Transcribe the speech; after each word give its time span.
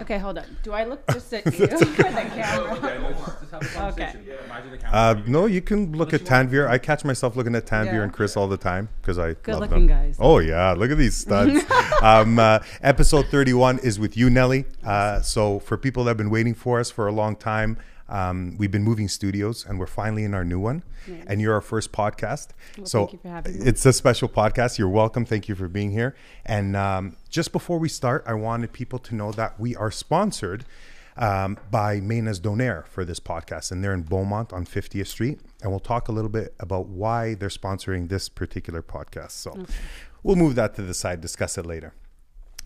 Okay, 0.00 0.18
hold 0.18 0.38
on. 0.38 0.44
Do 0.62 0.72
I 0.72 0.84
look 0.84 1.04
just 1.12 1.32
at 1.34 1.44
you 1.58 1.66
for 1.66 1.66
the 1.66 1.76
camera? 1.96 2.72
Okay, 2.76 2.98
no, 3.02 3.10
just, 3.12 3.40
just 3.40 3.50
have 3.52 3.62
a 3.62 3.66
conversation. 3.66 4.26
Imagine. 4.46 4.78
Uh, 4.86 5.22
no, 5.26 5.46
you 5.46 5.60
can 5.60 5.92
look 5.96 6.14
at 6.14 6.20
Tanvir. 6.22 6.68
I 6.68 6.78
catch 6.78 7.04
myself 7.04 7.34
looking 7.36 7.54
at 7.56 7.66
Tanvir 7.66 7.86
Yeah. 7.94 8.02
and 8.04 8.12
Chris 8.12 8.36
all 8.36 8.46
the 8.48 8.56
time 8.56 8.88
because 9.00 9.18
I 9.18 9.34
Good 9.34 9.52
love 9.54 9.60
looking 9.62 9.86
them. 9.88 9.96
guys. 10.04 10.16
Oh 10.20 10.38
yeah, 10.38 10.72
look 10.72 10.90
at 10.90 10.98
these 10.98 11.16
studs. 11.26 11.64
um, 12.02 12.38
uh, 12.38 12.60
episode 12.82 13.26
thirty-one 13.26 13.80
is 13.80 13.98
with 13.98 14.16
you, 14.16 14.30
Nelly. 14.30 14.66
Uh, 14.84 15.20
so 15.20 15.58
for 15.60 15.76
people 15.76 16.04
that 16.04 16.10
have 16.10 16.16
been 16.16 16.30
waiting 16.30 16.54
for 16.54 16.78
us 16.78 16.90
for 16.90 17.08
a 17.08 17.12
long 17.12 17.34
time, 17.34 17.76
um, 18.08 18.56
we've 18.58 18.70
been 18.70 18.84
moving 18.84 19.08
studios 19.08 19.66
and 19.66 19.78
we're 19.78 19.86
finally 19.86 20.24
in 20.24 20.34
our 20.34 20.44
new 20.44 20.58
one. 20.58 20.82
Nice. 21.06 21.24
And 21.26 21.40
you're 21.40 21.54
our 21.54 21.60
first 21.60 21.92
podcast. 21.92 22.48
Well, 22.76 22.86
so 22.86 22.98
thank 23.00 23.12
you 23.12 23.18
for 23.18 23.28
having 23.28 23.58
me. 23.58 23.66
it's 23.66 23.84
a 23.84 23.92
special 23.92 24.28
podcast. 24.28 24.78
You're 24.78 24.88
welcome. 24.88 25.24
Thank 25.24 25.48
you 25.48 25.54
for 25.54 25.68
being 25.68 25.90
here. 25.90 26.16
And 26.46 26.76
um, 26.76 27.16
just 27.28 27.52
before 27.52 27.78
we 27.78 27.88
start, 27.88 28.24
I 28.26 28.34
wanted 28.34 28.72
people 28.72 28.98
to 29.00 29.14
know 29.14 29.32
that 29.32 29.60
we 29.60 29.76
are 29.76 29.90
sponsored 29.90 30.64
um, 31.18 31.58
by 31.70 32.00
Menas 32.00 32.40
Donaire 32.40 32.86
for 32.86 33.04
this 33.04 33.18
podcast, 33.18 33.72
and 33.72 33.82
they're 33.82 33.92
in 33.92 34.02
Beaumont 34.02 34.52
on 34.52 34.64
50th 34.64 35.08
Street. 35.08 35.40
And 35.62 35.70
we'll 35.70 35.80
talk 35.80 36.08
a 36.08 36.12
little 36.12 36.30
bit 36.30 36.54
about 36.60 36.86
why 36.86 37.34
they're 37.34 37.48
sponsoring 37.48 38.08
this 38.08 38.28
particular 38.28 38.82
podcast. 38.82 39.32
So 39.32 39.66
we'll 40.22 40.36
move 40.36 40.54
that 40.54 40.76
to 40.76 40.82
the 40.82 40.94
side, 40.94 41.20
discuss 41.20 41.58
it 41.58 41.66
later. 41.66 41.92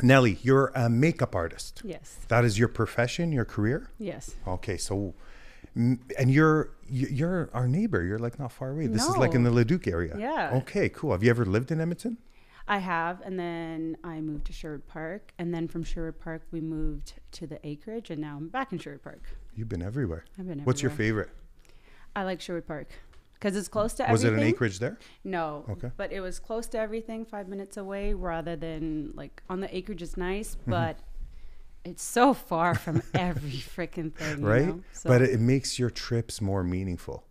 Nelly, 0.02 0.38
you're 0.42 0.72
a 0.74 0.88
makeup 0.88 1.34
artist. 1.34 1.83
Yes. 1.84 2.19
That 2.28 2.45
is 2.45 2.59
your 2.59 2.69
profession, 2.69 3.33
your 3.33 3.45
career. 3.45 3.91
Yes. 3.98 4.34
Okay, 4.47 4.77
so 4.77 5.14
and 5.75 6.31
you're 6.31 6.70
you- 6.89 7.09
you're 7.09 7.51
our 7.55 7.67
neighbor. 7.67 8.03
You're 8.05 8.19
like 8.19 8.39
not 8.39 8.53
far 8.53 8.70
away. 8.70 8.87
This 8.87 9.06
is 9.09 9.17
like 9.17 9.34
in 9.34 9.42
the 9.42 9.51
No. 9.51 9.56
Leduc 9.56 9.87
area. 9.87 10.14
Yeah. 10.19 10.51
Okay, 10.59 10.89
cool. 10.89 11.12
Have 11.12 11.23
you 11.23 11.31
ever 11.31 11.45
lived 11.45 11.70
in 11.70 11.81
Edmonton? 11.81 12.19
I 12.69 12.79
have, 12.79 13.20
and 13.23 13.39
then 13.39 13.97
I 14.05 14.20
moved 14.20 14.45
to 14.47 14.53
Sherwood 14.53 14.87
Park, 14.87 15.33
and 15.39 15.53
then 15.53 15.67
from 15.67 15.83
Sherwood 15.83 16.20
Park 16.20 16.42
we 16.53 16.61
moved 16.61 17.14
to 17.33 17.47
the 17.47 17.59
acreage, 17.67 18.09
and 18.11 18.20
now 18.20 18.37
I'm 18.37 18.48
back 18.48 18.73
in 18.73 18.79
Sherwood 18.79 19.03
Park. 19.03 19.23
You've 19.56 19.69
been 19.69 19.83
everywhere. 19.83 20.25
I've 20.33 20.37
been 20.39 20.51
Everywhere. 20.53 20.64
What's 20.67 20.81
your 20.83 20.92
favorite? 20.92 21.31
I 22.14 22.23
like 22.25 22.41
Sherwood 22.41 22.67
Park 22.69 22.89
because 23.34 23.57
it's 23.57 23.69
close 23.69 23.95
to 23.95 24.05
everything. 24.09 24.12
Was 24.12 24.39
it 24.39 24.42
an 24.42 24.48
acreage 24.48 24.79
there? 24.79 24.97
No. 25.25 25.64
Okay. 25.70 25.91
But 25.97 26.12
it 26.12 26.20
was 26.20 26.39
close 26.39 26.67
to 26.69 26.79
everything, 26.79 27.25
five 27.25 27.48
minutes 27.48 27.77
away, 27.77 28.14
rather 28.14 28.55
than 28.55 29.12
like 29.17 29.42
on 29.51 29.61
the 29.61 29.75
acreage 29.77 30.03
is 30.03 30.17
nice, 30.17 30.55
Mm-hmm. 30.55 30.70
but 30.70 30.98
it's 31.84 32.02
so 32.02 32.34
far 32.34 32.75
from 32.75 33.02
every 33.14 33.50
freaking 33.50 34.12
thing. 34.14 34.41
you 34.41 34.47
Right? 34.47 34.66
know? 34.66 34.80
So, 34.92 35.08
But 35.08 35.22
it, 35.22 35.41
makes 35.41 35.78
your 35.78 35.91
trips 35.91 36.41
more 36.41 36.62
meaningful. 36.62 37.24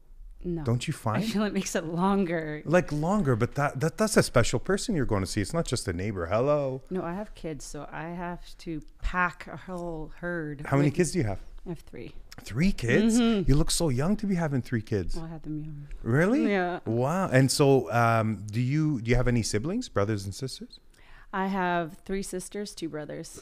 no. 0.43 0.63
Don't 0.63 0.87
you 0.87 0.93
find? 0.93 1.23
I 1.23 1.27
feel 1.27 1.43
it 1.43 1.53
makes 1.53 1.75
it 1.75 1.85
longer. 1.85 2.61
like 2.65 2.91
longer, 2.91 3.35
but 3.35 3.55
that, 3.55 3.79
that 3.79 3.97
that's 3.97 4.17
a 4.17 4.23
special 4.23 4.59
person 4.59 4.95
you're 4.95 5.05
going 5.05 5.21
to 5.23 5.27
see. 5.27 5.39
It's 5.41 5.53
not 5.53 5.65
just 5.65 5.87
a 5.87 5.93
neighbor. 5.93 6.25
Hello. 6.25 6.81
No, 6.89 7.01
I 7.03 7.13
have 7.13 7.33
kids, 7.35 7.63
so 7.63 7.87
I 7.91 8.09
have 8.09 8.41
to 8.59 8.81
pack 9.01 9.47
a 9.47 9.57
whole 9.57 10.11
herd. 10.19 10.63
How 10.65 10.77
many 10.77 10.89
with- 10.89 10.95
kids 10.97 11.11
do 11.11 11.19
you 11.19 11.25
have? 11.25 11.39
I 11.65 11.69
have 11.69 11.79
three. 11.79 12.11
Three 12.43 12.71
kids? 12.71 13.19
Mm-hmm. 13.19 13.47
You 13.47 13.55
look 13.55 13.69
so 13.69 13.89
young 13.89 14.15
to 14.17 14.25
be 14.25 14.33
having 14.33 14.63
three 14.63 14.81
kids. 14.81 15.15
Well, 15.15 15.25
I 15.25 15.29
have 15.29 15.43
them 15.43 15.59
young. 15.59 15.87
Really? 16.01 16.49
Yeah. 16.49 16.79
Wow. 16.85 17.27
And 17.29 17.51
so, 17.51 17.91
um, 17.91 18.43
do 18.51 18.59
you 18.59 18.99
do 19.01 19.11
you 19.11 19.15
have 19.15 19.27
any 19.27 19.43
siblings, 19.43 19.87
brothers 19.89 20.25
and 20.25 20.33
sisters? 20.33 20.79
I 21.31 21.47
have 21.47 21.97
three 22.03 22.23
sisters, 22.23 22.73
two 22.73 22.89
brothers. 22.89 23.41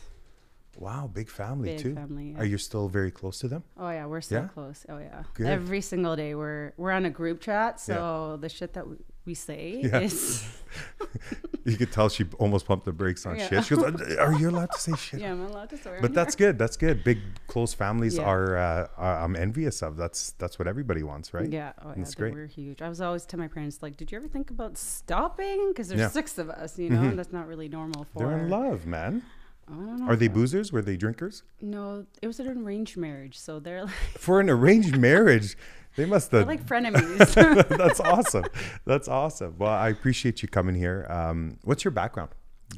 Wow, 0.80 1.09
big 1.13 1.30
family 1.30 1.72
Big 1.72 1.80
too. 1.80 1.94
family. 1.94 2.31
yeah. 2.31 2.39
Are 2.39 2.45
you 2.45 2.58
still 2.58 2.88
very 2.88 3.11
close 3.11 3.39
to 3.39 3.49
them? 3.49 3.63
Oh 3.77 3.89
yeah, 3.89 4.05
we're 4.05 4.22
so 4.22 4.35
Yeah? 4.35 4.47
close. 4.47 4.85
Oh 4.88 4.97
yeah. 4.97 5.23
Good. 5.33 5.47
Every 5.47 5.81
single 5.81 6.16
day 6.16 6.35
we're 6.35 6.72
we're 6.77 6.91
on 6.91 7.05
a 7.05 7.09
group 7.09 7.41
chat, 7.41 7.80
so 7.81 8.38
the 8.39 8.47
shit 8.47 8.72
that 8.73 8.88
we, 8.88 8.95
we 9.25 9.34
say 9.34 9.81
Yeah. 9.84 10.00
is 10.00 10.47
You 11.66 11.75
could 11.78 11.91
tell 11.91 12.07
she 12.09 12.25
almost 12.40 12.66
pumped 12.66 12.85
the 12.85 12.94
brakes 12.94 13.25
on 13.25 13.35
Yeah. 13.38 13.47
shit. 13.50 13.66
She 13.66 13.75
goes, 13.75 14.01
"Are 14.17 14.34
you 14.34 14.50
allowed 14.50 14.72
to 14.72 14.79
say 14.79 14.94
shit?" 14.95 15.19
yeah, 15.19 15.34
I'm 15.34 15.41
allowed 15.45 15.69
to 15.72 15.78
swear. 15.78 16.00
But 16.01 16.13
that's 16.13 16.35
here. 16.35 16.47
good. 16.53 16.57
That's 16.57 16.78
good. 16.78 17.03
Big 17.03 17.19
close 17.47 17.73
families 17.73 18.16
Yeah. 18.16 18.23
are, 18.23 18.57
uh, 18.57 18.88
are 18.97 19.19
I'm 19.23 19.35
envious 19.35 19.81
of. 19.84 19.97
That's 19.97 20.31
that's 20.41 20.57
what 20.57 20.67
everybody 20.69 21.03
wants, 21.03 21.34
right? 21.34 21.51
Yeah, 21.51 21.73
oh 21.84 21.90
yeah, 21.90 21.96
That's 21.97 22.16
great. 22.16 22.34
we're 22.34 22.47
huge. 22.47 22.81
I 22.81 22.88
was 22.88 23.01
always 23.01 23.25
to 23.25 23.38
my 23.38 23.50
parents 23.50 23.84
like, 23.84 23.97
"Did 23.97 24.11
you 24.13 24.17
ever 24.17 24.29
think 24.29 24.50
about 24.50 24.78
stopping?" 24.78 25.72
Because 25.72 25.90
there's 25.90 26.00
Yeah. 26.00 26.06
Mm-hmm. 26.06 26.13
six 26.13 26.38
of 26.38 26.50
us, 26.50 26.79
you 26.79 26.90
know, 26.90 27.01
and 27.01 27.19
that's 27.19 27.34
not 27.34 27.46
really 27.47 27.67
normal 27.67 28.06
for. 28.13 28.19
They're 28.19 28.38
in 28.40 28.50
love, 28.50 28.85
man. 28.88 29.23
I 29.72 29.75
don't 29.75 30.00
know. 30.00 30.07
Are 30.07 30.16
they 30.16 30.28
boozers? 30.30 30.72
Were 30.72 30.81
they 30.81 30.97
drinkers? 30.97 31.44
No, 31.62 32.06
it 32.22 32.28
was 32.28 32.40
an 32.40 32.47
arranged 32.47 32.97
marriage, 32.97 33.38
so 33.38 33.59
they're 33.59 33.84
like, 33.85 33.94
For 34.18 34.40
an 34.40 34.50
arranged 34.50 34.97
marriage, 34.97 35.56
they 35.96 36.06
must 36.06 36.31
they're 36.31 36.41
have. 36.41 36.47
like 36.47 36.66
frenemies. 36.66 37.68
that's 37.78 38.00
awesome. 38.00 38.46
That's 38.85 39.08
awesome. 39.08 39.56
Well, 39.58 39.72
I 39.72 39.90
appreciate 39.90 40.41
you 40.41 40.47
coming 40.47 40.75
here. 40.75 41.06
Um, 41.09 41.59
what's 41.63 41.84
your 41.84 41.91
background? 41.91 42.31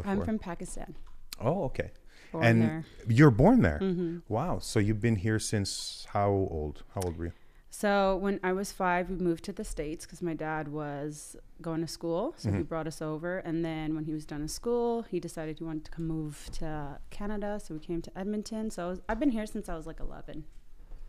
I'm 0.05 0.23
from 0.23 0.39
Pakistan. 0.39 0.95
Oh, 1.39 1.63
okay. 1.65 1.91
Born 2.31 2.45
and 2.45 2.61
there. 2.61 2.85
you're 3.07 3.31
born 3.31 3.61
there. 3.61 3.79
Mm-hmm. 3.81 4.19
Wow. 4.29 4.59
So 4.59 4.79
you've 4.79 5.01
been 5.01 5.17
here 5.17 5.37
since 5.39 6.07
how 6.13 6.29
old? 6.29 6.83
How 6.95 7.01
old 7.01 7.17
were 7.17 7.25
you? 7.25 7.31
So 7.73 8.17
when 8.17 8.39
I 8.43 8.51
was 8.51 8.71
five, 8.73 9.09
we 9.09 9.15
moved 9.15 9.45
to 9.45 9.53
the 9.53 9.63
states 9.63 10.05
because 10.05 10.21
my 10.21 10.33
dad 10.33 10.67
was 10.67 11.37
going 11.61 11.79
to 11.81 11.87
school. 11.87 12.33
So 12.37 12.49
Mm-hmm. 12.49 12.57
he 12.57 12.63
brought 12.63 12.85
us 12.85 13.01
over, 13.01 13.37
and 13.39 13.63
then 13.63 13.95
when 13.95 14.03
he 14.03 14.13
was 14.13 14.25
done 14.25 14.41
with 14.41 14.51
school, 14.51 15.03
he 15.03 15.19
decided 15.21 15.57
he 15.59 15.63
wanted 15.63 15.85
to 15.85 15.91
come 15.91 16.05
move 16.07 16.49
to 16.59 16.99
Canada. 17.11 17.59
So 17.63 17.73
we 17.73 17.79
came 17.79 18.01
to 18.01 18.11
Edmonton. 18.19 18.69
So 18.69 18.85
I 18.85 18.89
was, 18.89 19.01
I've 19.07 19.19
been 19.19 19.31
here 19.31 19.45
since 19.45 19.69
I 19.69 19.75
was 19.75 19.87
like 19.87 20.01
11. 20.01 20.43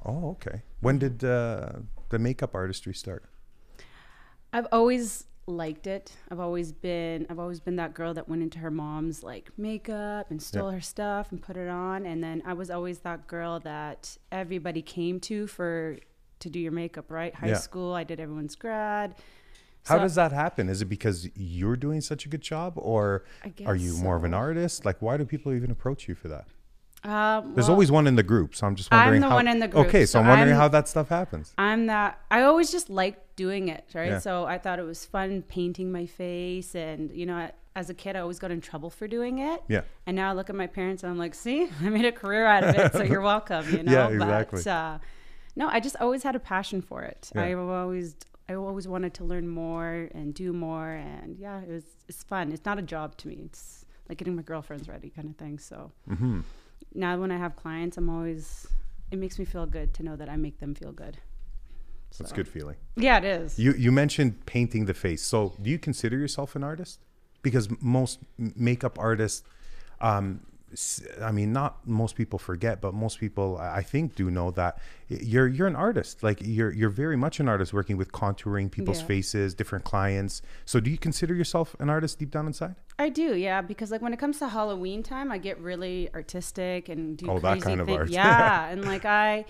Oh, 0.06 0.30
okay. 0.30 0.62
When 0.80 0.98
did 0.98 1.24
uh, 1.24 1.70
the 2.10 2.18
makeup 2.20 2.54
artistry 2.54 2.94
start? 2.94 3.24
I've 4.52 4.66
always 4.70 5.24
liked 5.46 5.86
it. 5.88 6.12
I've 6.30 6.38
always 6.38 6.70
been 6.70 7.26
I've 7.28 7.38
always 7.40 7.58
been 7.58 7.74
that 7.76 7.94
girl 7.94 8.14
that 8.14 8.28
went 8.28 8.42
into 8.42 8.58
her 8.60 8.70
mom's 8.70 9.24
like 9.24 9.50
makeup 9.56 10.30
and 10.30 10.40
stole 10.40 10.70
her 10.70 10.80
stuff 10.80 11.32
and 11.32 11.42
put 11.42 11.56
it 11.56 11.68
on 11.68 12.06
and 12.06 12.22
then 12.22 12.42
I 12.46 12.52
was 12.52 12.70
always 12.70 13.00
that 13.00 13.26
girl 13.26 13.58
that 13.60 14.16
everybody 14.30 14.82
came 14.82 15.18
to 15.20 15.48
for 15.48 15.98
to 16.42 16.50
do 16.50 16.60
your 16.60 16.72
makeup, 16.72 17.10
right? 17.10 17.34
High 17.34 17.48
Yeah. 17.48 17.54
school, 17.56 17.94
I 17.94 18.04
did 18.04 18.20
everyone's 18.20 18.54
grad. 18.54 19.14
How 19.86 19.96
So- 19.96 20.02
does 20.02 20.14
that 20.14 20.30
happen? 20.32 20.68
Is 20.68 20.80
it 20.82 20.84
because 20.86 21.28
you're 21.34 21.76
doing 21.76 22.00
such 22.00 22.24
a 22.26 22.28
good 22.28 22.40
job, 22.42 22.74
or 22.76 23.24
are 23.66 23.74
you 23.74 23.96
more 23.96 24.14
of 24.16 24.24
an 24.24 24.34
artist? 24.34 24.84
Like, 24.84 25.00
why 25.02 25.16
do 25.16 25.24
people 25.24 25.52
even 25.52 25.70
approach 25.70 26.08
you 26.08 26.14
for 26.14 26.28
that? 26.28 26.46
Um, 27.04 27.54
There's 27.54 27.68
always 27.68 27.90
one 27.90 28.06
in 28.06 28.14
the 28.14 28.22
group, 28.22 28.54
so 28.54 28.64
I'm 28.64 28.76
just 28.76 28.92
wondering. 28.92 29.16
I'm 29.16 29.20
the 29.22 29.28
how, 29.28 29.34
one 29.34 29.48
in 29.48 29.58
the 29.58 29.66
group, 29.66 29.88
Okay, 29.88 30.06
so, 30.06 30.12
so 30.12 30.20
I'm 30.20 30.28
wondering 30.28 30.50
I'm- 30.52 30.60
how 30.60 30.68
that 30.68 30.86
stuff 30.86 31.08
happens. 31.08 31.52
I'm 31.58 31.86
that 31.86 32.20
I 32.30 32.42
always 32.42 32.70
just 32.70 32.88
liked 32.90 33.34
doing 33.34 33.66
it, 33.68 33.84
right? 33.92 34.10
Yeah. 34.12 34.18
So 34.20 34.44
I 34.44 34.58
thought 34.58 34.78
it 34.78 34.84
was 34.84 35.04
fun 35.04 35.42
painting 35.42 35.90
my 35.90 36.06
face 36.06 36.76
and 36.76 37.10
you 37.12 37.26
know, 37.26 37.50
as 37.74 37.90
a 37.90 37.94
kid 37.94 38.14
I 38.14 38.20
always 38.20 38.38
got 38.38 38.52
in 38.52 38.60
trouble 38.60 38.88
for 38.88 39.08
doing 39.08 39.38
it. 39.38 39.60
Yeah. 39.66 39.80
And 40.06 40.14
now 40.14 40.30
I 40.30 40.34
look 40.34 40.48
at 40.48 40.54
my 40.54 40.68
parents 40.68 41.02
and 41.02 41.10
I'm 41.10 41.18
like, 41.18 41.34
see, 41.34 41.68
I 41.82 41.88
made 41.88 42.04
a 42.04 42.12
career 42.12 42.46
out 42.46 42.62
of 42.62 42.76
it, 42.76 42.92
so 42.92 43.02
you're 43.02 43.20
welcome, 43.20 43.68
you 43.68 43.82
know. 43.82 43.90
Yeah, 43.92 44.08
exactly. 44.10 44.60
But 44.62 44.70
uh, 44.70 44.98
no, 45.56 45.68
I 45.68 45.80
just 45.80 45.96
always 46.00 46.22
had 46.22 46.34
a 46.34 46.40
passion 46.40 46.80
for 46.82 47.02
it. 47.02 47.30
Yeah. 47.34 47.42
I 47.44 47.54
always 47.54 48.16
I 48.48 48.54
always 48.54 48.86
wanted 48.88 49.14
to 49.14 49.24
learn 49.24 49.48
more 49.48 50.08
and 50.14 50.34
do 50.34 50.52
more 50.52 50.90
and 50.90 51.36
yeah, 51.38 51.60
it 51.60 51.68
was 51.68 51.84
it's 52.08 52.22
fun. 52.22 52.52
It's 52.52 52.64
not 52.64 52.78
a 52.78 52.82
job 52.82 53.16
to 53.18 53.28
me. 53.28 53.42
It's 53.46 53.84
like 54.08 54.18
getting 54.18 54.34
my 54.36 54.42
girlfriends 54.42 54.88
ready 54.88 55.10
kind 55.10 55.28
of 55.28 55.36
thing. 55.36 55.58
So 55.58 55.92
Mm-hmm. 56.10 56.40
now 56.94 57.18
when 57.18 57.30
I 57.30 57.38
have 57.38 57.56
clients 57.56 57.96
I'm 57.96 58.08
always 58.10 58.66
it 59.10 59.18
makes 59.18 59.38
me 59.38 59.44
feel 59.44 59.66
good 59.66 59.92
to 59.94 60.02
know 60.02 60.16
that 60.16 60.28
I 60.28 60.36
make 60.36 60.58
them 60.58 60.74
feel 60.74 60.92
good. 60.92 61.18
That's 62.18 62.30
a 62.32 62.34
good 62.34 62.48
feeling. 62.48 62.76
Yeah, 62.96 63.18
it 63.18 63.24
is. 63.24 63.58
You 63.58 63.72
you 63.72 63.90
mentioned 63.92 64.44
painting 64.46 64.84
the 64.86 64.94
face. 64.94 65.22
So 65.22 65.54
do 65.62 65.70
you 65.70 65.78
consider 65.78 66.16
yourself 66.18 66.54
an 66.56 66.62
artist? 66.64 67.00
Because 67.42 67.68
most 67.80 68.18
makeup 68.38 68.98
artists, 68.98 69.42
um, 70.00 70.40
I 71.20 71.32
mean, 71.32 71.52
not 71.52 71.86
most 71.86 72.14
people 72.16 72.38
forget, 72.38 72.80
but 72.80 72.94
most 72.94 73.18
people 73.20 73.58
I 73.58 73.82
think 73.82 74.14
do 74.14 74.30
know 74.30 74.50
that 74.52 74.78
you're 75.08 75.46
you're 75.48 75.66
an 75.66 75.76
artist. 75.76 76.22
Like 76.22 76.38
you're 76.42 76.72
you're 76.72 76.90
very 76.90 77.16
much 77.16 77.40
an 77.40 77.48
artist, 77.48 77.72
working 77.72 77.96
with 77.96 78.12
contouring 78.12 78.70
people's 78.70 79.00
Yeah. 79.00 79.06
faces, 79.06 79.54
different 79.54 79.84
clients. 79.84 80.42
So 80.64 80.80
do 80.80 80.90
you 80.90 80.98
consider 80.98 81.34
yourself 81.34 81.76
an 81.80 81.90
artist 81.90 82.18
deep 82.18 82.30
down 82.30 82.46
inside? 82.46 82.74
I 82.98 83.08
do, 83.08 83.34
yeah, 83.36 83.60
because 83.62 83.90
like 83.90 84.02
when 84.02 84.12
it 84.12 84.18
comes 84.18 84.38
to 84.38 84.48
Halloween 84.48 85.02
time, 85.02 85.30
I 85.32 85.38
get 85.38 85.58
really 85.58 86.08
artistic 86.14 86.88
and 86.88 87.16
do 87.16 87.30
Oh, 87.30 87.38
that 87.38 87.52
crazy 87.54 87.64
kind 87.64 87.80
of 87.80 87.86
thing- 87.86 87.98
art. 87.98 88.08
Yeah, 88.20 88.68
and 88.68 88.84
like 88.84 89.04
I, 89.04 89.44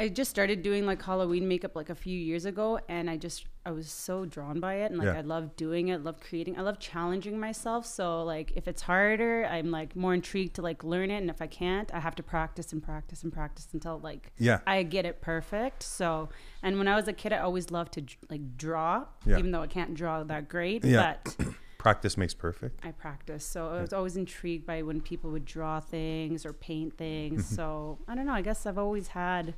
I 0.00 0.08
just 0.08 0.30
started 0.30 0.62
doing 0.62 0.86
like 0.86 1.02
Halloween 1.02 1.48
makeup 1.48 1.74
like 1.74 1.90
a 1.90 1.94
few 1.94 2.16
years 2.16 2.44
ago, 2.44 2.78
and 2.88 3.10
I 3.10 3.16
just 3.16 3.46
I 3.66 3.72
was 3.72 3.90
so 3.90 4.24
drawn 4.24 4.60
by 4.60 4.74
it, 4.76 4.90
and 4.90 4.98
like 4.98 5.06
Yeah. 5.06 5.18
I 5.18 5.22
love 5.22 5.56
doing 5.56 5.88
it, 5.88 6.04
love 6.04 6.20
creating, 6.20 6.56
I 6.56 6.62
love 6.62 6.78
challenging 6.78 7.38
myself. 7.40 7.84
So 7.84 8.22
like 8.22 8.52
if 8.54 8.68
it's 8.68 8.82
harder, 8.82 9.44
I'm 9.46 9.72
like 9.72 9.96
more 9.96 10.14
intrigued 10.14 10.54
to 10.54 10.62
like 10.62 10.84
learn 10.84 11.10
it, 11.10 11.16
and 11.18 11.28
if 11.28 11.42
I 11.42 11.48
can't, 11.48 11.92
I 11.92 11.98
have 11.98 12.14
to 12.14 12.22
practice 12.22 12.72
and 12.72 12.80
practice 12.82 13.24
and 13.24 13.32
practice 13.32 13.66
until 13.72 13.98
like 13.98 14.30
Yeah. 14.38 14.60
I 14.68 14.84
get 14.84 15.04
it 15.04 15.20
perfect. 15.20 15.82
So 15.82 16.28
and 16.62 16.78
when 16.78 16.86
I 16.86 16.94
was 16.94 17.08
a 17.08 17.12
kid, 17.12 17.32
I 17.32 17.38
always 17.38 17.70
loved 17.72 17.94
to 17.94 18.04
like 18.30 18.56
draw, 18.56 19.04
Yeah. 19.26 19.38
even 19.38 19.50
though 19.50 19.62
I 19.62 19.66
can't 19.66 19.94
draw 19.94 20.22
that 20.24 20.48
great, 20.48 20.84
Yeah. 20.84 21.16
but. 21.24 21.36
Practice 21.78 22.16
makes 22.16 22.34
perfect. 22.34 22.84
I 22.84 22.90
practice. 22.90 23.44
So 23.44 23.68
I 23.68 23.80
was 23.80 23.92
always 23.92 24.16
intrigued 24.16 24.66
by 24.66 24.82
when 24.82 25.00
people 25.00 25.30
would 25.30 25.44
draw 25.44 25.78
things 25.78 26.44
or 26.44 26.52
paint 26.52 26.96
things. 26.98 27.44
Mm-hmm. 27.44 27.54
so 27.54 27.98
I 28.08 28.16
don't 28.16 28.26
know. 28.26 28.32
I 28.32 28.42
guess 28.42 28.66
I've 28.66 28.78
always 28.78 29.06
had 29.08 29.54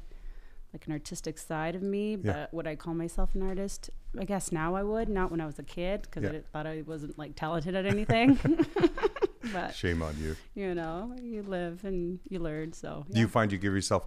like 0.73 0.87
an 0.87 0.93
artistic 0.93 1.37
side 1.39 1.75
of 1.75 1.83
me, 1.83 2.17
but 2.17 2.27
Yeah. 2.37 2.47
would 2.53 2.67
I 2.67 2.77
call 2.77 2.95
myself 2.95 3.35
an 3.35 3.43
artist? 3.43 3.91
I 4.19 4.25
guess 4.25 4.53
now 4.53 4.75
I 4.77 4.83
would, 4.83 5.09
not 5.09 5.31
when 5.31 5.41
I 5.41 5.47
was 5.47 5.59
a 5.59 5.63
kid 5.65 6.03
because 6.03 6.23
Yeah. 6.25 6.39
I 6.39 6.43
thought 6.53 6.67
I 6.67 6.83
wasn't 6.87 7.19
like 7.19 7.35
talented 7.37 7.75
at 7.75 7.87
anything. 7.87 8.39
but 9.53 9.75
Shame 9.75 10.03
on 10.03 10.17
you. 10.19 10.37
you 10.55 10.75
know, 10.75 11.15
you 11.23 11.43
live 11.43 11.85
and 11.85 12.19
you 12.29 12.39
learn. 12.39 12.73
So 12.73 13.05
Do 13.11 13.21
you 13.21 13.29
find 13.29 13.51
you 13.51 13.59
give 13.59 13.73
yourself 13.75 14.05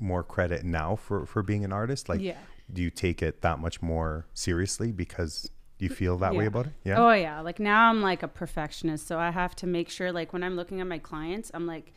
more 0.00 0.22
credit 0.24 0.64
now 0.64 0.96
for 0.96 1.26
for 1.26 1.42
being 1.42 1.64
an 1.64 1.72
artist? 1.72 2.08
Like, 2.08 2.20
Yeah. 2.20 2.38
do 2.72 2.82
you 2.82 2.90
take 2.90 3.22
it 3.22 3.42
that 3.42 3.58
much 3.58 3.80
more 3.82 4.26
seriously 4.34 4.90
because 4.92 5.50
you 5.78 5.88
feel 5.88 6.16
that 6.18 6.34
way 6.34 6.46
about 6.46 6.66
it? 6.66 6.72
Yeah. 6.84 6.98
Oh 6.98 7.12
yeah, 7.12 7.40
like 7.40 7.58
now 7.60 7.90
I'm 7.90 8.02
like 8.02 8.22
a 8.22 8.28
perfectionist, 8.28 9.06
so 9.06 9.18
I 9.18 9.30
have 9.30 9.54
to 9.56 9.66
make 9.66 9.88
sure 9.88 10.10
like 10.12 10.32
when 10.32 10.42
I'm 10.42 10.56
looking 10.56 10.80
at 10.80 10.86
my 10.86 10.98
clients, 10.98 11.50
I'm 11.54 11.66
like 11.66 11.94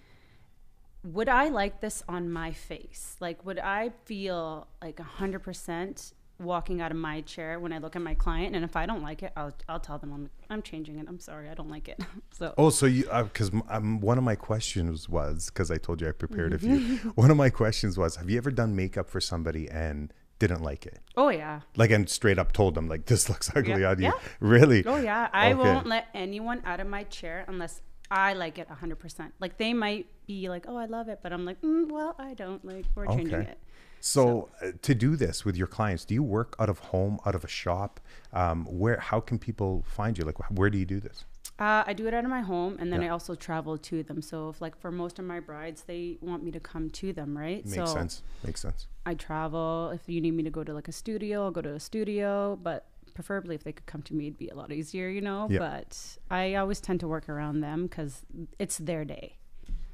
would 1.13 1.29
I 1.29 1.49
like 1.49 1.81
this 1.81 2.03
on 2.09 2.31
my 2.31 2.51
face? 2.51 3.15
Like 3.19 3.45
would 3.45 3.59
I 3.59 3.91
feel 4.05 4.67
like 4.81 4.97
100% 4.97 6.13
walking 6.37 6.81
out 6.81 6.91
of 6.91 6.97
my 6.97 7.21
chair 7.21 7.61
when 7.61 7.71
I 7.71 7.77
look 7.77 7.95
at 7.95 8.01
my 8.01 8.13
client 8.13 8.55
and 8.57 8.65
if 8.65 8.75
I 8.75 8.85
don't 8.85 9.01
like 9.01 9.23
it, 9.23 9.31
I'll 9.37 9.53
I'll 9.69 9.79
tell 9.79 9.97
them 9.97 10.11
I'm 10.11 10.29
I'm 10.49 10.61
changing 10.61 10.99
it. 10.99 11.05
I'm 11.07 11.19
sorry, 11.19 11.49
I 11.49 11.53
don't 11.53 11.69
like 11.69 11.87
it. 11.87 11.99
so 12.31 12.53
Oh, 12.57 12.69
so 12.69 12.85
you 12.87 13.03
because 13.03 13.51
um, 13.69 14.01
one 14.01 14.17
of 14.17 14.23
my 14.23 14.35
questions 14.35 15.07
was 15.07 15.49
because 15.49 15.71
I 15.71 15.77
told 15.77 16.01
you 16.01 16.09
I 16.09 16.11
prepared 16.11 16.53
a 16.53 16.57
Mm-hmm. 16.57 16.95
few. 16.95 17.11
one 17.15 17.31
of 17.31 17.37
my 17.37 17.49
questions 17.49 17.97
was, 17.97 18.17
have 18.17 18.29
you 18.29 18.37
ever 18.37 18.51
done 18.51 18.75
makeup 18.75 19.09
for 19.09 19.21
somebody 19.21 19.69
and 19.69 20.11
didn't 20.39 20.61
like 20.61 20.85
it? 20.85 20.99
Oh 21.15 21.29
yeah. 21.29 21.61
Like, 21.77 21.91
and 21.91 22.09
straight 22.09 22.37
up 22.37 22.51
told 22.51 22.75
them 22.75 22.89
like, 22.89 23.05
this 23.05 23.29
looks 23.29 23.49
ugly 23.55 23.81
Yeah. 23.81 23.91
on 23.91 23.99
you. 23.99 24.05
Yeah. 24.05 24.11
Really? 24.41 24.85
Oh 24.85 24.97
yeah, 24.97 25.29
I 25.31 25.53
Okay. 25.53 25.55
won't 25.63 25.87
let 25.87 26.07
anyone 26.13 26.61
out 26.65 26.79
of 26.81 26.87
my 26.87 27.03
chair 27.05 27.45
unless 27.47 27.81
I 28.11 28.33
like 28.33 28.57
it 28.59 28.67
100%. 28.69 29.31
Like 29.39 29.57
they 29.57 29.73
might 29.73 30.07
be 30.27 30.49
like, 30.49 30.65
"Oh, 30.67 30.77
I 30.77 30.85
love 30.85 31.07
it," 31.09 31.19
but 31.23 31.33
I'm 31.33 31.45
like, 31.45 31.61
mm, 31.61 31.89
"Well, 31.89 32.15
I 32.19 32.33
don't 32.33 32.63
like 32.65 32.85
we're 32.95 33.07
changing 33.07 33.35
Okay. 33.41 33.49
it." 33.51 33.59
So, 33.99 34.49
uh, 34.61 34.71
to 34.83 34.93
do 34.93 35.15
this 35.15 35.43
with 35.45 35.57
your 35.57 35.65
clients, 35.65 36.05
do 36.05 36.13
you 36.13 36.21
work 36.21 36.55
out 36.59 36.69
of 36.69 36.77
home, 36.77 37.19
out 37.25 37.33
of 37.33 37.43
a 37.43 37.47
shop? 37.47 37.99
Um, 38.33 38.65
where? 38.65 38.97
How 38.99 39.19
can 39.19 39.39
people 39.39 39.83
find 39.87 40.15
you? 40.17 40.23
Like, 40.23 40.37
where 40.51 40.69
do 40.69 40.77
you 40.77 40.85
do 40.85 40.99
this? 40.99 41.25
Uh, 41.57 41.83
I 41.87 41.93
do 41.93 42.05
it 42.05 42.13
out 42.13 42.23
of 42.25 42.29
my 42.29 42.41
home, 42.41 42.75
and 42.79 42.91
then 42.91 43.01
Yeah. 43.01 43.07
I 43.07 43.09
also 43.11 43.33
travel 43.33 43.77
to 43.77 44.03
them. 44.03 44.21
So, 44.21 44.49
if 44.49 44.61
like 44.61 44.77
for 44.77 44.91
most 44.91 45.17
of 45.17 45.25
my 45.25 45.39
brides, 45.39 45.83
they 45.83 46.17
want 46.21 46.43
me 46.43 46.51
to 46.51 46.59
come 46.59 46.89
to 46.91 47.13
them, 47.13 47.35
right? 47.35 47.65
Makes 47.65 47.75
so 47.75 47.85
sense. 47.85 48.23
Makes 48.43 48.61
sense. 48.61 48.87
I 49.07 49.15
travel. 49.15 49.89
If 49.91 50.07
you 50.07 50.21
need 50.21 50.31
me 50.31 50.43
to 50.43 50.49
go 50.51 50.63
to 50.63 50.73
like 50.73 50.87
a 50.87 50.91
studio, 50.91 51.45
I'll 51.45 51.51
go 51.51 51.61
to 51.61 51.73
a 51.73 51.79
studio. 51.79 52.57
But 52.61 52.85
preferably, 53.15 53.55
if 53.55 53.63
they 53.63 53.71
could 53.71 53.87
come 53.87 54.03
to 54.03 54.13
me, 54.13 54.27
it'd 54.27 54.37
be 54.37 54.49
a 54.49 54.55
lot 54.55 54.71
easier, 54.71 55.09
you 55.09 55.21
know. 55.21 55.47
Yeah. 55.49 55.59
But 55.59 56.17
I 56.29 56.53
always 56.55 56.79
tend 56.79 56.99
to 56.99 57.07
work 57.07 57.27
around 57.27 57.61
them 57.61 57.87
because 57.87 58.21
it's 58.59 58.77
their 58.77 59.03
day. 59.03 59.37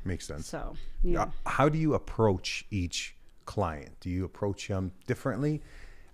Makes 0.03 0.27
sense. 0.27 0.47
So 0.47 0.75
yeah. 1.03 1.29
How 1.45 1.69
do 1.69 1.77
you 1.77 1.93
approach 1.93 2.65
each 2.71 3.15
client? 3.45 3.91
Do 4.01 4.09
you 4.09 4.25
approach 4.25 4.67
them 4.67 4.91
differently? 5.07 5.61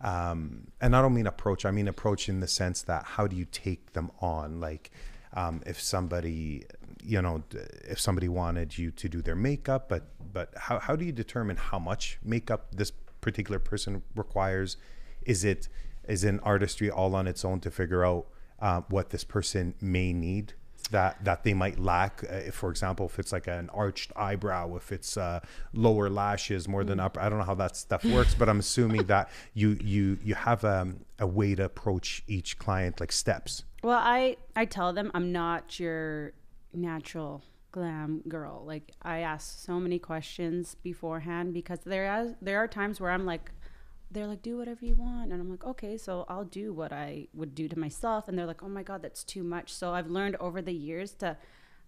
Um, 0.01 0.67
and 0.79 0.95
I 0.95 1.01
don't 1.01 1.15
mean 1.15 1.25
approach, 1.25 1.65
I 1.65 1.71
mean 1.71 1.87
approach 1.87 2.29
in 2.29 2.39
the 2.39 2.47
sense 2.47 2.83
that 2.83 3.03
how 3.03 3.25
do 3.25 3.35
you 3.35 3.45
take 3.45 3.93
them 3.93 4.11
on? 4.21 4.59
Like, 4.59 4.91
um, 5.33 5.61
if 5.65 5.81
somebody, 5.81 6.65
you 7.01 7.21
know, 7.21 7.43
if 7.51 7.99
somebody 7.99 8.27
wanted 8.27 8.77
you 8.77 8.91
to 8.91 9.09
do 9.09 9.21
their 9.21 9.35
makeup, 9.35 9.89
but 9.89 10.03
but 10.33 10.53
how, 10.55 10.77
how 10.79 10.95
do 10.95 11.05
you 11.05 11.11
determine 11.11 11.57
how 11.57 11.79
much 11.79 12.19
makeup 12.23 12.67
this 12.75 12.91
particular 13.21 13.59
person 13.59 14.03
requires? 14.15 14.77
Is 15.25 15.43
it 15.43 15.67
is 16.07 16.23
in 16.23 16.39
artistry 16.41 16.89
all 16.89 17.15
on 17.15 17.27
its 17.27 17.43
own 17.45 17.59
to 17.61 17.71
figure 17.71 18.05
out 18.05 18.27
uh, 18.59 18.81
what 18.89 19.09
this 19.11 19.23
person 19.23 19.75
may 19.81 20.13
need? 20.13 20.53
that 20.91 21.23
that 21.23 21.43
they 21.43 21.53
might 21.53 21.79
lack. 21.79 22.23
Uh, 22.23 22.35
if, 22.35 22.55
for 22.55 22.69
example, 22.69 23.05
if 23.05 23.19
it's 23.19 23.31
like 23.31 23.47
an 23.47 23.69
arched 23.73 24.11
eyebrow, 24.15 24.75
if 24.75 24.91
it's 24.91 25.17
uh, 25.17 25.39
lower 25.73 26.09
lashes 26.09 26.67
more 26.67 26.83
than 26.83 26.99
upper, 26.99 27.19
I 27.19 27.29
don't 27.29 27.39
know 27.39 27.45
how 27.45 27.55
that 27.55 27.75
stuff 27.75 28.03
works, 28.17 28.33
but 28.33 28.49
I'm 28.49 28.59
assuming 28.59 29.05
that 29.07 29.29
you 29.53 29.77
you 29.81 30.17
you 30.23 30.35
have 30.35 30.63
um, 30.63 31.01
a 31.19 31.27
way 31.27 31.55
to 31.55 31.65
approach 31.65 32.23
each 32.27 32.57
client 32.57 32.99
like 32.99 33.11
steps. 33.11 33.63
Well, 33.83 33.99
I 34.01 34.37
I 34.55 34.65
tell 34.65 34.93
them 34.93 35.11
I'm 35.13 35.31
not 35.31 35.79
your 35.79 36.33
natural 36.73 37.43
glam 37.71 38.23
girl. 38.27 38.63
Like 38.65 38.91
I 39.01 39.19
ask 39.19 39.59
so 39.59 39.79
many 39.79 39.99
questions 39.99 40.75
beforehand 40.83 41.53
because 41.53 41.79
there 41.85 42.09
are 42.09 42.35
there 42.41 42.57
are 42.59 42.67
times 42.67 42.99
where 42.99 43.11
I'm 43.11 43.25
like 43.25 43.51
they're 44.11 44.27
like 44.27 44.41
do 44.41 44.57
whatever 44.57 44.85
you 44.85 44.95
want 44.95 45.31
and 45.31 45.41
I'm 45.41 45.49
like 45.49 45.65
okay, 45.65 45.97
so 45.97 46.25
I'll 46.29 46.45
do 46.45 46.73
what 46.73 46.91
I 46.93 47.27
would 47.33 47.53
do 47.55 47.67
to 47.67 47.77
myself 47.77 48.27
and 48.27 48.37
they're 48.37 48.45
like 48.45 48.63
oh 48.63 48.69
my 48.69 48.83
god, 48.83 49.01
that's 49.01 49.23
too 49.23 49.43
much. 49.43 49.73
So 49.73 49.93
I've 49.93 50.07
learned 50.09 50.35
over 50.39 50.61
the 50.61 50.73
years 50.73 51.11
to 51.15 51.37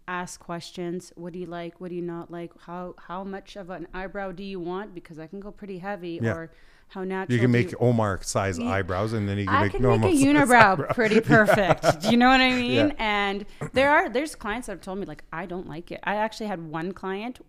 ask 0.08 0.40
questions, 0.40 1.14
what 1.16 1.34
do 1.34 1.40
you 1.40 1.46
like, 1.46 1.80
what 1.80 1.90
do 1.90 1.96
you 1.96 2.02
not 2.02 2.32
like? 2.32 2.52
How 2.62 2.96
how 3.08 3.24
much 3.24 3.56
of 3.56 3.70
an 3.70 3.88
eyebrow 3.94 4.32
do 4.32 4.44
you 4.44 4.60
want 4.60 4.94
because 4.94 5.20
I 5.20 5.28
can 5.28 5.40
go 5.40 5.52
pretty 5.52 5.78
heavy 5.80 6.20
Yeah. 6.22 6.34
or 6.34 6.52
how 6.90 7.04
natural 7.04 7.36
You 7.36 7.42
can 7.42 7.52
make 7.52 7.74
Omar 7.80 8.20
size 8.24 8.60
eyebrows, 8.60 9.14
and 9.14 9.30
then 9.30 9.38
you 9.38 9.46
can 9.46 9.54
I 9.56 9.62
make 9.64 9.72
can 9.74 9.82
make 9.84 9.90
normal 10.02 10.10
a 10.10 10.12
unibrow 10.12 10.72
eyebrow. 10.72 10.94
pretty 10.94 11.22
perfect. 11.36 12.02
Do 12.02 12.10
you 12.10 12.18
know 12.18 12.28
what 12.30 12.42
I 12.42 12.50
mean? 12.52 12.88
Yeah. 12.88 12.94
And 12.98 13.46
there 13.74 13.92
are 13.92 14.10
there's 14.10 14.34
clients 14.34 14.66
that 14.66 14.74
have 14.74 14.82
told 14.82 14.98
me 14.98 15.06
like 15.06 15.24
I 15.32 15.46
don't 15.46 15.68
like 15.68 15.92
it. 15.92 16.00
I 16.04 16.16
actually 16.16 16.48
had 16.48 16.60
one 16.68 16.92
client 16.92 17.40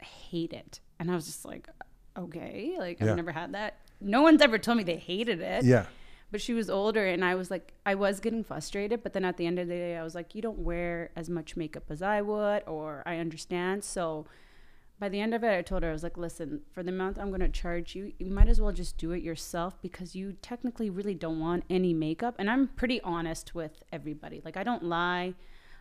hate 0.00 0.54
it, 0.54 0.80
and 0.98 1.10
I 1.10 1.14
was 1.14 1.26
just 1.26 1.44
like, 1.44 1.68
okay, 2.16 2.74
like 2.78 2.98
Yeah. 3.00 3.10
I've 3.10 3.16
never 3.16 3.32
had 3.32 3.52
that. 3.52 3.76
No 4.02 4.22
one's 4.22 4.42
ever 4.42 4.58
told 4.58 4.78
me 4.78 4.84
they 4.84 4.96
hated 4.96 5.40
it. 5.40 5.64
Yeah, 5.64 5.86
But 6.30 6.40
she 6.40 6.54
was 6.54 6.70
older, 6.70 7.06
and 7.06 7.24
I 7.24 7.34
was 7.34 7.50
like, 7.50 7.72
I 7.84 7.94
was 7.94 8.18
getting 8.20 8.42
frustrated. 8.42 9.02
But 9.02 9.12
then 9.12 9.24
at 9.24 9.36
the 9.36 9.46
end 9.46 9.58
of 9.58 9.68
the 9.68 9.74
day, 9.74 9.96
I 9.96 10.02
was 10.02 10.14
like, 10.14 10.34
you 10.34 10.42
don't 10.42 10.58
wear 10.58 11.10
as 11.14 11.28
much 11.28 11.56
makeup 11.56 11.84
as 11.90 12.02
I 12.02 12.22
would, 12.22 12.62
or 12.66 13.02
I 13.04 13.18
understand. 13.18 13.84
So 13.84 14.26
by 14.98 15.08
the 15.08 15.20
end 15.20 15.34
of 15.34 15.44
it, 15.44 15.56
I 15.56 15.62
told 15.62 15.82
her, 15.82 15.90
I 15.90 15.92
was 15.92 16.02
like, 16.02 16.16
listen, 16.16 16.62
for 16.72 16.82
the 16.82 16.90
amount 16.90 17.18
I'm 17.18 17.28
going 17.28 17.40
to 17.40 17.48
charge 17.48 17.94
you, 17.94 18.12
you 18.18 18.30
might 18.30 18.48
as 18.48 18.60
well 18.60 18.72
just 18.72 18.96
do 18.96 19.10
it 19.10 19.22
yourself 19.22 19.80
because 19.82 20.14
you 20.14 20.34
technically 20.40 20.90
really 20.90 21.14
don't 21.14 21.40
want 21.40 21.64
any 21.68 21.92
makeup. 21.92 22.36
And 22.38 22.48
I'm 22.48 22.68
pretty 22.68 23.00
honest 23.02 23.54
with 23.54 23.82
everybody. 23.92 24.40
Like, 24.44 24.56
I 24.56 24.62
don't 24.62 24.84
lie. 24.84 25.34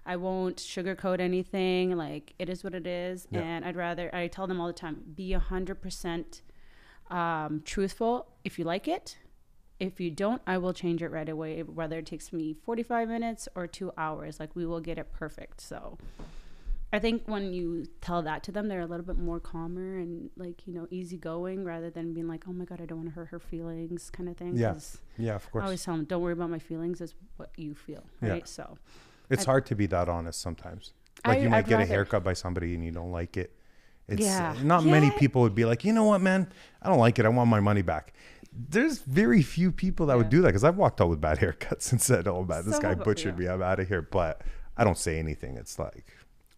I 0.06 0.16
won't 0.16 0.58
sugarcoat 0.58 1.20
anything. 1.20 1.96
Like, 1.96 2.34
it 2.40 2.50
is 2.50 2.64
what 2.64 2.74
it 2.74 2.88
is. 2.88 3.28
Yeah. 3.30 3.42
And 3.42 3.64
I'd 3.64 3.76
rather, 3.76 4.14
I 4.14 4.28
tell 4.28 4.48
them 4.48 4.60
all 4.60 4.68
the 4.68 4.74
time, 4.74 5.04
be 5.16 5.32
100% 5.32 6.42
um, 7.12 7.62
truthful. 7.66 8.28
If 8.44 8.58
you 8.58 8.66
like 8.66 8.88
it, 8.88 9.18
if 9.80 10.00
you 10.00 10.12
don't, 10.12 10.42
I 10.48 10.58
will 10.58 10.74
change 10.74 11.02
it 11.02 11.10
right 11.10 11.28
away, 11.28 11.62
whether 11.64 12.00
it 12.00 12.06
takes 12.06 12.32
me 12.32 12.54
45 12.54 13.08
minutes 13.08 13.48
or 13.56 13.68
two 13.68 13.92
hours. 13.98 14.40
Like, 14.40 14.56
we 14.56 14.66
will 14.66 14.80
get 14.80 14.98
it 14.98 15.12
perfect. 15.12 15.60
So, 15.62 15.98
I 16.94 17.00
think 17.00 17.24
when 17.26 17.54
you 17.54 17.86
tell 18.00 18.22
that 18.22 18.44
to 18.44 18.52
them, 18.52 18.68
they're 18.68 18.82
a 18.82 18.86
little 18.86 19.06
bit 19.06 19.18
more 19.18 19.40
calmer 19.40 19.98
and, 19.98 20.30
like, 20.38 20.68
you 20.68 20.74
know, 20.74 20.88
easygoing 20.92 21.64
rather 21.64 21.90
than 21.90 22.14
being 22.14 22.28
like, 22.28 22.44
oh 22.48 22.54
my 22.54 22.66
God, 22.66 22.80
I 22.82 22.86
don't 22.86 23.00
want 23.00 23.10
to 23.10 23.16
hurt 23.16 23.30
her 23.30 23.40
feelings 23.40 24.10
kind 24.10 24.30
of 24.30 24.38
thing. 24.38 24.56
Yeah. 24.56 24.76
yeah, 25.18 25.36
of 25.36 25.50
course. 25.52 25.64
I 25.64 25.66
always 25.66 25.84
tell 25.84 25.96
them, 25.96 26.06
don't 26.06 26.22
worry 26.22 26.34
about 26.34 26.50
my 26.50 26.60
feelings, 26.60 27.02
it's 27.02 27.16
what 27.38 27.50
you 27.58 27.74
feel. 27.74 28.04
Yeah. 28.22 28.30
Right. 28.30 28.48
So, 28.48 28.78
it's 29.30 29.44
I- 29.44 29.46
hard 29.46 29.66
to 29.68 29.76
be 29.76 29.88
that 29.88 30.10
honest 30.10 30.42
sometimes. 30.42 30.94
Like 31.26 31.40
I- 31.40 31.42
you 31.42 31.50
might 31.50 31.60
I'd 31.60 31.68
get 31.68 31.82
a 31.82 31.86
haircut 31.86 32.24
by 32.24 32.34
somebody 32.34 32.76
and 32.76 32.84
you 32.84 32.92
don't 32.92 33.12
like 33.12 33.38
it. 33.38 33.56
It's 34.12 34.22
uh, 34.22 34.54
Yeah. 34.56 34.56
not 34.64 34.84
many 34.86 35.12
people 35.12 35.42
would 35.42 35.56
be 35.56 35.66
like, 35.66 35.84
you 35.84 35.94
know 35.94 36.04
what, 36.04 36.22
man, 36.22 36.52
I 36.82 36.90
don't 36.90 37.00
like 37.00 37.18
it. 37.20 37.26
I 37.26 37.30
want 37.30 37.50
my 37.50 37.60
money 37.60 37.82
back. 37.82 38.14
There's 38.54 39.00
very 39.00 39.42
few 39.42 39.72
people 39.72 40.06
that 40.08 40.18
would 40.18 40.30
do 40.30 40.42
that 40.42 40.50
because 40.50 40.64
I've 40.64 40.76
walked 40.78 41.00
out 41.00 41.10
with 41.10 41.22
bad 41.22 41.38
haircuts 41.44 41.92
and 41.92 42.02
said, 42.02 42.28
"Oh 42.28 42.44
man, 42.44 42.66
this 42.66 42.76
So 42.76 42.82
guy 42.82 42.96
butchered 42.96 43.36
yeah. 43.40 43.46
me. 43.48 43.54
I'm 43.54 43.62
out 43.62 43.80
of 43.80 43.88
here." 43.88 44.02
But 44.02 44.42
I 44.76 44.84
don't 44.84 44.98
say 44.98 45.20
anything. 45.20 45.56
It's 45.56 45.80
like 45.80 46.06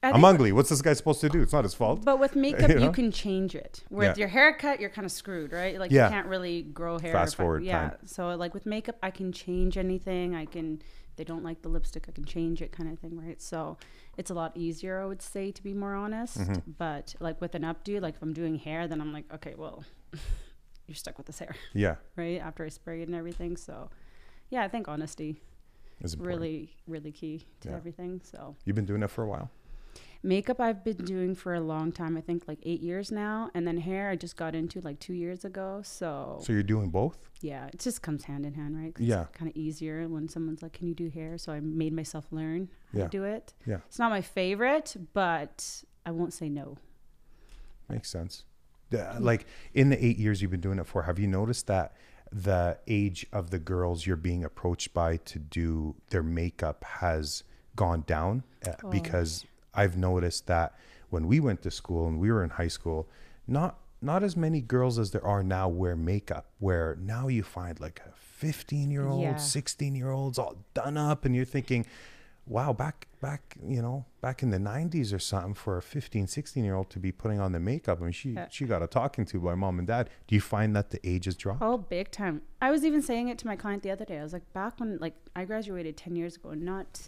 I 0.02 0.08
I'm 0.08 0.16
think- 0.16 0.26
ugly. 0.26 0.52
What's 0.54 0.70
this 0.70 0.82
guy 0.82 0.94
supposed 0.94 1.22
to 1.22 1.30
do? 1.30 1.42
It's 1.44 1.54
not 1.54 1.64
his 1.66 1.76
fault. 1.76 2.04
But 2.04 2.20
with 2.20 2.36
makeup, 2.48 2.70
You 2.72 2.80
you, 2.80 2.92
can 2.92 3.12
change 3.12 3.54
it. 3.54 3.84
With 3.92 4.18
Yeah. 4.18 4.22
your 4.22 4.28
haircut, 4.30 4.80
you're 4.82 4.90
kind 4.90 5.06
of 5.06 5.12
screwed, 5.12 5.52
right? 5.54 5.78
Like 5.80 5.92
Yeah. 5.92 6.06
you 6.08 6.14
can't 6.14 6.28
really 6.28 6.64
grow 6.64 6.98
hair. 6.98 7.12
Fast 7.14 7.36
if 7.36 7.40
I- 7.40 7.44
forward 7.44 7.64
yeah. 7.64 7.90
time. 7.90 7.98
So 8.08 8.36
like 8.36 8.56
with 8.56 8.66
makeup, 8.66 8.98
I 9.04 9.12
can 9.12 9.32
change 9.32 9.78
anything. 9.78 10.34
I 10.36 10.46
can. 10.46 10.82
If 11.12 11.16
they 11.18 11.24
don't 11.26 11.44
like 11.44 11.62
the 11.62 11.70
lipstick, 11.70 12.06
I 12.10 12.12
can 12.12 12.26
change 12.26 12.60
it, 12.64 12.72
kind 12.72 12.92
of 12.92 12.98
thing, 12.98 13.16
right? 13.24 13.40
So 13.40 13.78
it's 14.18 14.30
a 14.30 14.34
lot 14.34 14.52
easier, 14.56 15.02
I 15.02 15.06
would 15.06 15.22
say, 15.22 15.52
to 15.52 15.64
be 15.64 15.74
more 15.74 15.96
honest. 15.96 16.38
Mm-hmm. 16.40 16.72
But 16.78 17.16
like 17.20 17.42
with 17.42 17.56
an 17.56 17.64
updo, 17.64 18.02
like 18.02 18.16
if 18.16 18.22
I'm 18.22 18.34
doing 18.34 18.56
hair, 18.56 18.88
then 18.88 19.02
I'm 19.02 19.12
like, 19.14 19.26
okay, 19.34 19.56
well, 19.58 19.84
you're 20.88 20.96
stuck 20.96 21.18
with 21.18 21.28
this 21.28 21.40
hair, 21.40 21.56
yeah, 21.74 21.96
right? 22.16 22.40
After 22.40 22.64
I 22.66 22.70
spray 22.70 23.02
it 23.02 23.08
and 23.08 23.16
everything. 23.16 23.58
So 23.58 23.90
yeah, 24.50 24.64
I 24.64 24.68
think 24.68 24.88
honesty 24.88 25.42
is 26.02 26.18
really, 26.18 26.76
really 26.88 27.12
key 27.12 27.46
to 27.62 27.70
Yeah. 27.70 27.76
everything. 27.76 28.22
So. 28.24 28.56
You've 28.66 28.76
been 28.76 28.86
doing 28.86 29.04
it 29.04 29.10
for 29.10 29.24
a 29.24 29.28
while. 29.28 29.50
Makeup 30.26 30.62
I've 30.62 30.84
been 30.86 30.98
doing 30.98 31.36
for 31.36 31.54
a 31.54 31.60
long 31.60 31.92
time. 31.92 32.16
I 32.16 32.22
think 32.22 32.44
like 32.48 32.60
eight 32.64 32.82
years 32.82 33.12
now, 33.12 33.52
and 33.54 33.68
then 33.68 33.78
hair 33.78 34.10
I 34.10 34.16
just 34.16 34.38
got 34.38 34.56
into 34.56 34.80
like 34.82 35.00
two 35.00 35.14
years 35.14 35.44
ago. 35.44 35.82
So, 35.84 36.40
So 36.42 36.54
you're 36.54 36.64
doing 36.64 36.90
both. 36.90 37.18
yeah, 37.42 37.68
it 37.68 37.80
just 37.80 38.02
comes 38.02 38.24
hand 38.24 38.46
in 38.46 38.54
hand, 38.54 38.78
right? 38.78 38.94
Yeah. 38.98 39.24
it's 39.24 39.38
kind 39.38 39.52
of 39.52 39.58
easier 39.58 40.08
when 40.08 40.30
someone's 40.30 40.62
like, 40.64 40.72
"Can 40.74 40.88
you 40.88 40.96
do 40.96 41.10
hair?" 41.10 41.38
So 41.38 41.52
I 41.52 41.60
made 41.60 41.92
myself 41.94 42.26
learn 42.32 42.70
how 42.94 43.00
Yeah. 43.00 43.04
to 43.06 43.10
do 43.10 43.24
it. 43.26 43.54
Yeah. 43.66 43.80
It's 43.88 44.00
not 44.00 44.12
my 44.12 44.22
favorite, 44.22 44.96
but 45.14 45.84
I 46.06 46.12
won't 46.12 46.34
say 46.34 46.48
no. 46.50 46.78
Makes 47.90 48.10
sense. 48.10 48.46
Like 49.20 49.46
in 49.74 49.90
the 49.90 50.04
eight 50.06 50.18
years 50.18 50.42
you've 50.42 50.52
been 50.52 50.62
doing 50.62 50.78
it 50.80 50.86
for, 50.86 51.02
have 51.04 51.18
you 51.20 51.28
noticed 51.28 51.66
that 51.68 51.96
the 52.32 52.78
age 52.88 53.26
of 53.34 53.50
the 53.50 53.60
girls 53.60 54.06
you're 54.06 54.16
being 54.16 54.44
approached 54.44 54.94
by 54.94 55.18
to 55.18 55.40
do 55.40 55.96
their 56.12 56.24
makeup 56.24 56.84
has 56.86 57.44
gone 57.76 58.04
down? 58.08 58.44
Oh. 58.84 58.90
Because 58.92 59.46
I've 59.74 59.98
noticed 59.98 60.48
that 60.48 60.74
when 61.10 61.28
we 61.28 61.40
went 61.40 61.62
to 61.64 61.72
school 61.72 62.08
and 62.08 62.20
we 62.20 62.32
were 62.32 62.44
in 62.44 62.52
high 62.52 62.68
school, 62.68 63.10
not 63.48 63.80
not 64.02 64.22
as 64.22 64.36
many 64.36 64.60
girls 64.60 65.00
as 65.00 65.12
there 65.12 65.26
are 65.26 65.42
now 65.44 65.70
wear 65.70 65.96
makeup. 65.96 66.48
Where 66.60 66.98
now 67.02 67.30
you 67.30 67.42
find 67.42 67.80
like 67.80 68.02
a 68.06 68.12
15 68.18 68.92
year 68.92 69.08
old, 69.08 69.22
Yeah. 69.22 69.38
16 69.38 69.96
year 69.96 70.12
olds 70.12 70.38
all 70.38 70.58
done 70.74 70.98
up, 70.98 71.24
and 71.24 71.34
you're 71.34 71.46
thinking, 71.46 71.86
wow, 72.46 72.74
back 72.74 73.08
back 73.22 73.56
you 73.66 73.82
know 73.82 74.04
back 74.20 74.44
in 74.44 74.50
the 74.50 74.58
'90s 74.58 75.14
or 75.14 75.20
something, 75.20 75.54
for 75.54 75.78
a 75.78 75.82
15, 75.82 76.28
16 76.28 76.66
year 76.66 76.76
old 76.76 76.90
to 76.90 77.00
be 77.00 77.12
putting 77.14 77.40
on 77.40 77.54
the 77.54 77.60
makeup, 77.62 78.00
I 78.02 78.04
mean, 78.04 78.12
she 78.12 78.32
Yeah. 78.32 78.48
she 78.50 78.66
got 78.66 78.84
a 78.84 78.88
talking 78.88 79.24
to 79.28 79.40
by 79.40 79.56
mom 79.56 79.80
and 79.80 79.88
dad. 79.88 80.10
Do 80.28 80.36
you 80.36 80.42
find 80.42 80.76
that 80.76 80.90
the 80.90 81.00
age 81.08 81.24
has 81.26 81.38
dropped? 81.38 81.62
Oh, 81.62 81.78
big 81.78 82.12
time. 82.12 82.42
I 82.62 82.72
was 82.72 82.84
even 82.84 83.02
saying 83.02 83.30
it 83.30 83.38
to 83.40 83.48
my 83.48 83.56
client 83.56 83.84
the 83.84 83.92
other 83.92 84.04
day. 84.06 84.20
I 84.20 84.24
was 84.24 84.34
like, 84.34 84.52
back 84.52 84.80
when 84.82 84.98
like 85.00 85.16
I 85.36 85.46
graduated 85.46 85.96
10 85.96 86.18
years 86.18 86.36
ago, 86.36 86.54
not 86.54 87.08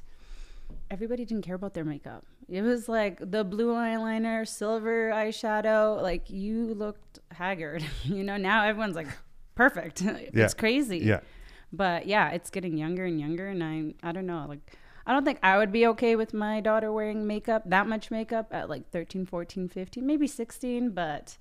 everybody 0.90 1.26
didn't 1.26 1.44
care 1.44 1.56
about 1.56 1.74
their 1.74 1.86
makeup. 1.86 2.26
It 2.48 2.62
was 2.62 2.88
like 2.88 3.20
the 3.20 3.44
blue 3.44 3.74
eyeliner, 3.74 4.48
silver 4.48 5.10
eyeshadow, 5.10 6.02
like 6.02 6.30
you 6.30 6.74
looked 6.74 7.20
haggard. 7.32 7.84
you 8.04 8.24
know, 8.24 8.38
now 8.38 8.66
everyone's 8.66 8.96
like 8.96 9.08
perfect. 9.56 10.02
Yeah. 10.06 10.44
It's 10.46 10.54
crazy. 10.54 11.00
Yeah. 11.00 11.22
But 11.72 12.08
yeah, 12.08 12.30
it's 12.30 12.50
getting 12.50 12.78
younger 12.78 13.06
and 13.06 13.20
younger 13.20 13.48
and 13.48 13.64
I 13.64 14.08
I 14.08 14.12
don't 14.12 14.26
know, 14.26 14.46
like 14.48 14.78
I 15.08 15.14
don't 15.14 15.24
think 15.26 15.40
I 15.44 15.58
would 15.58 15.72
be 15.72 15.86
okay 15.88 16.16
with 16.16 16.34
my 16.34 16.62
daughter 16.62 16.92
wearing 16.92 17.28
makeup, 17.28 17.64
that 17.68 17.88
much 17.88 18.10
makeup 18.10 18.48
at 18.52 18.70
like 18.70 18.90
13, 18.92 19.26
14, 19.26 19.70
15, 19.70 20.06
maybe 20.06 20.26
16, 20.26 20.92
but 20.92 21.38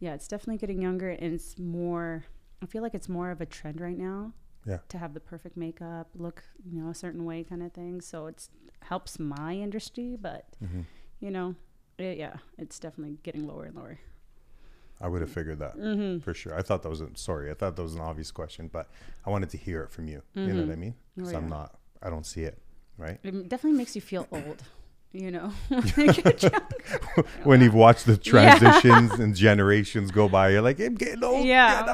yeah, 0.00 0.14
it's 0.14 0.28
definitely 0.28 0.58
getting 0.58 0.82
younger 0.82 1.10
and 1.10 1.34
it's 1.34 1.58
more 1.58 2.24
I 2.62 2.66
feel 2.66 2.82
like 2.82 2.94
it's 2.94 3.08
more 3.08 3.30
of 3.30 3.40
a 3.40 3.46
trend 3.46 3.80
right 3.80 3.96
now 3.96 4.32
Yeah. 4.66 4.78
to 4.90 4.98
have 4.98 5.14
the 5.14 5.20
perfect 5.20 5.56
makeup, 5.56 6.08
look, 6.14 6.44
you 6.64 6.80
know, 6.80 6.90
a 6.90 6.94
certain 6.94 7.24
way 7.24 7.42
kind 7.44 7.62
of 7.62 7.72
thing. 7.72 8.00
So 8.02 8.26
it's 8.26 8.50
helps 8.82 9.18
my 9.18 9.54
industry, 9.54 10.16
but 10.20 10.44
Mm-hmm. 10.62 10.82
you 11.20 11.30
know, 11.30 11.54
it, 11.98 12.18
yeah, 12.18 12.36
it's 12.58 12.78
definitely 12.78 13.18
getting 13.22 13.46
lower 13.46 13.64
and 13.64 13.76
lower. 13.76 13.98
I 15.02 15.08
would 15.08 15.22
have 15.22 15.30
figured 15.30 15.58
that 15.60 15.76
Mm-hmm. 15.78 16.18
for 16.20 16.34
sure. 16.34 16.54
I 16.54 16.62
thought 16.62 16.82
that 16.82 16.90
was 16.90 17.00
a, 17.00 17.08
sorry. 17.14 17.50
I 17.50 17.54
thought 17.54 17.76
that 17.76 17.82
was 17.82 17.94
an 17.94 18.00
obvious 18.02 18.30
question, 18.30 18.68
but 18.72 18.88
I 19.26 19.30
wanted 19.30 19.48
to 19.50 19.56
hear 19.56 19.82
it 19.82 19.90
from 19.90 20.08
you. 20.08 20.22
You 20.34 20.52
know 20.52 20.62
what 20.64 20.72
I 20.72 20.76
mean? 20.76 20.94
Because 21.16 21.32
Oh, 21.32 21.38
I'm 21.38 21.48
not. 21.48 21.78
I 22.02 22.10
don't 22.10 22.26
see 22.26 22.42
it. 22.42 22.58
Right. 22.98 23.18
It 23.22 23.48
definitely 23.48 23.78
makes 23.78 23.94
you 23.96 24.02
feel 24.02 24.26
old, 24.30 24.62
you 25.12 25.30
know. 25.30 25.52
When 27.44 27.60
you've 27.62 27.74
watched 27.74 28.06
the 28.06 28.16
transitions 28.16 29.12
and 29.12 29.34
generations 29.34 30.10
go 30.10 30.28
by, 30.28 30.50
you're 30.50 30.62
like, 30.62 30.78
I'm 30.80 30.94
getting 30.94 31.24
old. 31.24 31.46
Yeah, 31.46 31.78
Get 31.80 31.86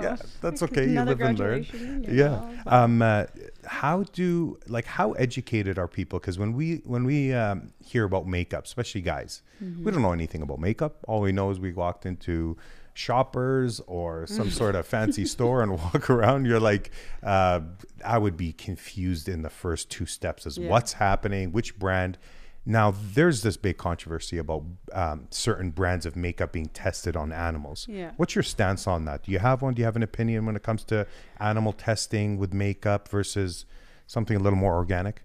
I'm 0.00 0.12
up 0.14 0.18
like, 0.18 0.20
there. 0.20 0.20
oh, 0.20 0.20
yeah, 0.24 0.40
that's 0.50 0.62
okay. 0.66 0.88
You 0.88 1.02
live 1.02 1.20
and 1.20 1.38
learn. 1.38 1.66
you 1.72 2.04
Yeah. 2.08 2.28
know, 2.28 2.50
Um, 2.66 3.02
uh, 3.02 3.24
how 3.66 4.04
do 4.12 4.58
like 4.68 4.86
how 4.86 5.12
educated 5.12 5.78
are 5.78 5.88
people? 5.88 6.18
Because 6.18 6.38
when 6.38 6.52
we 6.54 6.76
when 6.84 7.04
we 7.04 7.32
um, 7.34 7.72
hear 7.84 8.04
about 8.04 8.26
makeup, 8.26 8.64
especially 8.64 9.00
guys, 9.02 9.42
Mm-hmm. 9.62 9.84
we 9.84 9.90
don't 9.92 10.00
know 10.00 10.12
anything 10.12 10.40
about 10.40 10.58
makeup. 10.58 11.04
All 11.06 11.20
we 11.20 11.32
know 11.32 11.50
is 11.50 11.60
we 11.60 11.72
walked 11.74 12.06
into 12.06 12.56
shoppers 12.94 13.80
or 13.86 14.26
some 14.26 14.50
sort 14.50 14.74
of 14.74 14.86
fancy 14.86 15.24
store 15.34 15.62
and 15.62 15.72
walk 15.72 16.08
around. 16.10 16.46
You're 16.46 16.60
like, 16.60 16.90
uh, 17.22 17.60
I 18.04 18.18
would 18.18 18.36
be 18.36 18.52
confused 18.52 19.28
in 19.28 19.42
the 19.42 19.50
first 19.50 19.90
two 19.90 20.06
steps 20.06 20.46
as 20.46 20.56
Yeah. 20.58 20.68
what's 20.70 20.94
happening, 20.94 21.52
which 21.52 21.78
brand. 21.78 22.18
Now, 22.66 22.92
there's 23.14 23.42
this 23.42 23.56
big 23.56 23.78
controversy 23.78 24.36
about 24.36 24.64
um, 24.92 25.28
certain 25.30 25.70
brands 25.70 26.04
of 26.04 26.14
makeup 26.14 26.52
being 26.52 26.68
tested 26.68 27.16
on 27.16 27.32
animals. 27.32 27.86
Yeah. 27.88 28.12
What's 28.16 28.34
your 28.34 28.42
stance 28.42 28.86
on 28.86 29.06
that? 29.06 29.24
Do 29.24 29.32
you 29.32 29.38
have 29.38 29.62
one? 29.62 29.74
Do 29.74 29.80
you 29.80 29.86
have 29.86 29.96
an 29.96 30.02
opinion 30.02 30.44
when 30.46 30.56
it 30.56 30.62
comes 30.62 30.84
to 30.84 31.06
animal 31.38 31.72
testing 31.72 32.36
with 32.36 32.52
makeup 32.52 33.08
versus 33.08 33.64
something 34.06 34.36
a 34.36 34.40
little 34.40 34.58
more 34.58 34.74
organic? 34.74 35.22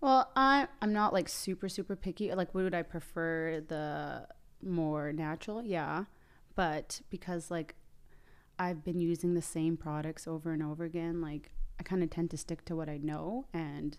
Well, 0.00 0.30
I 0.34 0.66
I'm 0.80 0.92
not 0.92 1.12
like 1.12 1.28
super 1.28 1.68
super 1.68 1.94
picky. 1.94 2.34
Like, 2.34 2.54
would 2.54 2.74
I 2.74 2.82
prefer 2.82 3.60
the 3.66 4.26
more 4.62 5.12
natural? 5.12 5.62
Yeah, 5.62 6.04
but 6.54 7.00
because 7.10 7.50
like 7.50 7.74
I've 8.58 8.82
been 8.82 9.00
using 9.00 9.34
the 9.34 9.42
same 9.42 9.76
products 9.76 10.26
over 10.26 10.52
and 10.52 10.62
over 10.62 10.84
again, 10.84 11.20
like 11.20 11.52
I 11.78 11.82
kind 11.82 12.02
of 12.02 12.10
tend 12.10 12.30
to 12.30 12.36
stick 12.36 12.64
to 12.66 12.76
what 12.76 12.88
I 12.88 12.98
know. 12.98 13.46
And 13.52 13.96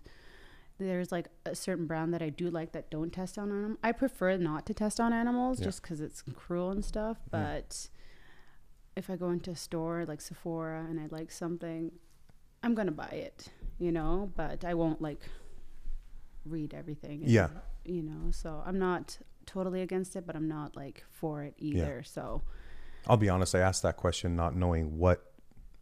there's 0.77 1.11
like 1.11 1.27
a 1.45 1.53
certain 1.55 1.85
brand 1.85 2.13
that 2.13 2.21
I 2.21 2.29
do 2.29 2.49
like 2.49 2.71
that 2.71 2.89
don't 2.89 3.11
test 3.13 3.37
on 3.37 3.49
animals. 3.51 3.77
I 3.83 3.91
prefer 3.91 4.35
not 4.37 4.65
to 4.67 4.73
test 4.73 4.99
on 4.99 5.13
animals 5.13 5.59
Yeah. 5.59 5.65
just 5.65 5.81
because 5.83 6.01
it's 6.01 6.23
cruel 6.33 6.71
and 6.71 6.83
stuff. 6.83 7.17
But 7.29 7.87
if 8.95 9.09
I 9.09 9.15
go 9.15 9.29
into 9.29 9.51
a 9.51 9.55
store 9.55 10.05
like 10.07 10.21
Sephora 10.21 10.85
and 10.89 10.99
I 10.99 11.07
like 11.09 11.31
something, 11.31 11.91
I'm 12.63 12.73
gonna 12.75 12.91
buy 12.91 13.09
it, 13.09 13.47
you 13.79 13.91
know. 13.91 14.31
But 14.35 14.65
I 14.65 14.73
won't 14.73 15.01
like 15.01 15.21
read 16.45 16.73
everything. 16.73 17.21
and, 17.23 17.31
Yeah. 17.31 17.49
You 17.85 18.03
know, 18.03 18.31
so 18.31 18.61
I'm 18.65 18.77
not 18.79 19.17
totally 19.45 19.81
against 19.81 20.15
it, 20.15 20.25
but 20.27 20.35
I'm 20.35 20.47
not 20.47 20.75
like 20.75 21.03
for 21.09 21.43
it 21.43 21.55
either. 21.57 22.03
So 22.03 22.41
I'll 23.07 23.17
be 23.17 23.29
honest, 23.29 23.55
I 23.55 23.59
asked 23.59 23.81
that 23.83 23.97
question 23.97 24.35
not 24.35 24.55
knowing 24.55 24.97
what 24.99 25.30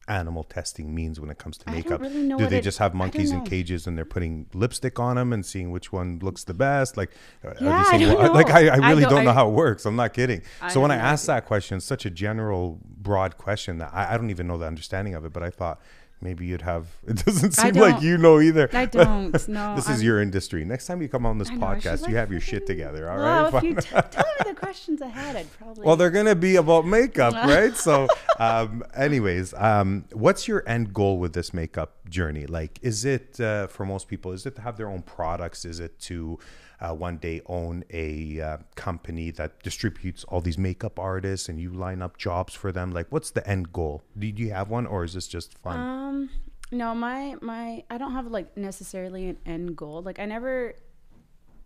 animal 0.10 0.44
testing 0.44 0.94
means 0.94 1.20
when 1.20 1.30
it 1.30 1.38
comes 1.38 1.58
to 1.60 1.70
I 1.70 1.74
makeup. 1.74 2.02
really 2.02 2.24
know 2.24 2.38
Do 2.38 2.48
they 2.48 2.58
it- 2.58 2.64
just 2.64 2.80
have 2.80 2.94
monkeys 2.94 3.32
in 3.32 3.44
cages 3.44 3.88
and 3.88 3.98
they're 3.98 4.06
putting 4.06 4.48
lipstick 4.54 5.00
on 5.00 5.16
them 5.16 5.32
and 5.34 5.46
seeing 5.46 5.72
which 5.72 5.92
one 5.94 6.20
looks 6.22 6.44
the 6.44 6.54
best? 6.54 6.98
Like, 6.98 7.12
are 7.44 7.54
they 7.54 7.66
Yeah, 7.66 7.84
I 7.88 7.98
don't 7.98 8.18
well, 8.18 8.34
like 8.34 8.48
know. 8.50 8.54
I, 8.56 8.60
I 8.60 8.76
I 8.76 8.90
really 8.90 9.02
don't- 9.04 9.12
don't, 9.12 9.26
know 9.26 9.32
I- 9.32 9.36
how 9.36 9.48
it 9.50 9.54
works. 9.54 9.86
I'm 9.86 9.96
not 9.96 10.14
kidding. 10.14 10.42
I 10.62 10.70
so 10.70 10.82
when 10.82 10.92
I 10.92 10.96
asked 10.96 11.28
that 11.28 11.46
question, 11.46 11.80
such 11.80 12.06
a 12.06 12.10
general, 12.10 12.80
broad 12.84 13.38
question 13.38 13.78
that 13.78 13.92
I, 13.94 14.14
I 14.14 14.18
don't 14.18 14.30
even 14.30 14.48
know 14.48 14.58
the 14.58 14.66
understanding 14.68 15.16
of 15.16 15.24
it. 15.26 15.32
But 15.34 15.44
I 15.44 15.50
thought 15.50 15.80
maybe 16.22 16.46
you'd 16.46 16.62
have. 16.62 16.88
It 17.08 17.26
doesn't 17.26 17.52
seem 17.54 17.76
like 17.76 18.02
you 18.02 18.18
know 18.18 18.40
either. 18.40 18.70
I 18.74 18.86
don't. 19.00 19.32
No, 19.48 19.76
this 19.76 19.86
is 19.86 19.98
I'm- 19.98 20.02
your 20.02 20.22
industry. 20.22 20.64
Next 20.66 20.86
time 20.88 21.02
you 21.02 21.10
come 21.10 21.26
on 21.26 21.38
this 21.38 21.50
know, 21.50 21.58
podcast, 21.58 22.02
you 22.02 22.08
like, 22.08 22.14
have 22.16 22.32
your 22.32 22.42
shit 22.42 22.66
together. 22.68 23.10
All 23.10 23.18
well, 23.18 23.52
right. 23.52 23.54
if 23.56 23.64
you 23.64 23.76
t- 23.82 23.90
tell 23.90 24.24
me 24.26 24.52
the 24.52 24.56
questions 24.56 25.02
ahead, 25.02 25.36
I'd 25.36 25.52
probably. 25.58 25.86
Well, 25.86 25.96
they're 25.96 26.12
gonna 26.12 26.36
be 26.36 26.56
about 26.58 26.86
makeup, 26.86 27.34
right? 27.34 27.76
So, 27.76 28.08
um, 28.38 28.84
anyways, 28.96 29.54
um, 29.56 30.06
what's 30.14 30.48
your 30.48 30.64
end 30.68 30.94
goal 30.94 31.18
with 31.18 31.34
this 31.34 31.54
makeup 31.54 32.08
journey? 32.10 32.46
Like, 32.46 32.80
is 32.82 33.06
it 33.06 33.40
uh, 33.40 33.68
for 33.68 33.86
most 33.86 34.08
people? 34.08 34.32
Is 34.32 34.46
it 34.46 34.56
to 34.56 34.62
have 34.62 34.78
their 34.78 34.90
own 34.90 35.02
products? 35.02 35.66
Is 35.66 35.80
it 35.80 36.00
to 36.02 36.38
uh, 36.82 36.94
one 36.94 37.18
day 37.18 37.42
own 37.46 37.84
a 37.92 38.40
uh, 38.40 38.58
company 38.76 39.32
that 39.32 39.62
distributes 39.64 40.24
all 40.26 40.42
these 40.42 40.58
makeup 40.58 41.00
artists 41.00 41.50
and 41.50 41.60
you 41.60 41.72
line 41.72 42.02
up 42.02 42.18
jobs 42.18 42.54
for 42.54 42.72
them? 42.72 42.92
Like, 42.92 43.08
what's 43.10 43.32
the 43.32 43.48
end 43.48 43.74
goal? 43.74 44.04
Do 44.18 44.28
you 44.28 44.52
have 44.52 44.70
one, 44.70 44.86
or 44.86 45.04
is 45.04 45.14
this 45.14 45.28
just 45.28 45.58
fun? 45.58 45.80
Um, 45.80 46.30
no, 46.72 46.94
my 46.94 47.36
my 47.42 47.84
I 47.90 47.98
don't 47.98 48.14
have 48.14 48.28
like 48.28 48.56
necessarily 48.56 49.28
an 49.28 49.38
end 49.46 49.76
goal. 49.76 50.02
Like 50.02 50.20
I 50.20 50.26
never 50.26 50.76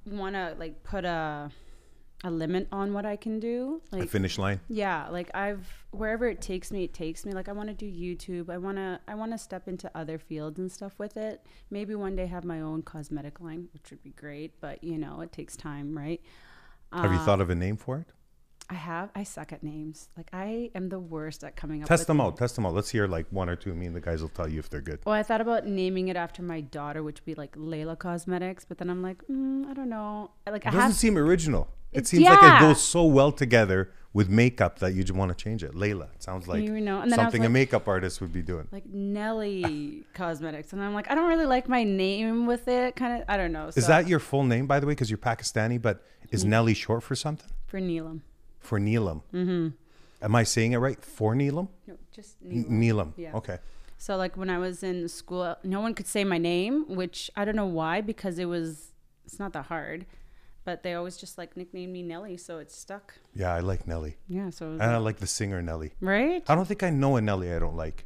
want 0.06 0.36
to 0.36 0.56
like 0.58 0.84
put 0.84 1.06
a 1.06 1.52
a 2.26 2.32
limit 2.32 2.68
on 2.72 2.94
what 2.94 3.06
I 3.06 3.16
can 3.16 3.40
do. 3.40 3.82
a 3.92 3.98
Like 3.98 4.10
finish 4.10 4.38
line? 4.38 4.60
yeah, 4.70 5.08
like 5.10 5.30
I've 5.34 5.68
wherever 5.92 6.28
it 6.28 6.42
takes 6.42 6.72
me, 6.72 6.84
it 6.86 6.94
takes 6.94 7.26
me. 7.26 7.34
Like 7.34 7.50
I 7.50 7.52
want 7.52 7.70
to 7.70 7.76
do 7.76 7.86
YouTube. 7.86 8.50
I 8.50 8.58
want 8.58 8.78
to 8.78 9.00
I 9.08 9.16
want 9.16 9.32
to 9.34 9.38
step 9.38 9.68
into 9.68 9.92
other 9.96 10.18
fields 10.18 10.58
and 10.60 10.72
stuff 10.72 10.94
with 10.98 11.18
it. 11.18 11.46
Maybe 11.70 11.96
one 11.96 12.16
day 12.16 12.26
have 12.28 12.46
my 12.46 12.62
own 12.62 12.82
cosmetic 12.84 13.40
line, 13.42 13.68
which 13.74 13.90
would 13.92 14.02
be 14.04 14.12
great, 14.12 14.60
but 14.62 14.84
you 14.84 14.98
know, 14.98 15.22
it 15.22 15.32
takes 15.32 15.56
time, 15.58 15.98
right? 15.98 16.22
have 16.94 17.12
you 17.12 17.18
Uh, 17.18 17.26
thought 17.26 17.42
of 17.42 17.50
a 17.50 17.56
name 17.56 17.76
for 17.76 17.98
it? 17.98 18.08
I 18.70 18.76
have. 18.76 19.10
I 19.14 19.24
suck 19.24 19.52
at 19.52 19.62
names. 19.62 20.08
Like 20.16 20.30
I 20.32 20.72
am 20.74 20.88
the 20.88 21.00
worst 21.00 21.44
at 21.44 21.58
coming 21.58 21.82
up. 21.84 21.90
Test 21.90 22.02
with 22.02 22.08
them 22.08 22.22
out. 22.22 22.38
Test 22.38 22.56
them 22.56 22.66
out. 22.66 22.74
Let's 22.74 22.90
hear 22.90 23.08
like 23.08 23.26
one 23.30 23.50
or 23.50 23.58
two. 23.58 23.74
Me 23.76 23.86
and 23.88 23.96
the 23.96 24.00
guys 24.00 24.22
will 24.22 24.30
tell 24.30 24.48
you 24.48 24.60
if 24.60 24.70
they're 24.70 24.80
good. 24.82 25.00
Well, 25.06 25.14
I 25.16 25.24
thought 25.24 25.42
about 25.42 25.68
naming 25.68 26.08
it 26.08 26.16
after 26.16 26.42
my 26.42 26.62
daughter, 26.62 27.04
which 27.04 27.20
would 27.20 27.26
be 27.26 27.36
like 27.36 27.58
Layla 27.58 28.00
Cosmetics, 28.00 28.64
but 28.64 28.78
then 28.78 28.90
I'm 28.90 29.02
like, 29.02 29.22
mm, 29.30 29.68
I 29.68 29.74
don't 29.74 29.90
know. 29.90 30.32
Like 30.48 30.66
I 30.66 30.70
It 30.70 30.72
doesn't 30.72 30.80
have. 30.82 30.94
seem 30.94 31.18
original. 31.18 31.68
It 31.94 32.08
seems 32.08 32.26
like 32.26 32.44
it 32.44 32.60
goes 32.60 32.82
so 32.82 33.04
well 33.06 33.32
together 33.32 33.92
with 34.14 34.30
makeup 34.30 34.78
that 34.80 34.94
you 34.94 35.04
just 35.04 35.18
want 35.18 35.36
to 35.36 35.44
change 35.44 35.64
it. 35.64 35.74
Layla. 35.74 36.08
It 36.14 36.22
sounds 36.22 36.48
like 36.48 36.62
You 36.64 36.80
know, 36.80 37.02
and 37.02 37.12
then 37.12 37.20
I 37.20 37.24
was 37.24 37.34
something 37.34 37.46
a 37.46 37.50
makeup 37.50 37.88
artist 37.88 38.22
would 38.22 38.32
be 38.32 38.42
doing. 38.44 38.68
like 38.72 38.86
Nelly 38.86 40.04
Cosmetics, 40.14 40.74
and 40.74 40.82
I'm 40.82 40.94
like, 40.94 41.10
I 41.10 41.16
don't 41.16 41.28
really 41.30 41.46
like 41.46 41.68
my 41.70 41.84
name 41.84 42.46
with 42.46 42.68
it. 42.68 42.96
Kind 42.96 43.22
of, 43.22 43.26
I 43.30 43.38
don't 43.38 43.52
know. 43.52 43.68
Is 43.68 43.76
so- 43.76 43.82
Mm. 43.82 43.88
that 43.88 44.08
your 44.08 44.20
full 44.20 44.44
name, 44.44 44.68
by 44.68 44.80
the 44.80 44.86
way? 44.88 44.92
Because 44.94 45.10
you're 45.10 45.18
Pakistani, 45.18 45.82
but 45.82 46.04
is 46.32 46.44
Nelly 46.46 46.74
short 46.74 47.04
for 47.04 47.16
something? 47.16 47.50
for 47.66 47.80
Neelam? 47.80 48.22
For 48.60 48.80
Neelam. 48.80 49.22
Mm-hmm. 49.34 49.70
Am 50.22 50.36
I 50.36 50.44
saying 50.44 50.74
it 50.74 50.78
right? 50.78 51.04
For 51.04 51.34
Neelam? 51.34 51.70
No, 51.88 51.96
just 52.12 52.36
N- 52.46 52.66
Neelam. 52.70 52.70
Neelam. 52.70 53.14
Yeah. 53.18 53.34
Okay. 53.36 53.58
So 53.98 54.16
like 54.16 54.38
when 54.38 54.50
I 54.52 54.60
was 54.60 54.84
in 54.84 55.08
school, 55.08 55.56
no 55.64 55.82
one 55.82 55.96
could 55.96 56.06
say 56.06 56.24
my 56.24 56.38
name, 56.38 56.86
which 56.88 57.32
I 57.36 57.46
don't 57.46 57.56
know 57.56 57.66
why 57.66 58.02
because 58.02 58.38
it 58.38 58.46
was 58.46 58.92
it's 59.26 59.40
not 59.40 59.54
that 59.54 59.66
hard, 59.68 60.06
but 60.66 60.84
they 60.84 60.94
always 60.94 61.18
just 61.18 61.38
like 61.38 61.56
nicknamed 61.58 61.92
me 61.94 62.02
Nelly, 62.04 62.38
so 62.38 62.60
it's 62.60 62.76
stuck. 62.76 63.14
Yeah, 63.36 63.54
I 63.54 63.60
like 63.60 63.88
Nelly. 63.88 64.18
Yeah, 64.28 64.50
so 64.50 64.72
And 64.72 64.82
I 64.84 64.98
like- 64.98 65.04
like 65.06 65.18
the 65.20 65.28
singer 65.28 65.62
Nelly. 65.62 65.92
right. 66.02 66.44
I 66.48 66.56
don't 66.56 66.66
think 66.68 66.84
I 66.84 66.90
know 66.90 67.18
a 67.18 67.22
Nelly 67.22 67.52
I 67.54 67.60
don't 67.60 67.76
like. 67.78 68.06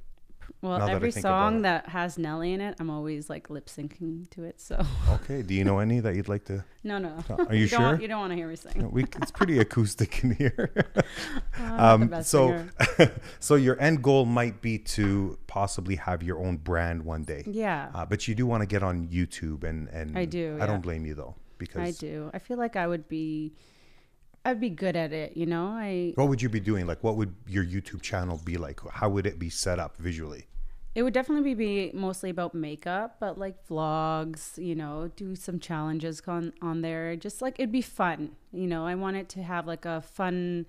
Well, 0.61 0.79
that 0.79 0.89
every 0.89 1.11
think 1.11 1.21
song 1.21 1.61
that 1.63 1.89
has 1.89 2.17
Nelly 2.17 2.51
in 2.53 2.61
it, 2.61 2.75
I'm 2.79 2.89
always 2.89 3.29
like 3.29 3.49
lip 3.51 3.67
syncing 3.67 4.27
to 4.31 4.43
it. 4.43 4.59
So 4.59 4.83
Okay. 5.11 5.43
Do 5.43 5.53
you 5.53 5.63
know 5.63 5.77
any 5.77 5.99
that 5.99 6.15
you'd 6.15 6.27
like 6.29 6.45
to? 6.45 6.63
no, 6.83 6.97
no. 6.97 7.13
Are 7.29 7.53
you 7.61 7.67
don't 7.67 7.79
sure? 7.79 8.01
you 8.01 8.07
don't 8.07 8.19
want 8.19 8.31
to 8.31 8.35
hear 8.35 8.47
me 8.47 8.55
sing. 8.55 8.89
We, 8.91 9.03
it's 9.21 9.29
pretty 9.29 9.59
acoustic 9.65 10.23
in 10.23 10.31
here. 10.31 10.71
Um, 11.59 12.23
so, 12.23 12.65
so 13.39 13.53
your 13.55 13.79
end 13.79 14.01
goal 14.01 14.25
might 14.25 14.61
be 14.61 14.79
to 14.97 15.37
possibly 15.47 15.95
have 15.95 16.23
your 16.23 16.39
own 16.39 16.57
brand 16.57 17.03
one 17.03 17.23
day. 17.23 17.43
yeah, 17.45 17.91
Uh, 17.93 18.05
but 18.05 18.27
you 18.27 18.33
do 18.33 18.47
want 18.47 18.61
to 18.61 18.67
get 18.67 18.81
on 18.81 19.07
YouTube, 19.09 19.63
and 19.63 19.87
and 19.89 20.17
I 20.17 20.25
do, 20.25 20.55
I 20.55 20.59
yeah. 20.59 20.65
don't 20.67 20.81
blame 20.81 21.05
you 21.05 21.13
though, 21.13 21.35
because 21.57 21.81
I 21.81 21.91
do. 21.91 22.29
I 22.33 22.39
feel 22.39 22.57
like 22.57 22.75
I 22.75 22.87
would 22.87 23.07
be, 23.07 23.53
I'd 24.45 24.59
be 24.59 24.69
good 24.69 24.95
at 24.95 25.13
it. 25.13 25.35
You 25.35 25.45
know, 25.45 25.67
I 25.67 26.13
what 26.15 26.27
would 26.29 26.41
you 26.41 26.49
be 26.49 26.59
doing? 26.59 26.87
Like, 26.87 27.03
what 27.03 27.15
would 27.15 27.33
your 27.47 27.65
YouTube 27.65 28.01
channel 28.01 28.39
be 28.43 28.57
like? 28.57 28.79
How 28.89 29.09
would 29.09 29.25
it 29.25 29.39
be 29.39 29.49
set 29.49 29.79
up 29.79 29.97
visually? 29.97 30.47
It 30.95 31.03
would 31.03 31.13
definitely 31.13 31.53
be 31.53 31.91
mostly 31.93 32.31
about 32.31 32.55
makeup, 32.55 33.17
but 33.19 33.37
like 33.37 33.67
vlogs, 33.67 34.57
you 34.57 34.73
know, 34.73 35.11
do 35.15 35.35
some 35.35 35.59
challenges 35.59 36.21
on 36.27 36.53
on 36.61 36.81
there. 36.81 37.15
Just 37.15 37.41
like 37.41 37.59
it'd 37.59 37.71
be 37.71 37.83
fun, 37.83 38.31
you 38.51 38.65
know. 38.65 38.85
I 38.85 38.95
want 38.95 39.15
it 39.15 39.29
to 39.29 39.43
have 39.43 39.67
like 39.67 39.85
a 39.85 40.01
fun, 40.01 40.65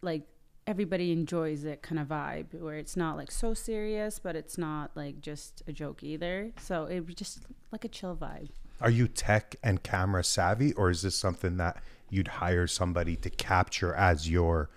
like 0.00 0.22
everybody 0.66 1.12
enjoys 1.12 1.64
it 1.64 1.82
kind 1.82 1.98
of 1.98 2.08
vibe, 2.08 2.54
where 2.54 2.76
it's 2.76 2.96
not 2.96 3.16
like 3.16 3.30
so 3.30 3.54
serious, 3.54 4.18
but 4.18 4.34
it's 4.34 4.56
not 4.56 4.90
like 4.96 5.20
just 5.20 5.62
a 5.68 5.72
joke 5.72 6.02
either. 6.02 6.52
So 6.58 6.86
it'd 6.86 7.06
be 7.06 7.14
just 7.14 7.40
like 7.70 7.84
a 7.84 7.88
chill 7.88 8.16
vibe. 8.16 8.48
Are 8.80 8.90
you 8.90 9.08
tech 9.08 9.56
and 9.62 9.82
camera 9.82 10.22
savvy, 10.24 10.72
or 10.74 10.90
is 10.90 11.02
this 11.02 11.16
something 11.16 11.56
that 11.56 11.82
you'd 12.10 12.28
hire 12.28 12.66
somebody 12.66 13.16
to 13.16 13.30
capture 13.30 13.94
as 13.94 14.28
you're 14.28 14.70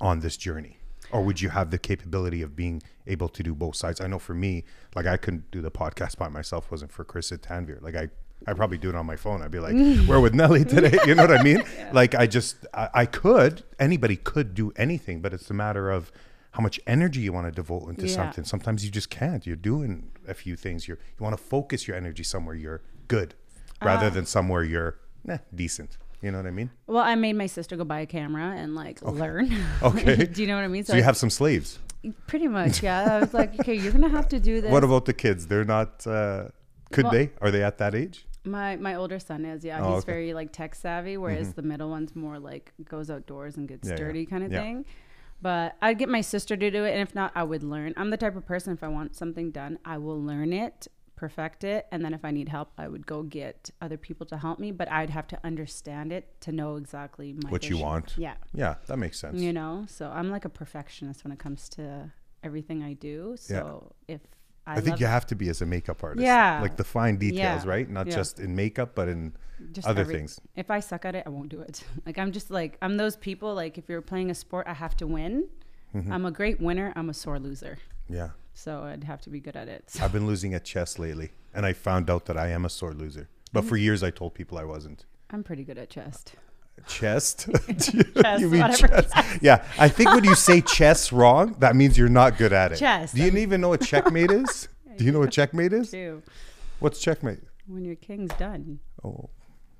on 0.00 0.20
this 0.20 0.36
journey? 0.36 0.78
Or 1.10 1.22
would 1.22 1.40
you 1.40 1.50
have 1.50 1.70
the 1.70 1.78
capability 1.78 2.42
of 2.42 2.56
being 2.56 2.82
able 3.06 3.28
to 3.28 3.42
do 3.42 3.54
both 3.54 3.76
sides? 3.76 4.00
I 4.00 4.06
know 4.06 4.18
for 4.18 4.34
me, 4.34 4.64
like 4.94 5.06
I 5.06 5.16
couldn't 5.16 5.50
do 5.50 5.60
the 5.60 5.70
podcast 5.70 6.18
by 6.18 6.28
myself. 6.28 6.70
Wasn't 6.70 6.90
for 6.90 7.04
Chris 7.04 7.30
at 7.30 7.42
Tanvir. 7.42 7.80
Like 7.80 7.94
I, 7.94 8.08
I 8.46 8.54
probably 8.54 8.78
do 8.78 8.88
it 8.88 8.94
on 8.96 9.06
my 9.06 9.16
phone. 9.16 9.42
I'd 9.42 9.50
be 9.50 9.60
like, 9.60 9.74
"We're 10.08 10.20
with 10.20 10.34
Nelly 10.34 10.64
today." 10.64 10.98
You 11.06 11.14
know 11.14 11.26
what 11.26 11.38
I 11.38 11.42
mean? 11.42 11.62
yeah. 11.78 11.90
Like 11.92 12.14
I 12.14 12.26
just, 12.26 12.66
I, 12.74 12.88
I, 12.92 13.06
could. 13.06 13.62
Anybody 13.78 14.16
could 14.16 14.54
do 14.54 14.72
anything, 14.76 15.20
but 15.20 15.32
it's 15.32 15.48
a 15.48 15.54
matter 15.54 15.90
of 15.90 16.10
how 16.52 16.62
much 16.62 16.80
energy 16.86 17.20
you 17.20 17.32
want 17.32 17.46
to 17.46 17.52
devote 17.52 17.88
into 17.88 18.08
yeah. 18.08 18.14
something. 18.14 18.44
Sometimes 18.44 18.84
you 18.84 18.90
just 18.90 19.10
can't. 19.10 19.46
You're 19.46 19.56
doing 19.56 20.10
a 20.26 20.34
few 20.34 20.56
things. 20.56 20.88
You're 20.88 20.98
you 20.98 21.22
want 21.22 21.36
to 21.36 21.42
focus 21.42 21.86
your 21.86 21.96
energy 21.96 22.24
somewhere 22.24 22.56
you're 22.56 22.82
good, 23.08 23.34
rather 23.82 24.06
uh, 24.06 24.10
than 24.10 24.26
somewhere 24.26 24.64
you're 24.64 24.98
eh, 25.28 25.38
decent. 25.54 25.98
You 26.22 26.30
know 26.30 26.38
what 26.38 26.46
I 26.46 26.50
mean? 26.50 26.70
Well, 26.86 27.04
I 27.04 27.14
made 27.14 27.34
my 27.34 27.46
sister 27.46 27.76
go 27.76 27.84
buy 27.84 28.00
a 28.00 28.06
camera 28.06 28.54
and 28.56 28.74
like 28.74 29.02
okay. 29.02 29.18
learn. 29.18 29.56
Okay. 29.82 30.16
Do 30.32 30.42
you 30.42 30.48
know 30.48 30.56
what 30.56 30.64
I 30.64 30.68
mean? 30.68 30.84
So, 30.84 30.92
so 30.92 30.96
you 30.96 31.02
have 31.02 31.16
some 31.16 31.30
slaves. 31.30 31.78
Pretty 32.26 32.48
much, 32.48 32.82
yeah. 32.82 33.16
I 33.16 33.20
was 33.20 33.34
like, 33.34 33.54
okay, 33.60 33.74
you're 33.74 33.92
gonna 33.92 34.08
have 34.08 34.28
to 34.28 34.38
do 34.38 34.60
this. 34.60 34.70
What 34.70 34.84
about 34.84 35.06
the 35.06 35.12
kids? 35.12 35.46
They're 35.48 35.64
not. 35.64 36.06
Uh, 36.06 36.48
could 36.92 37.04
well, 37.04 37.12
they? 37.12 37.30
Are 37.40 37.50
they 37.50 37.64
at 37.64 37.78
that 37.78 37.94
age? 37.94 38.26
My 38.44 38.76
my 38.76 38.94
older 38.94 39.18
son 39.18 39.44
is. 39.44 39.64
Yeah, 39.64 39.80
oh, 39.82 39.94
he's 39.94 40.02
okay. 40.04 40.12
very 40.12 40.34
like 40.34 40.52
tech 40.52 40.74
savvy, 40.76 41.16
whereas 41.16 41.48
mm-hmm. 41.48 41.60
the 41.60 41.62
middle 41.62 41.90
one's 41.90 42.14
more 42.14 42.38
like 42.38 42.72
goes 42.84 43.10
outdoors 43.10 43.56
and 43.56 43.66
gets 43.66 43.88
yeah, 43.88 43.96
dirty 43.96 44.20
yeah. 44.20 44.26
kind 44.26 44.44
of 44.44 44.52
yeah. 44.52 44.60
thing. 44.60 44.84
But 45.42 45.76
I'd 45.82 45.98
get 45.98 46.08
my 46.08 46.20
sister 46.20 46.56
to 46.56 46.70
do 46.70 46.84
it, 46.84 46.92
and 46.92 47.02
if 47.02 47.14
not, 47.14 47.32
I 47.34 47.42
would 47.42 47.62
learn. 47.62 47.92
I'm 47.96 48.10
the 48.10 48.16
type 48.16 48.36
of 48.36 48.46
person 48.46 48.72
if 48.72 48.82
I 48.84 48.88
want 48.88 49.16
something 49.16 49.50
done, 49.50 49.78
I 49.84 49.98
will 49.98 50.20
learn 50.20 50.52
it 50.52 50.86
perfect 51.16 51.64
it 51.64 51.86
and 51.90 52.04
then 52.04 52.12
if 52.12 52.24
i 52.24 52.30
need 52.30 52.48
help 52.48 52.70
i 52.76 52.86
would 52.86 53.06
go 53.06 53.22
get 53.22 53.70
other 53.80 53.96
people 53.96 54.26
to 54.26 54.36
help 54.36 54.58
me 54.58 54.70
but 54.70 54.90
i'd 54.92 55.10
have 55.10 55.26
to 55.26 55.38
understand 55.42 56.12
it 56.12 56.38
to 56.40 56.52
know 56.52 56.76
exactly 56.76 57.34
what 57.48 57.62
vision. 57.62 57.76
you 57.76 57.82
want 57.82 58.14
yeah 58.18 58.34
yeah 58.52 58.74
that 58.86 58.98
makes 58.98 59.18
sense 59.18 59.40
you 59.40 59.52
know 59.52 59.84
so 59.88 60.10
i'm 60.10 60.30
like 60.30 60.44
a 60.44 60.48
perfectionist 60.48 61.24
when 61.24 61.32
it 61.32 61.38
comes 61.38 61.68
to 61.70 62.10
everything 62.42 62.82
i 62.82 62.92
do 62.92 63.34
so 63.38 63.92
yeah. 64.08 64.14
if 64.14 64.20
I, 64.68 64.78
I 64.78 64.80
think 64.80 64.98
you 64.98 65.06
have 65.06 65.26
to 65.28 65.36
be 65.36 65.48
as 65.48 65.62
a 65.62 65.64
makeup 65.64 66.02
artist. 66.02 66.24
Yeah. 66.24 66.58
Like 66.60 66.76
the 66.76 66.82
fine 66.82 67.18
details, 67.18 67.64
yeah. 67.64 67.70
right? 67.70 67.88
Not 67.88 68.08
yeah. 68.08 68.16
just 68.16 68.40
in 68.40 68.56
makeup, 68.56 68.96
but 68.96 69.06
in 69.06 69.32
just 69.70 69.86
other 69.86 70.00
every, 70.00 70.16
things. 70.16 70.40
If 70.56 70.72
I 70.72 70.80
suck 70.80 71.04
at 71.04 71.14
it, 71.14 71.22
I 71.24 71.28
won't 71.28 71.50
do 71.50 71.60
it. 71.60 71.84
Like 72.04 72.18
I'm 72.18 72.32
just 72.32 72.50
like 72.50 72.76
I'm 72.82 72.96
those 72.96 73.14
people. 73.14 73.54
Like 73.54 73.78
if 73.78 73.88
you're 73.88 74.02
playing 74.02 74.28
a 74.28 74.34
sport, 74.34 74.66
I 74.66 74.74
have 74.74 74.96
to 74.96 75.06
win. 75.06 75.46
Mm-hmm. 75.94 76.12
I'm 76.12 76.26
a 76.26 76.32
great 76.32 76.60
winner. 76.60 76.92
I'm 76.96 77.08
a 77.08 77.14
sore 77.14 77.38
loser. 77.38 77.78
Yeah 78.08 78.30
so 78.56 78.82
I'd 78.82 79.04
have 79.04 79.20
to 79.22 79.30
be 79.30 79.38
good 79.38 79.54
at 79.54 79.68
it. 79.68 79.90
So. 79.90 80.02
I've 80.02 80.12
been 80.12 80.26
losing 80.26 80.54
at 80.54 80.64
chess 80.64 80.98
lately, 80.98 81.32
and 81.54 81.66
I 81.66 81.74
found 81.74 82.08
out 82.08 82.24
that 82.24 82.38
I 82.38 82.48
am 82.48 82.64
a 82.64 82.70
sore 82.70 82.94
loser. 82.94 83.28
But 83.52 83.64
for 83.64 83.76
years, 83.76 84.02
I 84.02 84.10
told 84.10 84.34
people 84.34 84.58
I 84.58 84.64
wasn't. 84.64 85.04
I'm 85.30 85.44
pretty 85.44 85.62
good 85.62 85.78
at 85.78 85.90
chess. 85.90 86.24
Chest? 86.88 87.48
chess, 87.78 87.92
you 88.40 88.48
mean 88.48 88.72
chess? 88.72 89.38
Yeah, 89.40 89.64
I 89.78 89.88
think 89.88 90.10
when 90.10 90.24
you 90.24 90.34
say 90.34 90.60
chess 90.76 91.12
wrong, 91.12 91.54
that 91.58 91.76
means 91.76 91.96
you're 91.98 92.08
not 92.08 92.38
good 92.38 92.52
at 92.52 92.72
it. 92.72 92.76
Chess. 92.76 93.12
Do 93.12 93.22
you 93.22 93.36
even 93.36 93.60
know 93.60 93.68
what 93.68 93.82
checkmate 93.82 94.30
is? 94.30 94.68
Do 94.96 95.04
you 95.04 95.12
know 95.12 95.20
what 95.20 95.30
checkmate 95.30 95.72
is? 95.72 95.90
Do. 95.90 96.22
What's 96.78 97.00
checkmate? 97.00 97.40
When 97.66 97.84
your 97.84 97.96
king's 97.96 98.32
done. 98.34 98.80
Oh, 99.04 99.30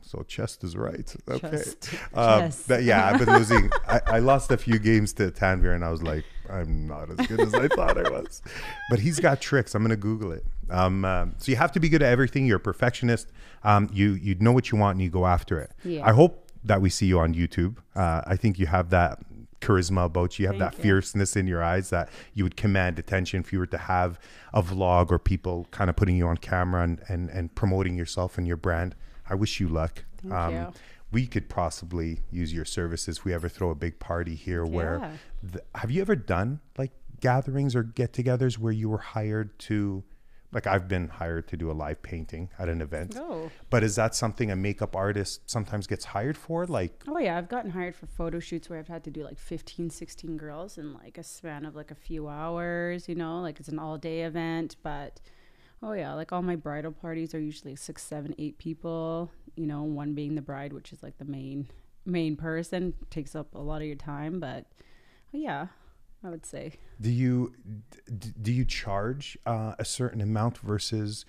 so 0.02 0.22
chest 0.22 0.64
is 0.64 0.76
right. 0.76 1.14
Okay. 1.28 1.50
Chest. 1.50 1.94
Um, 2.14 2.50
That, 2.66 2.82
yeah, 2.82 3.06
I've 3.06 3.18
been 3.24 3.34
losing. 3.34 3.70
I, 3.88 4.00
I, 4.06 4.18
lost 4.18 4.52
a 4.52 4.56
few 4.56 4.78
games 4.78 5.12
to 5.14 5.30
Tanvir, 5.30 5.74
and 5.74 5.84
I 5.84 5.90
was 5.90 6.02
like, 6.02 6.24
I'm 6.56 6.86
not 6.86 7.10
as 7.10 7.26
good 7.26 7.40
as 7.40 7.54
I 7.54 7.68
thought 7.68 7.98
I 7.98 8.08
was. 8.10 8.42
But 8.90 9.00
he's 9.00 9.20
got 9.20 9.40
tricks. 9.40 9.74
I'm 9.74 9.82
gonna 9.82 9.96
Google 9.96 10.32
it. 10.32 10.44
Um, 10.70 11.04
um, 11.04 11.34
so 11.38 11.50
you 11.50 11.56
have 11.56 11.72
to 11.72 11.80
be 11.80 11.88
good 11.88 12.02
at 12.02 12.10
everything. 12.10 12.46
You're 12.46 12.56
a 12.56 12.60
perfectionist. 12.60 13.30
Um, 13.64 13.88
you 13.92 14.12
you 14.14 14.34
know 14.36 14.52
what 14.52 14.70
you 14.70 14.78
want 14.78 14.96
and 14.96 15.02
you 15.02 15.10
go 15.10 15.26
after 15.26 15.60
it. 15.60 15.72
Yeah. 15.84 16.06
I 16.06 16.12
hope 16.12 16.50
that 16.64 16.80
we 16.80 16.90
see 16.90 17.06
you 17.06 17.20
on 17.20 17.34
YouTube. 17.34 17.76
Uh, 17.94 18.22
I 18.26 18.36
think 18.36 18.58
you 18.58 18.66
have 18.66 18.90
that 18.90 19.20
charisma 19.60 20.06
about 20.06 20.38
you. 20.38 20.44
You 20.44 20.48
have 20.48 20.58
Thank 20.58 20.72
that 20.72 20.78
you. 20.78 20.82
fierceness 20.82 21.36
in 21.36 21.46
your 21.46 21.62
eyes 21.62 21.90
that 21.90 22.08
you 22.34 22.44
would 22.44 22.56
command 22.56 22.98
attention 22.98 23.40
if 23.40 23.52
you 23.52 23.58
were 23.58 23.66
to 23.66 23.78
have 23.78 24.18
a 24.52 24.62
vlog 24.62 25.10
or 25.10 25.18
people 25.18 25.66
kind 25.70 25.90
of 25.90 25.96
putting 25.96 26.16
you 26.16 26.26
on 26.26 26.36
camera 26.36 26.82
and, 26.82 27.00
and, 27.08 27.30
and 27.30 27.54
promoting 27.54 27.96
yourself 27.96 28.38
and 28.38 28.46
your 28.46 28.56
brand. 28.56 28.94
I 29.28 29.34
wish 29.34 29.60
you 29.60 29.68
luck. 29.68 30.04
Thank 30.22 30.34
um, 30.34 30.54
you. 30.54 30.72
We 31.12 31.26
could 31.26 31.48
possibly 31.48 32.20
use 32.30 32.52
your 32.52 32.64
services 32.64 33.18
if 33.18 33.24
we 33.24 33.32
ever 33.32 33.48
throw 33.48 33.70
a 33.70 33.74
big 33.74 33.98
party 33.98 34.34
here. 34.34 34.64
Yeah. 34.64 34.70
Where 34.70 35.12
the, 35.42 35.62
have 35.74 35.90
you 35.90 36.00
ever 36.00 36.16
done 36.16 36.60
like 36.76 36.92
gatherings 37.20 37.74
or 37.74 37.82
get-togethers 37.82 38.58
where 38.58 38.72
you 38.72 38.88
were 38.88 38.98
hired 38.98 39.58
to? 39.60 40.02
Like 40.52 40.66
I've 40.66 40.88
been 40.88 41.08
hired 41.08 41.48
to 41.48 41.56
do 41.56 41.70
a 41.70 41.74
live 41.74 42.02
painting 42.02 42.50
at 42.58 42.68
an 42.68 42.80
event. 42.80 43.16
Oh. 43.18 43.50
But 43.68 43.82
is 43.82 43.96
that 43.96 44.14
something 44.14 44.50
a 44.50 44.56
makeup 44.56 44.96
artist 44.96 45.48
sometimes 45.50 45.86
gets 45.86 46.06
hired 46.06 46.36
for? 46.36 46.66
Like 46.66 47.02
Oh 47.06 47.18
yeah, 47.18 47.36
I've 47.36 47.48
gotten 47.48 47.72
hired 47.72 47.94
for 47.94 48.06
photo 48.06 48.38
shoots 48.38 48.70
where 48.70 48.78
I've 48.78 48.88
had 48.88 49.04
to 49.04 49.10
do 49.10 49.22
like 49.22 49.38
15, 49.38 49.90
16 49.90 50.36
girls 50.36 50.78
in 50.78 50.94
like 50.94 51.18
a 51.18 51.22
span 51.22 51.66
of 51.66 51.74
like 51.74 51.90
a 51.90 51.96
few 51.96 52.28
hours, 52.28 53.08
you 53.08 53.14
know, 53.14 53.40
like 53.40 53.60
it's 53.60 53.68
an 53.68 53.78
all-day 53.78 54.22
event, 54.22 54.76
but 54.82 55.20
Oh 55.82 55.92
yeah, 55.92 56.14
like 56.14 56.32
all 56.32 56.42
my 56.42 56.56
bridal 56.56 56.92
parties 56.92 57.34
are 57.34 57.40
usually 57.40 57.76
six, 57.76 58.02
seven, 58.02 58.34
eight 58.38 58.58
people. 58.58 59.30
You 59.56 59.66
know, 59.66 59.82
one 59.82 60.14
being 60.14 60.34
the 60.34 60.42
bride, 60.42 60.72
which 60.72 60.92
is 60.92 61.02
like 61.02 61.18
the 61.18 61.24
main 61.24 61.68
main 62.04 62.36
person, 62.36 62.94
takes 63.10 63.34
up 63.34 63.54
a 63.54 63.60
lot 63.60 63.80
of 63.80 63.86
your 63.86 63.96
time. 63.96 64.38
But 64.38 64.66
yeah, 65.32 65.68
I 66.22 66.30
would 66.30 66.46
say. 66.46 66.74
Do 67.00 67.10
you 67.10 67.54
do 68.42 68.52
you 68.52 68.64
charge 68.64 69.38
uh, 69.46 69.74
a 69.78 69.84
certain 69.84 70.20
amount 70.20 70.58
versus? 70.58 71.24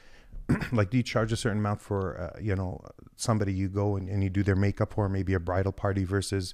like 0.72 0.90
do 0.90 0.98
you 0.98 1.04
charge 1.04 1.34
a 1.34 1.36
certain 1.36 1.58
amount 1.58 1.82
for 1.82 2.18
uh, 2.18 2.40
you 2.40 2.56
know 2.56 2.82
somebody 3.18 3.52
you 3.52 3.68
go 3.68 3.98
and, 3.98 4.08
and 4.08 4.24
you 4.24 4.30
do 4.30 4.44
their 4.44 4.56
makeup 4.56 4.94
for 4.94 5.10
maybe 5.10 5.34
a 5.34 5.40
bridal 5.42 5.74
party 5.74 6.06
versus 6.06 6.54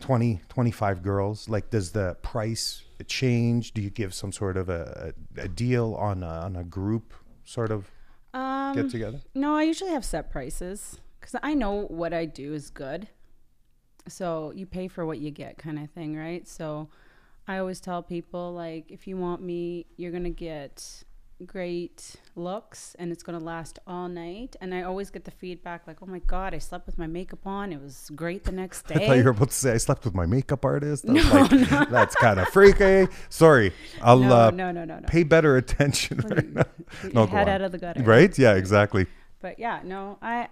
20 0.00 0.42
25 0.50 1.02
girls 1.02 1.48
like 1.48 1.70
does 1.70 1.92
the 1.92 2.16
price 2.20 2.82
change 3.06 3.72
do 3.72 3.80
you 3.80 3.88
give 3.88 4.12
some 4.12 4.30
sort 4.30 4.58
of 4.58 4.68
a, 4.68 5.14
a 5.38 5.48
deal 5.48 5.94
on 5.94 6.22
a, 6.22 6.26
on 6.26 6.56
a 6.56 6.64
group 6.64 7.14
sort 7.44 7.70
of 7.70 7.90
um, 8.34 8.74
get 8.74 8.90
together? 8.90 9.20
no 9.34 9.54
i 9.56 9.62
usually 9.62 9.90
have 9.90 10.04
set 10.04 10.30
prices 10.30 11.00
because 11.20 11.34
i 11.42 11.54
know 11.54 11.86
what 11.88 12.12
i 12.12 12.24
do 12.24 12.52
is 12.54 12.70
good. 12.70 13.08
So 14.08 14.52
you 14.54 14.64
pay 14.64 14.88
for 14.88 15.04
what 15.04 15.18
you 15.18 15.30
get 15.30 15.58
kind 15.58 15.78
of 15.78 15.90
thing 15.90 16.16
right? 16.16 16.46
So 16.48 16.88
i 17.46 17.58
always 17.58 17.80
tell 17.80 18.02
people 18.02 18.52
like 18.54 18.90
if 18.90 19.06
you 19.06 19.16
want 19.16 19.42
me 19.42 19.86
you're 19.96 20.12
gonna 20.12 20.30
get 20.30 21.02
great 21.46 22.16
looks 22.34 22.96
and 22.98 23.12
it's 23.12 23.22
going 23.22 23.38
to 23.38 23.44
last 23.44 23.78
all 23.86 24.08
night. 24.08 24.56
And 24.60 24.74
I 24.74 24.82
always 24.82 25.10
get 25.10 25.24
the 25.24 25.30
feedback 25.30 25.86
like, 25.86 25.98
oh 26.02 26.06
my 26.06 26.18
God, 26.20 26.54
I 26.54 26.58
slept 26.58 26.86
with 26.86 26.98
my 26.98 27.06
makeup 27.06 27.46
on. 27.46 27.72
It 27.72 27.80
was 27.80 28.10
great 28.14 28.44
the 28.44 28.52
next 28.52 28.86
day. 28.86 28.94
I 29.04 29.06
thought 29.06 29.16
you 29.16 29.24
were 29.24 29.30
about 29.30 29.50
to 29.50 29.54
say 29.54 29.72
I 29.72 29.76
slept 29.76 30.04
with 30.04 30.14
my 30.14 30.26
makeup 30.26 30.64
artist. 30.64 31.04
no, 31.04 31.22
like, 31.22 31.50
no. 31.70 31.84
That's 31.90 32.14
kind 32.16 32.40
of 32.40 32.48
freaky. 32.48 33.12
Sorry. 33.28 33.72
I'll 34.02 34.18
no, 34.18 34.36
uh, 34.36 34.50
no, 34.50 34.72
no, 34.72 34.84
no, 34.84 34.98
no, 34.98 35.06
pay 35.06 35.22
better 35.22 35.56
attention 35.56 36.18
right 36.18 36.52
now. 36.52 36.64
No, 37.12 37.26
head 37.26 37.48
out 37.48 37.60
of 37.60 37.70
the 37.72 37.78
gutter. 37.78 38.02
Right? 38.02 38.36
Yeah, 38.38 38.54
exactly. 38.54 39.06
But 39.40 39.58
yeah, 39.58 39.80
no, 39.84 40.18
I. 40.22 40.48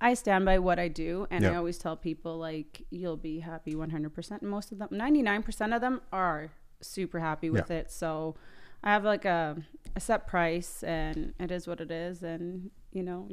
I 0.00 0.12
stand 0.14 0.44
by 0.44 0.58
what 0.58 0.78
I 0.78 0.88
do, 0.88 1.26
and 1.30 1.44
yeah. 1.44 1.52
I 1.52 1.54
always 1.56 1.78
tell 1.78 1.96
people 1.96 2.36
like 2.36 2.82
you'll 2.90 3.16
be 3.16 3.38
happy 3.38 3.74
100%. 3.74 4.42
Most 4.42 4.70
of 4.70 4.78
them, 4.78 4.88
99% 4.92 5.74
of 5.74 5.80
them 5.80 6.02
are 6.12 6.50
super 6.82 7.20
happy 7.20 7.48
with 7.48 7.70
yeah. 7.70 7.78
it. 7.78 7.90
So 7.90 8.34
I 8.82 8.92
have 8.92 9.04
like 9.04 9.24
a, 9.24 9.56
a 9.96 10.00
set 10.00 10.26
price 10.26 10.82
and 10.82 11.34
it 11.38 11.50
is 11.50 11.66
what 11.66 11.80
it 11.80 11.90
is 11.90 12.22
and 12.22 12.70
you 12.92 13.02
know 13.02 13.28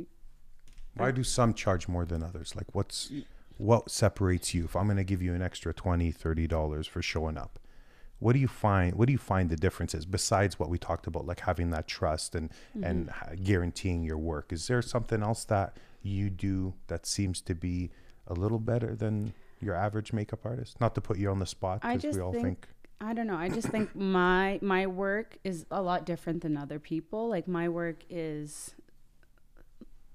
why 0.95 1.11
do 1.11 1.23
some 1.23 1.53
charge 1.53 1.87
more 1.87 2.05
than 2.05 2.21
others? 2.21 2.55
Like 2.55 2.67
what's 2.73 3.11
what 3.57 3.89
separates 3.89 4.53
you? 4.53 4.65
If 4.65 4.75
i'm 4.75 4.85
going 4.85 4.97
to 4.97 5.03
give 5.03 5.21
you 5.21 5.33
an 5.33 5.41
extra 5.41 5.73
20 5.73 6.11
30 6.11 6.47
dollars 6.47 6.87
for 6.87 7.01
showing 7.01 7.37
up 7.37 7.59
what 8.19 8.33
do 8.33 8.39
you 8.39 8.47
find 8.47 8.95
what 8.95 9.07
do 9.07 9.11
you 9.11 9.17
find 9.17 9.49
the 9.49 9.55
differences 9.55 10.05
besides 10.05 10.59
what 10.59 10.69
we 10.69 10.77
talked 10.77 11.07
about 11.07 11.25
like 11.25 11.39
having 11.41 11.71
that 11.71 11.87
trust 11.87 12.35
and 12.35 12.49
mm-hmm. 12.49 12.83
and 12.83 13.43
guaranteeing 13.43 14.03
your 14.03 14.17
work? 14.17 14.53
Is 14.53 14.67
there 14.67 14.81
something 14.81 15.23
else 15.23 15.43
that 15.45 15.77
you 16.03 16.29
do 16.29 16.75
that 16.87 17.05
seems 17.05 17.41
to 17.41 17.55
be 17.55 17.89
a 18.27 18.33
little 18.33 18.59
better 18.59 18.95
than 18.95 19.33
your 19.59 19.75
average 19.75 20.13
makeup 20.13 20.45
artist? 20.45 20.79
Not 20.79 20.93
to 20.95 21.01
put 21.01 21.17
you 21.17 21.31
on 21.31 21.39
the 21.39 21.45
spot 21.45 21.81
because 21.81 22.15
we 22.15 22.21
all 22.21 22.31
think, 22.31 22.43
think 22.43 22.67
I 23.03 23.13
don't 23.13 23.25
know. 23.25 23.35
I 23.35 23.49
just 23.49 23.69
think 23.69 23.95
my 23.95 24.59
my 24.61 24.85
work 24.85 25.37
is 25.43 25.65
a 25.71 25.81
lot 25.81 26.05
different 26.05 26.43
than 26.43 26.55
other 26.55 26.77
people. 26.77 27.27
Like 27.27 27.47
my 27.47 27.67
work 27.67 28.03
is 28.11 28.75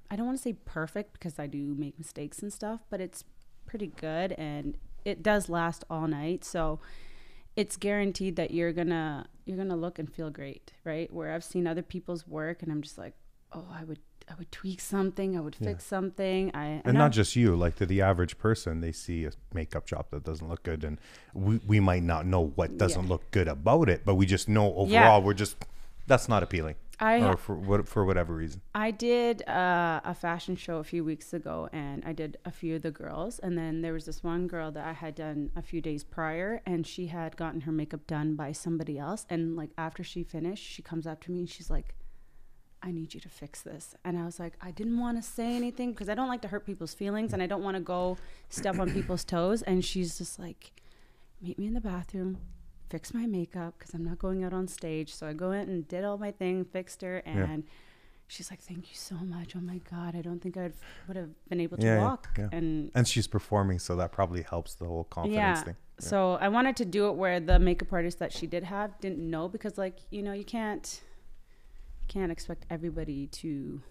I 0.08 0.14
don't 0.14 0.26
want 0.26 0.38
to 0.38 0.42
say 0.42 0.52
perfect 0.64 1.12
because 1.12 1.40
I 1.40 1.48
do 1.48 1.74
make 1.76 1.98
mistakes 1.98 2.38
and 2.42 2.52
stuff, 2.52 2.80
but 2.88 3.00
it's 3.00 3.24
pretty 3.66 3.88
good 3.88 4.32
and 4.32 4.78
it 5.04 5.20
does 5.24 5.48
last 5.48 5.82
all 5.90 6.06
night. 6.06 6.44
So 6.44 6.78
it's 7.56 7.76
guaranteed 7.76 8.36
that 8.36 8.52
you're 8.52 8.72
going 8.72 8.90
to 8.90 9.24
you're 9.46 9.56
gonna 9.56 9.76
look 9.76 9.98
and 9.98 10.12
feel 10.12 10.30
great, 10.30 10.72
right? 10.84 11.12
Where 11.12 11.32
I've 11.32 11.44
seen 11.44 11.66
other 11.66 11.82
people's 11.82 12.26
work 12.26 12.62
and 12.62 12.70
I'm 12.70 12.82
just 12.82 12.98
like, 12.98 13.14
oh, 13.52 13.66
I 13.72 13.82
would 13.82 13.98
I 14.28 14.34
would 14.38 14.50
tweak 14.50 14.80
something, 14.80 15.36
I 15.36 15.40
would 15.40 15.54
fix 15.54 15.84
Yeah. 15.84 15.88
something. 15.88 16.50
I 16.54 16.64
and, 16.66 16.82
I'm- 16.86 16.96
not 16.96 17.12
just 17.12 17.36
you 17.36 17.54
like 17.54 17.76
to 17.76 17.86
the 17.86 18.02
average 18.02 18.38
person 18.38 18.80
they 18.80 18.92
see 18.92 19.24
a 19.24 19.30
makeup 19.54 19.86
shop 19.86 20.10
that 20.10 20.24
doesn't 20.24 20.48
look 20.48 20.62
good 20.64 20.82
and 20.84 20.98
we, 21.32 21.60
we 21.66 21.78
might 21.80 22.02
not 22.02 22.26
know 22.26 22.52
what 22.56 22.76
doesn't 22.76 23.04
Yeah. 23.04 23.08
look 23.08 23.30
good 23.30 23.46
about 23.48 23.88
it 23.88 24.02
but 24.04 24.16
we 24.16 24.26
just 24.26 24.48
know 24.48 24.66
overall 24.74 24.88
Yeah. 24.90 25.18
we're 25.18 25.34
just 25.34 25.56
that's 26.08 26.28
not 26.28 26.42
appealing 26.42 26.74
I 26.98 27.20
or 27.22 27.36
for 27.36 27.54
what 27.54 27.86
for 27.88 28.04
whatever 28.04 28.34
reason 28.34 28.62
I 28.74 28.90
did 28.90 29.46
uh, 29.48 30.00
a 30.04 30.14
fashion 30.14 30.56
show 30.56 30.78
a 30.78 30.84
few 30.84 31.04
weeks 31.04 31.34
ago, 31.34 31.68
and 31.70 32.02
I 32.06 32.14
did 32.14 32.38
a 32.46 32.50
few 32.50 32.76
of 32.76 32.82
the 32.82 32.90
girls. 32.90 33.38
And 33.38 33.56
then 33.58 33.82
there 33.82 33.92
was 33.92 34.06
this 34.06 34.24
one 34.24 34.46
girl 34.46 34.70
that 34.72 34.86
I 34.86 34.94
had 34.94 35.14
done 35.14 35.50
a 35.54 35.60
few 35.60 35.82
days 35.82 36.04
prior, 36.04 36.62
and 36.64 36.86
she 36.86 37.08
had 37.08 37.36
gotten 37.36 37.60
her 37.62 37.72
makeup 37.72 38.06
done 38.06 38.34
by 38.34 38.52
somebody 38.52 38.98
else. 38.98 39.26
And 39.28 39.56
like 39.56 39.72
after 39.76 40.02
she 40.02 40.22
finished, 40.22 40.64
she 40.64 40.80
comes 40.80 41.06
up 41.06 41.20
to 41.24 41.30
me 41.32 41.40
and 41.40 41.50
she's 41.50 41.68
like, 41.68 41.94
"I 42.82 42.92
need 42.92 43.14
you 43.14 43.20
to 43.20 43.28
fix 43.28 43.62
this." 43.62 43.94
And 44.04 44.18
I 44.18 44.24
was 44.24 44.38
like, 44.38 44.54
I 44.60 44.70
didn't 44.70 44.98
want 44.98 45.16
to 45.16 45.22
say 45.22 45.54
anything 45.56 45.92
because 45.92 46.08
I 46.08 46.14
don't 46.14 46.28
like 46.28 46.42
to 46.42 46.48
hurt 46.48 46.66
people's 46.66 46.94
feelings, 46.94 47.32
and 47.32 47.42
I 47.42 47.46
don't 47.46 47.62
want 47.62 47.76
to 47.76 47.82
go 47.82 48.18
step 48.48 48.78
on 48.78 48.90
people's 48.92 49.24
toes. 49.34 49.62
And 49.62 49.84
she's 49.84 50.18
just 50.18 50.38
like, 50.38 50.72
"Meet 51.40 51.58
me 51.58 51.66
in 51.66 51.74
the 51.74 51.80
bathroom." 51.80 52.38
Fix 52.88 53.12
my 53.12 53.26
makeup 53.26 53.74
because 53.78 53.94
I'm 53.94 54.04
not 54.04 54.18
going 54.18 54.44
out 54.44 54.52
on 54.52 54.68
stage. 54.68 55.12
So 55.12 55.26
I 55.26 55.32
go 55.32 55.50
in 55.50 55.68
and 55.68 55.88
did 55.88 56.04
all 56.04 56.18
my 56.18 56.30
thing, 56.30 56.64
fixed 56.64 57.02
her, 57.02 57.16
and 57.26 57.64
she's 58.28 58.48
like, 58.48 58.60
"Thank 58.60 58.90
you 58.90 58.94
so 58.94 59.16
much. 59.16 59.56
Oh 59.56 59.60
my 59.60 59.80
god, 59.90 60.14
I 60.14 60.22
don't 60.22 60.40
think 60.40 60.56
I 60.56 60.70
would 61.08 61.16
have 61.16 61.30
been 61.48 61.60
able 61.60 61.78
to 61.78 61.84
Yeah, 61.84 61.96
yeah, 61.96 62.04
walk." 62.04 62.28
yeah. 62.38 62.48
And 62.52 62.92
and 62.94 63.08
she's 63.08 63.26
performing 63.26 63.80
so 63.80 63.96
that 63.96 64.12
probably 64.12 64.42
helps 64.42 64.74
the 64.74 64.84
whole 64.84 65.04
confidence 65.04 65.58
yeah, 65.58 65.62
thing 65.64 65.76
so 65.98 66.36
I 66.40 66.48
wanted 66.48 66.76
to 66.76 66.84
do 66.84 67.08
it 67.08 67.12
where 67.16 67.40
the 67.40 67.58
makeup 67.58 67.92
artist 67.92 68.18
that 68.18 68.32
she 68.32 68.46
did 68.46 68.64
have 68.64 68.98
didn't 69.00 69.18
know 69.30 69.48
because, 69.48 69.78
like, 69.78 69.98
you 70.10 70.22
know, 70.22 70.32
you 70.32 70.44
can't 70.44 71.00
can't 72.08 72.32
expect 72.32 72.66
everybody 72.70 73.26
to 73.28 73.82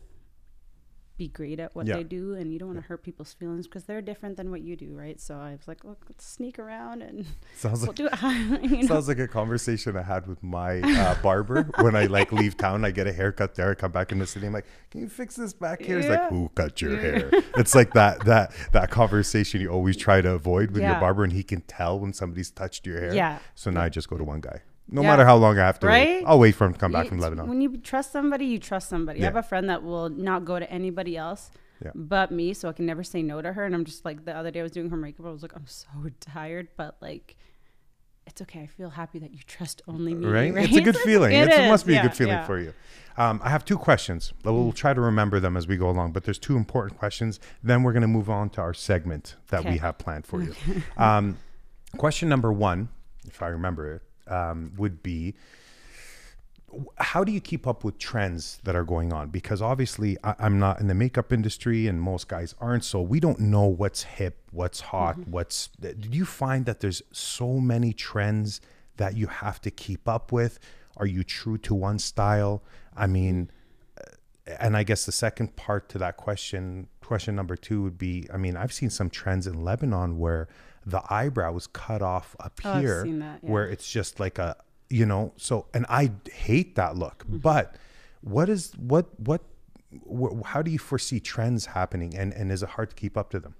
be 1.17 1.29
great 1.29 1.61
at 1.61 1.73
what 1.73 1.87
Yeah. 1.87 1.95
they 1.95 2.03
do, 2.03 2.33
and 2.33 2.51
you 2.51 2.59
don't 2.59 2.67
want 2.67 2.81
to 2.81 2.85
hurt 2.85 3.01
people's 3.01 3.31
feelings 3.31 3.67
because 3.67 3.85
they're 3.85 4.01
different 4.01 4.35
than 4.35 4.51
what 4.51 4.59
you 4.59 4.75
do, 4.75 4.93
right? 4.93 5.17
So 5.17 5.35
I 5.35 5.51
was 5.51 5.65
like, 5.65 5.85
"Look, 5.85 6.03
let's 6.09 6.25
sneak 6.25 6.59
around 6.59 7.01
and 7.01 7.25
sounds 7.55 7.79
we'll 7.79 7.87
like 7.87 7.95
do 7.95 8.09
it." 8.11 8.63
you 8.69 8.77
know? 8.81 8.87
Sounds 8.87 9.07
like 9.07 9.19
a 9.19 9.27
conversation 9.29 9.95
I 9.95 10.01
had 10.01 10.27
with 10.27 10.43
my 10.43 10.81
uh, 10.81 11.15
barber 11.21 11.69
when 11.79 11.95
I 11.95 12.07
like 12.07 12.33
leave 12.33 12.57
town. 12.57 12.83
I 12.83 12.91
get 12.91 13.07
a 13.07 13.13
haircut 13.13 13.55
there. 13.55 13.71
I 13.71 13.75
come 13.75 13.93
back 13.93 14.11
in 14.11 14.19
the 14.19 14.27
city. 14.27 14.45
I'm 14.45 14.51
like, 14.51 14.65
"Can 14.91 14.99
you 14.99 15.07
fix 15.07 15.37
this 15.37 15.53
back 15.53 15.81
here?" 15.81 15.95
He's 16.01 16.09
like, 16.09 16.27
"Who 16.27 16.49
cut 16.53 16.81
your 16.81 16.97
hair?" 16.97 17.29
It's 17.55 17.73
like 17.75 17.93
that 17.93 18.25
that 18.25 18.53
that 18.73 18.91
conversation 18.91 19.61
you 19.61 19.69
always 19.69 19.95
try 19.95 20.19
to 20.19 20.31
avoid 20.31 20.71
with 20.71 20.83
your 20.83 20.99
barber, 20.99 21.23
and 21.23 21.31
he 21.31 21.43
can 21.43 21.61
tell 21.61 21.97
when 21.97 22.11
somebody's 22.11 22.51
touched 22.51 22.85
your 22.85 22.99
hair. 22.99 23.13
Yeah. 23.15 23.39
So 23.55 23.71
now 23.71 23.83
I 23.83 23.87
just 23.89 24.09
go 24.09 24.17
to 24.17 24.23
one 24.25 24.41
guy. 24.41 24.63
No 24.89 25.01
Yeah. 25.01 25.07
matter 25.09 25.25
how 25.25 25.35
long 25.37 25.57
I 25.57 25.65
have 25.65 25.79
to 25.79 25.87
wait, 25.87 26.15
Right? 26.17 26.23
I'll 26.27 26.39
wait 26.39 26.53
for 26.55 26.65
him 26.65 26.73
to 26.73 26.79
come 26.79 26.91
back 26.91 27.05
You- 27.05 27.09
from 27.09 27.19
Lebanon. 27.19 27.47
When 27.47 27.61
you 27.61 27.77
trust 27.77 28.11
somebody, 28.11 28.45
you 28.45 28.59
trust 28.59 28.87
somebody. 28.89 29.21
I 29.21 29.25
have 29.25 29.35
a 29.35 29.43
friend 29.43 29.69
that 29.69 29.83
will 29.83 30.09
not 30.09 30.45
go 30.45 30.59
to 30.59 30.69
anybody 30.71 31.17
else 31.17 31.49
Yeah. 31.83 31.91
but 31.95 32.31
me, 32.31 32.53
so 32.53 32.69
I 32.69 32.73
can 32.73 32.85
never 32.85 33.03
say 33.03 33.23
no 33.23 33.41
to 33.41 33.53
her. 33.53 33.65
And 33.65 33.73
I'm 33.73 33.83
just 33.85 34.05
like, 34.05 34.25
the 34.25 34.35
other 34.35 34.51
day 34.51 34.59
I 34.59 34.63
was 34.63 34.71
doing 34.71 34.89
her 34.91 34.97
makeup. 34.97 35.25
I 35.25 35.31
was 35.31 35.41
like, 35.41 35.55
I'm 35.55 35.65
so 35.67 35.87
tired, 36.19 36.67
but 36.77 36.97
like, 37.01 37.35
it's 38.27 38.41
okay. 38.41 38.61
I 38.61 38.65
feel 38.67 38.89
happy 38.91 39.19
that 39.19 39.31
you 39.33 39.39
trust 39.45 39.81
only 39.87 40.13
me. 40.15 40.25
right? 40.25 40.53
Right? 40.53 40.65
It's 40.67 40.75
a 40.77 40.81
good 40.81 40.97
feeling. 41.09 41.33
It 41.33 41.47
it 41.49 41.69
must 41.69 41.85
be 41.85 41.95
a 41.95 42.01
good 42.01 42.13
feeling 42.15 42.33
yeah. 42.33 42.43
Mm. 42.43 42.47
for 42.47 42.59
you. 42.59 42.73
Um, 43.17 43.39
I 43.43 43.49
have 43.49 43.63
two 43.65 43.77
questions. 43.77 44.33
We'll 44.43 44.71
try 44.71 44.93
to 44.93 44.99
remember 45.01 45.39
them 45.39 45.55
as 45.55 45.67
we 45.67 45.77
go 45.77 45.89
along, 45.89 46.11
but 46.11 46.23
there's 46.25 46.39
two 46.39 46.57
important 46.57 46.99
questions. 46.99 47.39
Then 47.63 47.81
we're 47.83 47.93
going 47.93 48.01
to 48.01 48.07
move 48.07 48.29
on 48.29 48.49
to 48.51 48.61
our 48.61 48.73
segment 48.73 49.35
that 49.49 49.63
we 49.63 49.77
have 49.77 49.97
planned 49.99 50.25
for 50.25 50.41
you. 50.41 50.53
um, 50.97 51.37
question 51.97 52.27
number 52.29 52.51
one, 52.51 52.89
if 53.27 53.41
I 53.41 53.47
remember 53.47 53.93
it, 53.93 54.01
um, 54.27 54.73
would 54.77 55.01
be 55.03 55.35
how 56.97 57.23
do 57.23 57.31
you 57.31 57.39
keep 57.39 57.67
up 57.67 57.83
with 57.83 57.97
trends 57.97 58.59
that 58.63 58.75
are 58.75 58.83
going 58.83 59.13
on? 59.13 59.29
Because 59.29 59.61
obviously, 59.61 60.17
I, 60.23 60.35
I'm 60.39 60.59
not 60.59 60.79
in 60.79 60.87
the 60.87 60.93
makeup 60.93 61.31
industry, 61.31 61.87
and 61.87 62.01
most 62.01 62.27
guys 62.27 62.55
aren't. 62.59 62.83
So 62.83 63.01
we 63.01 63.19
don't 63.19 63.39
know 63.39 63.65
what's 63.65 64.03
hip, 64.03 64.37
what's 64.51 64.81
hot, 64.81 65.17
Mm-hmm. 65.17 65.31
what's. 65.31 65.69
Do 65.79 66.09
you 66.09 66.25
find 66.25 66.65
that 66.65 66.79
there's 66.79 67.01
so 67.11 67.59
many 67.59 67.93
trends 67.93 68.61
that 68.97 69.15
you 69.15 69.27
have 69.27 69.61
to 69.61 69.71
keep 69.71 70.07
up 70.07 70.31
with? 70.31 70.59
Are 70.97 71.05
you 71.05 71.23
true 71.23 71.57
to 71.59 71.75
one 71.75 71.99
style? 71.99 72.63
I 72.95 73.07
mean, 73.07 73.51
uh, 73.97 74.55
and 74.59 74.75
I 74.75 74.83
guess 74.83 75.05
the 75.05 75.11
second 75.11 75.55
part 75.55 75.89
to 75.89 75.97
that 75.99 76.17
question, 76.17 76.87
question 77.01 77.35
number 77.35 77.55
two 77.55 77.83
would 77.83 77.97
be: 77.97 78.27
I 78.33 78.37
mean, 78.37 78.57
I've 78.57 78.73
seen 78.73 78.89
some 78.89 79.09
trends 79.09 79.47
in 79.47 79.63
Lebanon 79.63 80.17
where 80.17 80.47
the 80.85 81.01
eyebrow 81.09 81.55
is 81.55 81.67
cut 81.67 82.01
off 82.01 82.35
up 82.39 82.59
Oh, 82.63 82.79
here, 82.79 83.03
that, 83.03 83.39
yeah. 83.43 83.49
where 83.51 83.65
it's 83.67 83.89
just 83.91 84.19
like 84.19 84.37
a 84.39 84.55
you 84.89 85.05
know 85.05 85.33
so 85.35 85.65
and 85.73 85.85
i 85.89 86.11
hate 86.31 86.75
that 86.75 86.95
look 86.95 87.23
Mm-hmm. 87.25 87.37
but 87.37 87.75
what 88.21 88.49
is 88.49 88.71
what 88.77 89.07
what 89.19 89.41
wh- 90.07 90.43
how 90.45 90.61
do 90.61 90.69
you 90.69 90.77
foresee 90.77 91.19
trends 91.19 91.65
happening 91.67 92.15
and 92.15 92.31
and 92.33 92.51
is 92.51 92.61
it 92.61 92.69
hard 92.69 92.89
to 92.91 92.95
keep 92.95 93.17
up 93.17 93.29
to 93.31 93.39
them 93.39 93.55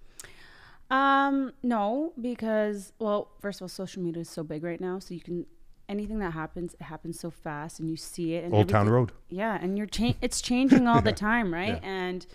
Um, 0.91 1.53
no, 1.63 2.13
because 2.21 2.93
well, 2.99 3.29
first 3.39 3.57
of 3.59 3.63
all, 3.63 3.69
social 3.69 4.03
media 4.03 4.21
is 4.21 4.29
so 4.29 4.43
big 4.43 4.63
right 4.63 4.79
now, 4.79 4.99
so 4.99 5.13
you 5.15 5.19
can 5.21 5.45
anything 5.89 6.19
that 6.19 6.31
happens, 6.33 6.75
it 6.75 6.83
happens 6.83 7.19
so 7.19 7.31
fast, 7.31 7.79
and 7.79 7.89
you 7.89 7.95
see 7.97 8.35
it. 8.35 8.43
And 8.43 8.53
old 8.53 8.69
town 8.69 8.87
road 8.89 9.11
Yeah, 9.29 9.57
and 9.61 9.77
you're 9.77 9.87
cha- 9.87 10.13
it's 10.21 10.41
changing 10.41 10.87
all 10.87 11.01
the 11.01 11.11
time, 11.29 11.51
right? 11.53 11.79
And 11.83 12.25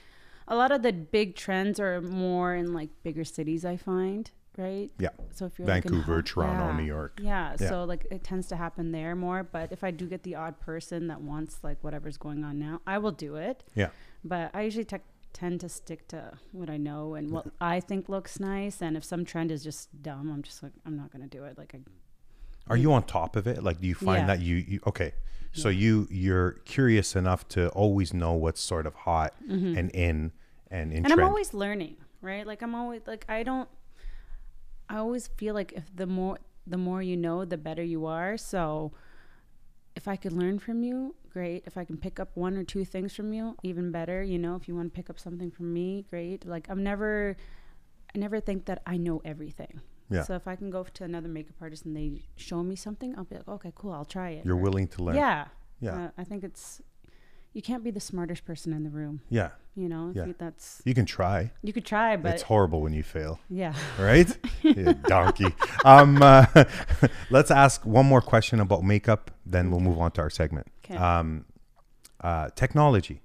a 0.49 0.57
lot 0.57 0.73
of 0.73 0.83
the 0.83 0.93
big 0.93 1.37
trends 1.37 1.79
are 1.79 2.01
more 2.01 2.55
in 2.57 2.73
like 2.73 2.91
bigger 3.05 3.25
cities, 3.25 3.65
I 3.65 3.77
find, 3.77 4.29
right? 4.57 4.91
yeah 4.99 5.09
So 5.33 5.47
if 5.47 5.59
you're 5.59 5.69
like, 5.69 5.85
in 5.85 5.91
Vancouver, 5.93 6.17
Ho- 6.17 6.21
Toronto, 6.23 6.67
yeah. 6.71 6.77
New 6.77 6.85
York. 6.85 7.21
Yeah, 7.23 7.57
Yeah. 7.61 7.69
so 7.69 7.85
like 7.85 8.07
it 8.11 8.23
tends 8.25 8.47
to 8.49 8.57
happen 8.57 8.93
there 8.93 9.15
more. 9.17 9.43
But 9.45 9.73
if 9.73 9.83
I 9.85 9.91
do 9.91 10.07
get 10.07 10.23
the 10.23 10.35
odd 10.35 10.59
person 10.61 11.07
that 11.09 11.21
wants 11.21 11.59
like 11.63 11.79
whatever's 11.83 12.17
going 12.17 12.45
on 12.45 12.59
now, 12.59 12.81
I 12.87 12.99
will 12.99 13.13
do 13.13 13.37
it. 13.37 13.65
yeah 13.75 13.89
But 14.25 14.51
I 14.55 14.63
usually 14.63 14.85
te- 14.85 14.99
tend 15.33 15.61
to 15.61 15.69
stick 15.69 16.09
to 16.09 16.33
what 16.53 16.69
I 16.69 16.77
know 16.77 17.15
and 17.15 17.31
what 17.31 17.47
I 17.61 17.81
think 17.81 18.09
looks 18.09 18.41
nice. 18.41 18.83
And 18.83 18.97
if 18.97 19.05
some 19.05 19.25
trend 19.25 19.51
is 19.53 19.63
just 19.63 20.03
dumb, 20.03 20.31
I'm 20.31 20.43
just 20.43 20.63
like 20.63 20.73
I'm 20.85 20.97
not 20.97 21.11
gonna 21.13 21.29
do 21.29 21.45
it. 21.45 21.57
Like 21.57 21.75
I, 21.75 21.79
are 22.69 22.77
you 22.77 22.93
on 22.93 23.03
top 23.05 23.37
of 23.37 23.47
it 23.47 23.63
like 23.63 23.81
do 23.81 23.89
you 23.89 23.95
find 23.95 24.23
Yeah. 24.23 24.27
that 24.37 24.41
you, 24.41 24.57
you 24.57 24.81
okay 24.87 25.13
so 25.53 25.69
you 25.69 26.07
you're 26.11 26.53
curious 26.65 27.17
enough 27.17 27.49
to 27.49 27.69
always 27.71 28.15
know 28.15 28.35
what's 28.35 28.61
sort 28.61 28.87
of 28.87 28.95
hot 28.95 29.35
and 29.49 29.91
in 29.91 29.91
and 29.91 29.91
in 29.91 30.33
Mm-hmm. 30.71 30.97
and 30.97 31.07
trend 31.07 31.21
I'm 31.21 31.27
always 31.27 31.53
learning, 31.55 31.97
right? 32.23 32.47
Like 32.47 32.63
I'm 32.63 32.75
always 32.77 33.03
like 33.07 33.25
I 33.29 33.43
don't. 33.43 33.69
I 34.91 34.97
always 34.99 35.29
feel 35.39 35.55
like 35.55 35.73
if 35.73 35.85
the 35.95 36.07
more 36.07 36.39
the 36.67 36.77
more 36.77 37.01
you 37.03 37.17
know, 37.17 37.45
the 37.45 37.57
better 37.57 37.83
you 37.83 38.07
are. 38.07 38.37
So 38.37 38.93
if 39.97 40.07
I 40.07 40.17
could 40.17 40.33
learn 40.33 40.59
from 40.59 40.83
you, 40.83 41.15
great. 41.33 41.65
If 41.67 41.77
I 41.77 41.85
can 41.85 41.97
pick 41.97 42.21
up 42.21 42.31
one 42.35 42.57
or 42.57 42.65
two 42.65 42.85
things 42.85 43.15
from 43.15 43.33
you, 43.33 43.57
even 43.63 43.91
better. 43.91 44.23
You 44.23 44.39
know, 44.39 44.55
if 44.57 44.69
you 44.69 44.75
want 44.77 44.93
to 44.93 44.97
pick 44.97 45.09
up 45.11 45.19
something 45.19 45.51
from 45.51 45.73
me, 45.73 46.05
great. 46.11 46.45
Like 46.47 46.69
I'm 46.69 46.83
never, 46.83 47.37
I 48.15 48.19
never 48.19 48.41
think 48.41 48.67
that 48.67 48.83
I 48.87 48.97
know 48.99 49.21
everything. 49.25 49.81
Yeah. 50.11 50.23
So 50.25 50.35
if 50.35 50.47
I 50.49 50.55
can 50.57 50.71
go 50.71 50.83
to 50.85 51.05
another 51.05 51.29
makeup 51.29 51.55
artist 51.61 51.85
and 51.87 51.97
they 51.97 52.23
show 52.37 52.63
me 52.63 52.77
something, 52.77 53.15
I'll 53.17 53.25
be 53.25 53.37
like, 53.37 53.49
okay, 53.49 53.73
cool, 53.75 53.93
I'll 53.93 54.05
try 54.05 54.31
it. 54.31 54.45
you're 54.45 54.57
Or- 54.57 54.61
willing 54.67 54.89
to 54.89 55.05
learn 55.05 55.15
Yeah. 55.17 55.47
Yeah. 55.81 56.07
Uh, 56.07 56.11
I 56.19 56.25
think 56.25 56.45
it's 56.45 56.83
you 57.53 57.63
can't 57.63 57.83
be 57.85 57.91
the 57.91 58.01
smartest 58.01 58.45
person 58.45 58.73
in 58.73 58.83
the 58.85 58.91
room. 58.91 59.21
yeah 59.29 59.51
You 59.75 59.89
know, 59.89 60.13
Yeah. 60.15 60.27
you, 60.27 60.35
that's 60.39 60.83
you 60.85 60.95
can 60.95 61.07
try 61.07 61.51
you 61.63 61.73
could 61.73 61.85
try, 61.87 62.17
but 62.17 62.35
it's 62.35 62.43
horrible 62.45 62.81
when 62.83 62.93
you 62.93 63.03
fail 63.03 63.39
yeah. 63.49 63.75
right? 63.99 64.31
Yeah, 64.63 64.93
donkey. 65.15 65.53
Um, 65.85 66.23
uh, 66.23 66.47
let's 67.31 67.51
ask 67.51 67.85
one 67.87 68.07
more 68.07 68.21
question 68.21 68.61
about 68.61 68.83
makeup, 68.85 69.31
then 69.47 69.71
we'll 69.71 69.81
move 69.81 69.99
on 69.99 70.11
to 70.13 70.21
our 70.21 70.31
segment. 70.31 70.67
'Kay. 70.83 70.97
Um, 70.97 71.45
uh, 72.21 72.51
technology. 72.55 73.23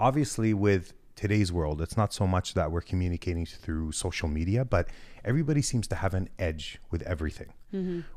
Obviously, 0.00 0.52
with 0.54 0.92
today's 1.16 1.50
world, 1.52 1.80
it's 1.82 1.96
not 1.96 2.12
so 2.12 2.26
much 2.26 2.54
that 2.54 2.70
we're 2.72 2.80
communicating 2.80 3.44
through 3.46 3.90
social 3.92 4.28
media, 4.28 4.64
but 4.64 4.88
everybody 5.24 5.62
seems 5.62 5.86
to 5.88 5.96
have 5.96 6.14
an 6.14 6.28
edge 6.38 6.78
with 6.90 7.02
everything. 7.02 7.52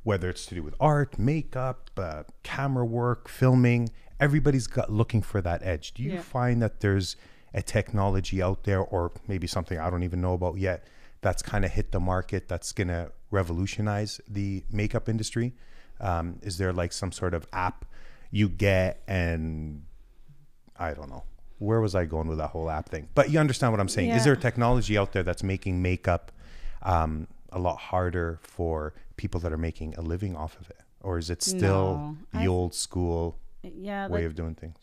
Whether 0.04 0.30
it's 0.30 0.46
to 0.48 0.56
do 0.56 0.64
with 0.64 0.76
art, 0.80 1.20
makeup, 1.20 1.90
uh, 1.98 2.24
camera 2.44 2.86
work, 2.86 3.28
filming, 3.28 3.90
everybody's 4.22 4.68
got 4.68 4.90
looking 4.92 5.22
for 5.22 5.42
that 5.42 5.62
edge. 5.64 5.94
Do 5.94 6.04
you 6.04 6.14
Yeah. 6.14 6.22
find 6.22 6.62
that 6.62 6.80
there's 6.80 7.16
a 7.54 7.62
technology 7.62 8.42
out 8.42 8.64
there, 8.64 8.80
or 8.80 9.12
maybe 9.28 9.48
something 9.48 9.78
I 9.78 9.90
don't 9.90 10.04
even 10.04 10.22
know 10.22 10.34
about 10.34 10.58
yet, 10.58 10.86
that's 11.22 11.42
kind 11.42 11.66
of 11.66 11.72
hit 11.72 11.92
the 11.92 12.00
market 12.00 12.48
that's 12.48 12.72
going 12.72 12.88
to 12.88 13.12
revolutionize 13.32 14.22
the 14.28 14.64
makeup 14.72 15.10
industry? 15.10 15.54
Um, 16.00 16.40
is 16.42 16.58
there 16.58 16.72
like 16.72 16.94
some 16.94 17.12
sort 17.12 17.34
of 17.34 17.46
app 17.52 17.86
you 18.32 18.48
get 18.48 19.02
and 19.08 19.84
I 20.78 20.94
don't 20.94 21.10
know. 21.10 21.24
Where 21.60 21.80
was 21.82 21.94
I 21.94 22.06
going 22.06 22.28
with 22.28 22.38
that 22.40 22.48
whole 22.52 22.70
app 22.72 22.90
thing? 22.90 23.10
But 23.14 23.30
you 23.30 23.40
understand 23.40 23.72
what 23.74 23.80
I'm 23.80 23.90
saying. 23.90 24.10
Is 24.10 24.18
Yeah. 24.20 24.24
there 24.24 24.36
technology 24.36 24.98
out 24.98 25.12
there 25.12 25.22
that's 25.24 25.44
making 25.44 25.82
makeup 25.82 26.32
um, 26.84 27.28
a 27.52 27.60
lot 27.60 27.78
harder 27.78 28.40
for 28.42 28.94
people 29.18 29.40
that 29.42 29.52
are 29.54 29.58
making 29.58 29.94
a 29.96 30.02
living 30.02 30.36
off 30.36 30.60
of 30.60 30.70
it? 30.72 30.80
Or 31.02 31.20
is 31.20 31.30
it 31.30 31.44
still 31.44 31.98
No. 31.98 32.18
the 32.32 32.40
I- 32.40 32.48
old 32.48 32.74
school 32.74 33.38
Yeah, 33.64 34.08
way 34.08 34.20
like 34.20 34.26
of 34.26 34.36
doing 34.36 34.56
things? 34.56 34.78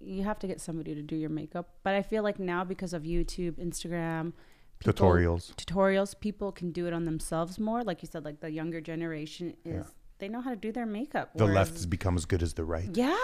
you 0.00 0.24
have 0.24 0.38
to 0.40 0.46
get 0.48 0.60
somebody 0.60 0.94
to 0.94 1.02
do 1.02 1.14
your 1.14 1.30
makeup. 1.30 1.68
But 1.84 1.94
I 1.94 2.02
feel 2.02 2.22
like 2.24 2.38
now 2.40 2.64
because 2.64 2.92
of 2.92 3.02
YouTube, 3.04 3.52
Instagram, 3.52 4.32
people- 4.80 4.92
Tutorials. 4.94 5.54
tutorials, 5.54 6.18
people 6.18 6.50
can 6.50 6.72
do 6.72 6.86
it 6.86 6.92
on 6.92 7.04
themselves 7.04 7.58
more. 7.58 7.84
Like 7.84 8.02
you 8.02 8.08
said, 8.10 8.24
like 8.24 8.40
the 8.40 8.50
younger 8.50 8.80
generation 8.80 9.54
is 9.64 9.86
they 10.18 10.28
know 10.28 10.40
how 10.40 10.50
to 10.50 10.56
do 10.56 10.70
their 10.72 10.86
makeup. 10.86 11.32
The 11.34 11.44
whereas- 11.44 11.54
left 11.56 11.72
has 11.74 11.86
become 11.86 12.16
as 12.16 12.24
good 12.26 12.42
as 12.42 12.54
the 12.54 12.64
right. 12.64 12.88
Yeah, 12.92 13.14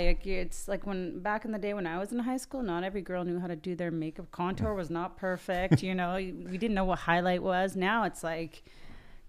like 0.00 0.26
it's 0.26 0.66
like 0.68 0.86
when 0.86 1.20
back 1.20 1.44
in 1.44 1.52
the 1.52 1.58
day 1.58 1.74
when 1.74 1.86
I 1.86 1.98
was 1.98 2.10
in 2.12 2.18
high 2.20 2.36
school, 2.36 2.62
not 2.62 2.82
every 2.84 3.02
girl 3.02 3.24
knew 3.24 3.38
how 3.40 3.46
to 3.48 3.56
do 3.56 3.74
their 3.76 3.90
makeup. 3.90 4.30
Contour 4.32 4.74
was 4.82 4.90
not 4.90 5.16
perfect, 5.16 5.82
you 5.82 5.94
know. 5.94 6.14
We 6.16 6.58
didn't 6.58 6.74
know 6.74 6.84
what 6.84 7.00
highlight 7.00 7.42
was. 7.42 7.76
Now 7.76 8.04
it's 8.04 8.22
like 8.24 8.64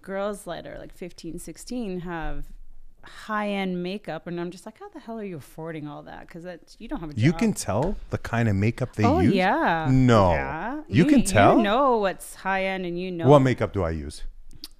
girls 0.01 0.43
that 0.45 0.65
are 0.67 0.77
like 0.77 0.93
15, 0.93 1.39
16 1.39 2.01
have 2.01 2.45
high 3.05 3.49
end 3.49 3.81
makeup, 3.81 4.27
and 4.27 4.39
I'm 4.39 4.51
just 4.51 4.65
like, 4.65 4.79
how 4.79 4.89
the 4.89 4.99
hell 4.99 5.17
are 5.19 5.23
you 5.23 5.37
affording 5.37 5.87
all 5.87 6.03
that? 6.03 6.27
Because 6.27 6.43
that's 6.43 6.75
you 6.79 6.87
don't 6.87 6.99
have 6.99 7.09
a 7.09 7.13
job. 7.13 7.23
You 7.23 7.33
can 7.33 7.53
tell 7.53 7.95
the 8.09 8.17
kind 8.17 8.49
of 8.49 8.55
makeup 8.55 8.95
they 8.95 9.03
oh 9.05 9.19
use. 9.19 9.33
yeah. 9.33 9.87
No. 9.89 10.31
Yeah. 10.31 10.81
You 10.87 11.05
can 11.05 11.23
tell? 11.23 11.57
You 11.57 11.63
know 11.63 11.97
what's 11.97 12.35
high 12.35 12.65
end, 12.65 12.85
and 12.85 12.99
you 12.99 13.11
know 13.11 13.27
What 13.27 13.39
makeup 13.39 13.73
do 13.73 13.83
I 13.83 13.91
use? 13.91 14.23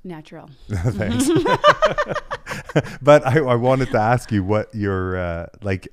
natural. 0.06 0.50
Thanks. 0.70 1.28
but 3.02 3.26
I, 3.26 3.40
I 3.40 3.56
wanted 3.56 3.90
to 3.92 3.98
ask 4.00 4.32
you 4.32 4.44
what 4.44 4.74
your 4.74 5.18
uh, 5.18 5.48
like. 5.62 5.88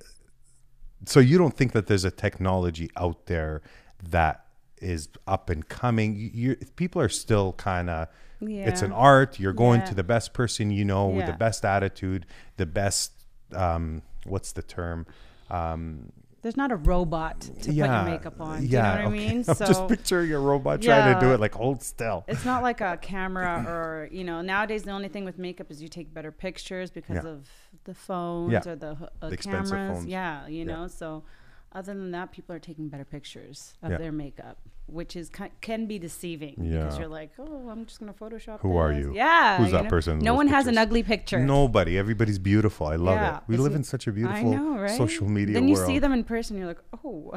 So 1.06 1.18
you 1.18 1.38
don't 1.38 1.56
think 1.56 1.72
that 1.72 1.86
there's 1.88 2.04
a 2.04 2.10
technology 2.10 2.90
out 2.96 3.26
there 3.26 3.62
that 4.10 4.44
is 4.78 5.08
up 5.26 5.50
and 5.50 5.66
coming? 5.68 6.14
You, 6.14 6.30
you 6.32 6.56
people 6.76 7.00
are 7.00 7.08
still 7.08 7.54
kind 7.54 7.90
of. 7.90 8.08
It's 8.48 8.82
an 8.82 8.92
art. 8.92 9.38
You're 9.40 9.52
going 9.52 9.80
Yeah. 9.80 9.86
to 9.86 9.94
the 9.94 10.02
best 10.04 10.32
person 10.32 10.70
you 10.70 10.84
know 10.84 11.06
with 11.08 11.26
the 11.26 11.32
best 11.32 11.64
attitude, 11.64 12.26
the 12.56 12.66
best. 12.66 13.12
Um, 13.54 14.02
what's 14.24 14.52
the 14.52 14.62
term? 14.62 15.06
Um, 15.50 16.10
There's 16.40 16.56
not 16.56 16.72
a 16.72 16.76
robot 16.76 17.40
to 17.42 17.52
put 17.52 17.66
your 17.74 18.02
makeup 18.04 18.40
on. 18.40 18.60
Do 18.62 18.66
yeah, 18.66 18.92
you 18.96 18.98
know 18.98 19.04
what 19.10 19.14
okay. 19.14 19.26
I 19.28 19.32
mean? 19.34 19.44
I'm 19.48 19.56
just 19.56 19.88
picturing 19.88 20.32
a 20.32 20.38
robot 20.40 20.82
trying 20.82 21.14
to 21.14 21.20
do 21.20 21.32
it 21.34 21.38
like 21.40 21.54
hold 21.54 21.82
still. 21.82 22.24
it's 22.26 22.44
not 22.44 22.62
like 22.62 22.80
a 22.80 22.96
camera 23.02 23.64
or 23.68 24.08
you 24.10 24.24
know 24.24 24.40
nowadays 24.40 24.82
the 24.82 24.90
only 24.90 25.08
thing 25.08 25.24
with 25.24 25.38
makeup 25.38 25.70
is 25.70 25.80
you 25.82 25.88
take 25.88 26.12
better 26.12 26.32
pictures 26.32 26.90
because 26.90 27.22
Yeah. 27.22 27.30
of 27.30 27.48
the 27.84 27.94
phones 27.94 28.52
Yeah. 28.52 28.72
or 28.72 28.74
the, 28.76 28.90
uh, 29.20 29.28
The 29.28 29.34
expensive 29.34 29.76
cameras 29.76 29.98
phones. 29.98 30.06
yeah 30.10 30.46
you 30.48 30.64
Yeah. 30.64 30.72
know 30.74 30.86
so 30.88 31.22
other 31.74 31.94
than 31.94 32.10
that 32.12 32.32
people 32.32 32.54
are 32.54 32.58
taking 32.58 32.88
better 32.88 33.04
pictures 33.04 33.74
of 33.82 33.90
Yeah. 33.92 33.98
their 33.98 34.12
makeup 34.12 34.58
which 34.86 35.16
is 35.16 35.28
ki- 35.30 35.52
can 35.60 35.86
be 35.86 35.98
deceiving 35.98 36.54
Yeah. 36.58 36.80
because 36.82 36.98
you're 36.98 37.08
like 37.08 37.30
oh 37.38 37.68
i'm 37.70 37.86
just 37.86 37.98
gonna 38.00 38.12
photoshop 38.12 38.60
Who 38.60 38.76
are 38.76 38.92
this." 38.92 39.04
you? 39.04 39.14
yeah 39.14 39.56
Who's 39.58 39.68
you 39.72 39.78
that 39.78 39.88
person 39.88 40.18
in 40.18 40.24
no 40.24 40.32
those 40.32 40.36
one 40.38 40.48
has 40.48 40.66
an 40.66 40.74
pictures? 40.74 40.82
ugly 40.86 41.02
picture 41.02 41.38
Nobody. 41.38 41.96
Everybody's 41.98 42.38
beautiful. 42.38 42.86
I 42.88 42.96
love 42.96 43.16
Yeah. 43.16 43.36
it. 43.38 43.42
We 43.46 43.54
It's 43.54 43.62
live 43.64 43.74
in 43.74 43.84
such 43.84 44.06
a 44.06 44.12
beautiful 44.12 44.52
know, 44.52 44.78
right? 44.78 44.90
social 44.90 45.28
media 45.28 45.54
then 45.54 45.68
you 45.68 45.74
world. 45.76 45.86
see 45.86 45.98
them 45.98 46.12
in 46.12 46.24
person 46.24 46.58
you're 46.58 46.66
like 46.66 46.82
oh 47.04 47.32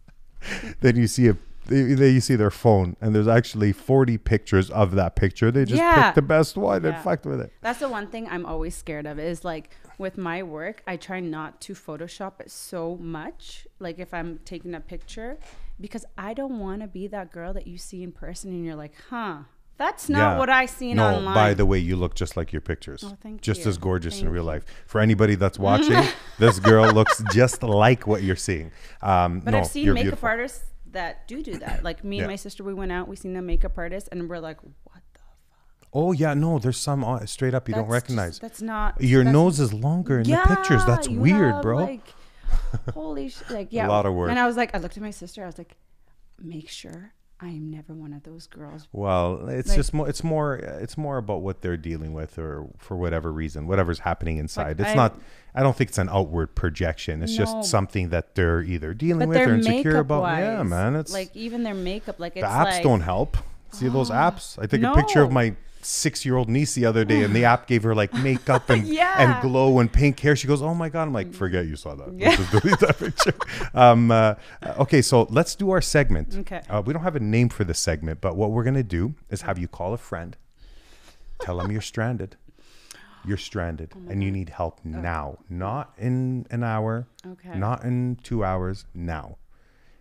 then 0.80 0.96
you 0.96 1.06
see 1.06 1.28
a 1.28 1.36
they, 1.68 1.82
they- 1.94 2.10
you 2.10 2.20
see 2.20 2.34
their 2.36 2.50
phone 2.50 2.96
and 3.00 3.14
there's 3.14 3.28
actually 3.28 3.72
40 3.72 4.18
pictures 4.18 4.70
of 4.70 4.92
that 4.96 5.14
picture. 5.16 5.50
They 5.50 5.64
just 5.64 5.80
Yeah. 5.80 6.04
picked 6.04 6.16
the 6.16 6.22
best 6.22 6.56
one 6.56 6.84
and 6.84 6.96
fucked 7.04 7.26
with 7.26 7.40
it. 7.40 7.52
That's 7.60 7.78
the 7.80 7.88
one 7.88 8.08
thing 8.08 8.26
I'm 8.30 8.44
always 8.44 8.74
scared 8.74 9.06
of 9.06 9.18
is 9.18 9.44
like 9.44 9.70
with 9.98 10.16
my 10.18 10.42
work, 10.42 10.82
I 10.86 10.96
try 10.96 11.20
not 11.20 11.60
to 11.62 11.74
Photoshop 11.74 12.40
it 12.40 12.50
so 12.50 12.96
much. 13.00 13.66
Like 13.78 13.98
if 13.98 14.12
I'm 14.12 14.38
taking 14.44 14.74
a 14.74 14.80
picture, 14.80 15.38
because 15.80 16.04
I 16.16 16.34
don't 16.34 16.58
want 16.58 16.82
to 16.82 16.88
be 16.88 17.06
that 17.08 17.30
girl 17.32 17.52
that 17.52 17.66
you 17.66 17.78
see 17.78 18.02
in 18.02 18.12
person 18.12 18.50
and 18.50 18.64
you're 18.64 18.74
like, 18.76 18.94
huh, 19.10 19.38
that's 19.76 20.08
not 20.08 20.18
Yeah. 20.32 20.38
what 20.38 20.50
I 20.50 20.66
seen 20.66 20.96
no, 20.96 21.06
online. 21.06 21.34
by 21.34 21.54
the 21.54 21.64
way, 21.64 21.78
you 21.78 21.94
look 21.94 22.14
just 22.16 22.36
like 22.36 22.52
your 22.52 22.60
pictures. 22.60 23.04
Oh, 23.06 23.16
thank 23.22 23.40
just 23.42 23.62
you. 23.62 23.68
as 23.68 23.78
gorgeous 23.78 24.20
in 24.20 24.28
real 24.28 24.42
life. 24.42 24.64
For 24.86 25.00
anybody 25.00 25.36
that's 25.36 25.56
watching, 25.68 26.02
this 26.38 26.58
girl 26.58 26.90
looks 26.92 27.22
just 27.32 27.62
like 27.62 28.04
what 28.06 28.22
you're 28.24 28.34
seeing. 28.34 28.72
Um, 29.02 29.38
but 29.38 29.52
no, 29.52 29.58
I've 29.60 29.66
seen 29.68 29.86
makeup 29.94 30.02
beautiful. 30.02 30.28
artists 30.28 30.64
that 30.92 31.26
do 31.28 31.42
do 31.42 31.58
that. 31.58 31.82
Like 31.88 32.02
me 32.04 32.16
Yeah. 32.16 32.22
and 32.24 32.30
my 32.30 32.36
sister, 32.36 32.62
we 32.64 32.74
went 32.74 32.92
out, 32.92 33.08
we 33.08 33.16
seen 33.16 33.36
a 33.36 33.42
makeup 33.42 33.76
artist, 33.76 34.08
and 34.12 34.28
we're 34.28 34.38
like, 34.40 34.60
what 34.62 35.02
the? 35.14 35.20
Fuck? 35.20 35.88
Oh 35.92 36.12
yeah, 36.12 36.34
no, 36.34 36.58
there's 36.58 36.76
some 36.78 37.04
uh, 37.04 37.24
straight 37.26 37.54
up 37.54 37.68
you 37.68 37.74
don't 37.74 37.88
That's 37.88 38.04
just- 38.06 38.16
recognize. 38.16 38.38
that's 38.38 38.62
not 38.62 39.00
your 39.00 39.24
that's- 39.24 39.32
nose 39.32 39.60
is 39.60 39.72
longer 39.72 40.20
in 40.20 40.30
the 40.30 40.36
pictures. 40.46 40.84
That's 40.86 41.08
weird, 41.08 41.54
have, 41.54 41.62
bro. 41.62 41.78
Like, 41.78 42.14
holy 42.94 43.28
sh! 43.30 43.42
Like, 43.50 43.68
yeah, 43.70 43.86
a 43.86 43.90
lot 43.90 44.06
of 44.06 44.14
work. 44.14 44.30
And 44.30 44.38
I 44.38 44.46
was 44.46 44.56
like, 44.56 44.74
I 44.74 44.78
looked 44.78 44.96
at 44.96 45.02
my 45.02 45.10
sister. 45.10 45.42
I 45.42 45.46
was 45.46 45.58
like, 45.58 45.76
make 46.40 46.68
sure 46.68 47.12
I 47.40 47.48
am 47.50 47.70
never 47.70 47.94
one 47.94 48.12
of 48.12 48.24
those 48.24 48.48
girls. 48.48 48.88
Well, 48.92 49.48
it's 49.48 49.68
Like- 49.68 49.76
just 49.76 49.94
more. 49.94 50.08
It's 50.08 50.24
more. 50.24 50.56
It's 50.56 50.98
more 50.98 51.18
about 51.18 51.42
what 51.42 51.62
they're 51.62 51.76
dealing 51.76 52.12
with, 52.12 52.36
or 52.36 52.66
for 52.78 52.96
whatever 52.96 53.32
reason, 53.32 53.68
whatever's 53.68 54.00
happening 54.00 54.38
inside. 54.38 54.80
it's 54.80 54.90
I- 54.90 54.94
not. 54.94 55.20
I 55.54 55.62
don't 55.62 55.76
think 55.76 55.90
it's 55.90 55.98
an 55.98 56.08
outward 56.08 56.54
projection. 56.56 57.22
It's 57.22 57.38
No. 57.38 57.44
just 57.44 57.70
something 57.70 58.08
that 58.08 58.34
they're 58.34 58.60
either 58.62 58.92
dealing 58.92 59.28
with 59.28 59.38
or 59.38 59.54
insecure 59.54 59.98
about. 59.98 60.22
wise, 60.22 60.40
Yeah, 60.42 60.62
man. 60.64 60.96
It's 60.96 61.12
like 61.12 61.34
even 61.36 61.62
their 61.62 61.74
makeup, 61.74 62.18
like 62.18 62.32
it's 62.36 62.42
the 62.42 62.48
apps 62.52 62.64
like, 62.64 62.82
don't 62.82 63.02
help. 63.02 63.36
See 63.70 63.88
those 63.88 64.10
apps? 64.26 64.58
I 64.60 64.66
took 64.66 64.82
a 64.82 64.94
picture 64.94 65.22
of 65.22 65.30
No. 65.78 65.82
my 65.82 65.84
six-year-old 65.84 66.48
niece 66.48 66.74
the 66.74 66.84
other 66.86 67.04
day, 67.04 67.22
and 67.22 67.34
the 67.34 67.44
app 67.44 67.66
gave 67.66 67.82
her 67.84 67.94
like 67.94 68.12
makeup 68.14 68.70
and 68.70 68.86
Yeah. 68.98 69.14
and 69.18 69.42
glow 69.42 69.78
and 69.78 69.92
pink 69.92 70.18
hair. 70.20 70.36
She 70.36 70.46
goes, 70.46 70.62
"Oh 70.62 70.74
my 70.74 70.88
god!" 70.88 71.02
I'm 71.08 71.12
like, 71.12 71.32
"Forget 71.32 71.66
you 71.66 71.76
saw 71.76 71.94
that. 71.94 72.18
Delete 72.18 72.80
that 72.80 72.98
picture." 72.98 73.34
Um, 73.74 74.10
uh, 74.10 74.34
okay, 74.78 75.02
so 75.02 75.26
let's 75.30 75.54
do 75.54 75.70
our 75.70 75.80
segment. 75.80 76.36
Okay. 76.38 76.62
Uh, 76.68 76.82
we 76.84 76.92
don't 76.92 77.02
have 77.02 77.16
a 77.16 77.20
name 77.20 77.48
for 77.48 77.64
the 77.64 77.74
segment, 77.74 78.20
but 78.20 78.36
what 78.36 78.50
we're 78.50 78.64
gonna 78.64 78.82
do 78.82 79.14
is 79.30 79.42
have 79.42 79.58
you 79.58 79.68
call 79.68 79.92
a 79.94 79.98
friend, 79.98 80.36
tell 81.40 81.58
them 81.58 81.70
you're 81.70 81.80
stranded. 81.80 82.36
You're 83.24 83.36
stranded 83.36 83.92
Oh 83.94 84.10
and 84.10 84.22
you 84.22 84.30
need 84.30 84.48
help 84.50 84.80
now, 84.84 85.38
not 85.50 85.92
in 85.98 86.46
an 86.50 86.62
hour, 86.62 87.06
Okay. 87.26 87.58
not 87.58 87.84
in 87.84 88.16
two 88.22 88.42
hours, 88.44 88.84
now. 88.94 89.36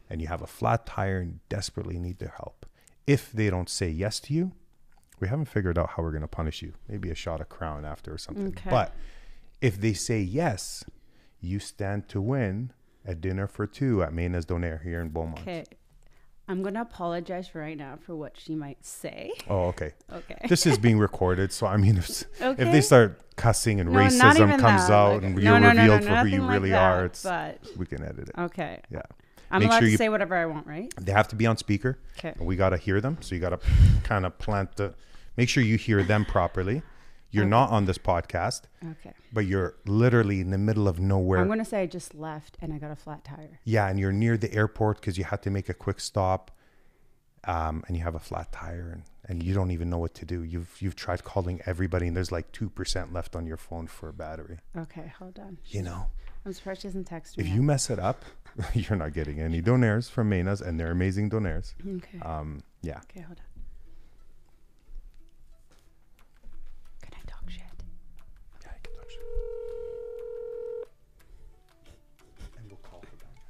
And 0.10 0.22
you 0.22 0.28
have 0.28 0.42
a 0.42 0.48
flat 0.48 0.86
tire 0.86 1.20
and 1.20 1.40
desperately 1.50 2.00
need 2.00 2.20
their 2.20 2.34
help. 2.38 2.66
If 3.06 3.32
they 3.34 3.50
don't 3.50 3.70
say 3.70 3.90
yes 3.90 4.20
to 4.22 4.34
you, 4.34 4.52
we 5.20 5.28
haven't 5.28 5.46
figured 5.46 5.78
out 5.78 5.92
how 5.92 6.04
we're 6.04 6.12
going 6.12 6.22
to 6.22 6.28
punish 6.28 6.62
you. 6.62 6.74
Maybe 6.88 7.10
a 7.10 7.16
shot 7.16 7.42
of 7.42 7.50
crown 7.50 7.86
after 7.86 8.14
or 8.14 8.18
something. 8.18 8.48
Okay. 8.50 8.70
But 8.70 8.94
if 9.62 9.80
they 9.82 9.94
say 9.94 10.22
yes, 10.22 10.84
you 11.42 11.60
stand 11.60 12.08
to 12.10 12.22
win 12.22 12.72
a 13.06 13.16
dinner 13.16 13.48
for 13.48 13.66
two 13.68 14.04
at 14.04 14.14
Mena's 14.14 14.46
Donaire 14.46 14.82
here 14.84 15.00
in 15.02 15.10
Beaumont. 15.10 15.40
Okay, 15.42 15.64
I'm 16.50 16.62
gonna 16.62 16.82
apologize 16.82 17.56
right 17.56 17.78
now 17.78 17.98
for 18.00 18.16
what 18.16 18.38
she 18.38 18.54
might 18.56 18.86
say. 18.86 19.32
Oh, 19.50 19.66
okay. 19.68 19.94
Okay. 20.12 20.38
This 20.48 20.66
is 20.66 20.78
being 20.78 20.98
recorded, 21.00 21.52
so 21.52 21.68
I 21.68 21.78
mean, 21.78 21.98
if, 21.98 22.24
if 22.40 22.58
they 22.58 22.82
start 22.82 23.22
cussing 23.36 23.80
and 23.80 23.92
No, 23.92 24.00
racism 24.00 24.58
comes 24.60 24.88
that. 24.88 24.94
out 24.94 25.14
Like, 25.16 25.24
and 25.24 25.36
no, 25.36 25.42
you're 25.42 25.60
no, 25.60 25.70
revealed 25.70 26.04
for 26.04 26.16
who 26.16 26.28
you 26.28 26.42
like 26.42 26.52
really 26.54 26.70
that, 26.72 26.82
are, 26.82 27.06
it's 27.06 27.24
but 27.24 27.60
we 27.78 27.86
can 27.86 28.04
edit 28.04 28.30
it. 28.30 28.36
okay, 28.38 28.82
Yeah, 28.92 29.02
I'm 29.52 29.60
Make 29.62 29.70
allowed 29.70 29.80
sure 29.80 29.90
to 29.90 29.98
say 29.98 30.10
whatever 30.10 30.36
I 30.36 30.46
want, 30.46 30.68
right? 30.68 30.94
they 31.00 31.12
have 31.12 31.28
to 31.30 31.36
be 31.36 31.46
on 31.46 31.58
speaker. 31.58 31.98
Okay. 32.18 32.34
We 32.40 32.56
got 32.56 32.70
to 32.70 32.78
hear 32.78 33.00
them, 33.02 33.18
so 33.22 33.34
you 33.36 33.42
got 33.42 33.50
to 33.52 33.60
kind 34.04 34.26
of 34.26 34.38
plant 34.38 34.76
the. 34.76 34.94
Make 35.38 35.50
sure 35.50 35.64
you 35.64 35.78
hear 35.78 36.04
them 36.04 36.26
properly. 36.26 36.82
You're 37.30 37.46
not 37.46 37.70
on 37.70 37.86
this 37.86 37.98
podcast, 38.00 38.62
Okay. 38.84 39.14
but 39.32 39.46
you're 39.46 39.76
literally 39.86 40.40
in 40.42 40.50
the 40.50 40.58
middle 40.58 40.88
of 40.88 41.00
nowhere. 41.00 41.40
I'm 41.40 41.48
gonna 41.48 41.66
say 41.66 41.82
I 41.82 41.86
just 41.86 42.16
left 42.16 42.58
and 42.62 42.74
I 42.74 42.78
got 42.80 42.90
a 42.90 42.96
flat 42.96 43.24
tire. 43.24 43.60
yeah, 43.64 43.88
and 43.90 44.00
you're 44.00 44.14
near 44.14 44.38
the 44.38 44.52
airport 44.54 45.02
because 45.02 45.18
you 45.20 45.24
had 45.26 45.44
to 45.44 45.52
make 45.52 45.70
a 45.70 45.74
quick 45.76 46.00
stop, 46.00 46.50
um, 47.44 47.84
and 47.88 47.96
you 47.96 48.02
have 48.04 48.16
a 48.16 48.20
flat 48.20 48.52
tire, 48.52 48.90
and, 48.92 49.04
and 49.28 49.44
you 49.44 49.54
don't 49.54 49.72
even 49.72 49.90
know 49.90 50.00
what 50.00 50.14
to 50.16 50.26
do. 50.26 50.42
You've 50.44 50.76
you've 50.82 50.96
tried 50.96 51.24
calling 51.24 51.62
everybody, 51.66 52.08
and 52.08 52.16
there's 52.18 52.32
like 52.32 52.52
two 52.52 52.70
percent 52.70 53.14
left 53.14 53.36
on 53.36 53.46
your 53.46 53.58
phone 53.58 53.88
for 53.88 54.10
a 54.10 54.14
battery. 54.14 54.58
Okay, 54.76 55.14
hold 55.20 55.38
on. 55.38 55.58
You 55.68 55.84
know, 55.84 56.08
I'm 56.46 56.54
surprised 56.54 56.82
she 56.82 56.88
doesn't 56.88 57.06
text 57.06 57.38
me. 57.38 57.44
if 57.44 57.50
you 57.54 57.62
mess 57.62 57.90
it 57.92 58.00
up, 58.00 58.24
you're 58.74 58.98
not 58.98 59.14
getting 59.14 59.40
any 59.40 59.62
donaires 59.62 60.10
from 60.10 60.30
Menas, 60.30 60.62
and 60.62 60.80
they're 60.80 60.92
amazing 60.92 61.30
donaires. 61.30 61.74
okay. 61.98 62.20
Um, 62.22 62.64
yeah. 62.82 63.00
okay, 63.10 63.22
hold 63.22 63.38
on. 63.40 63.46
Can 67.02 67.14
I 67.14 67.30
talk 67.30 67.50
shit? 67.50 67.62
Yeah, 68.64 68.70
I 68.72 68.80
can 68.84 68.94
touch 68.96 69.14
it. 69.14 69.20
And 72.58 72.68
we'll 72.70 72.78
call 72.78 73.02
her 73.02 73.18
back. 73.18 73.44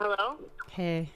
Hello? 0.00 0.36
Hey. 0.70 1.08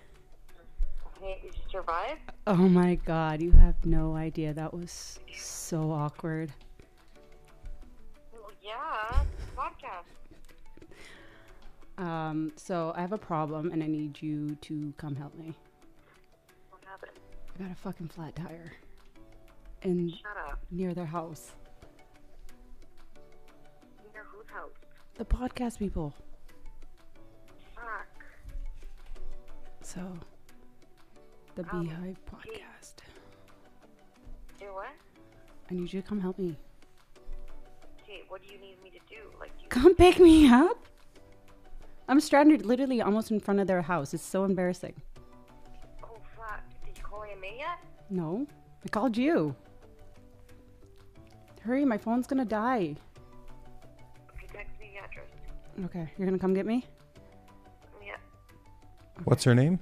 Hey, 1.20 1.40
you 1.44 1.51
survived? 1.70 2.20
Oh 2.46 2.57
my 2.57 2.96
god, 2.96 3.40
you 3.40 3.51
have 3.53 3.75
no 3.85 4.14
idea. 4.16 4.53
That 4.53 4.72
was 4.75 5.18
so 5.37 5.90
awkward. 5.90 6.53
Well, 8.33 8.51
yeah, 8.62 9.25
podcast. 9.57 10.26
Um, 11.99 12.53
so 12.57 12.93
I 12.95 13.01
have 13.01 13.13
a 13.13 13.19
problem 13.19 13.73
and 13.73 13.83
I 13.83 13.87
need 13.87 14.21
you 14.21 14.57
to 14.63 14.93
come 14.99 15.17
help 15.17 15.35
me. 15.37 15.55
What 16.71 16.83
happened? 16.85 17.13
I 17.59 17.63
got 17.63 17.73
a 17.73 17.75
fucking 17.75 18.09
flat 18.09 18.37
tire. 18.37 18.73
And 19.83 20.13
near 20.71 20.95
their 20.95 21.07
house. 21.07 21.53
Near 24.13 24.25
whose 24.25 24.49
house? 24.49 24.71
The 25.15 25.25
podcast 25.25 25.79
people. 25.79 26.13
Fuck. 27.75 28.07
So 29.83 30.01
the 31.55 31.65
Um, 31.73 31.85
Beehive 31.85 32.19
podcast. 32.27 32.95
Do 34.59 34.67
what? 34.73 34.89
I 35.71 35.75
need 35.75 35.93
you 35.93 36.03
to 36.03 36.07
come 36.09 36.21
help 36.21 36.39
me. 36.39 36.57
Okay, 38.03 38.23
what 38.29 38.43
do 38.43 38.53
you 38.53 38.59
need 38.59 38.83
me 38.83 38.91
to 38.91 38.99
do? 39.09 39.31
Like, 39.41 39.53
you... 39.61 39.69
Come 39.69 39.95
pick 39.95 40.19
me 40.19 40.49
up. 40.51 40.87
I'm 42.09 42.21
stranded 42.21 42.64
literally 42.64 43.01
almost 43.03 43.31
in 43.31 43.40
front 43.40 43.61
of 43.61 43.66
their 43.66 43.83
house. 43.83 44.14
It's 44.14 44.23
so 44.23 44.45
embarrassing. 44.45 44.95
Oh, 46.05 46.19
fuck. 46.37 46.62
Did 46.85 46.97
you 46.97 47.05
call 47.05 47.25
AMA 47.25 47.47
yet? 47.59 47.79
No, 48.11 48.47
I 48.85 48.88
called 48.88 49.16
you. 49.16 49.55
Hurry, 51.62 51.85
my 51.85 51.99
phone's 51.99 52.29
gonna 52.29 52.45
die. 52.45 52.95
Okay, 54.31 54.47
text 54.53 54.79
me 54.79 54.92
the 54.95 55.05
address. 55.05 55.27
Okay, 55.87 56.12
you're 56.16 56.27
gonna 56.27 56.38
come 56.38 56.55
get 56.55 56.64
me? 56.64 56.85
Yeah. 58.05 58.14
What's 59.25 59.42
her 59.42 59.55
name? 59.55 59.81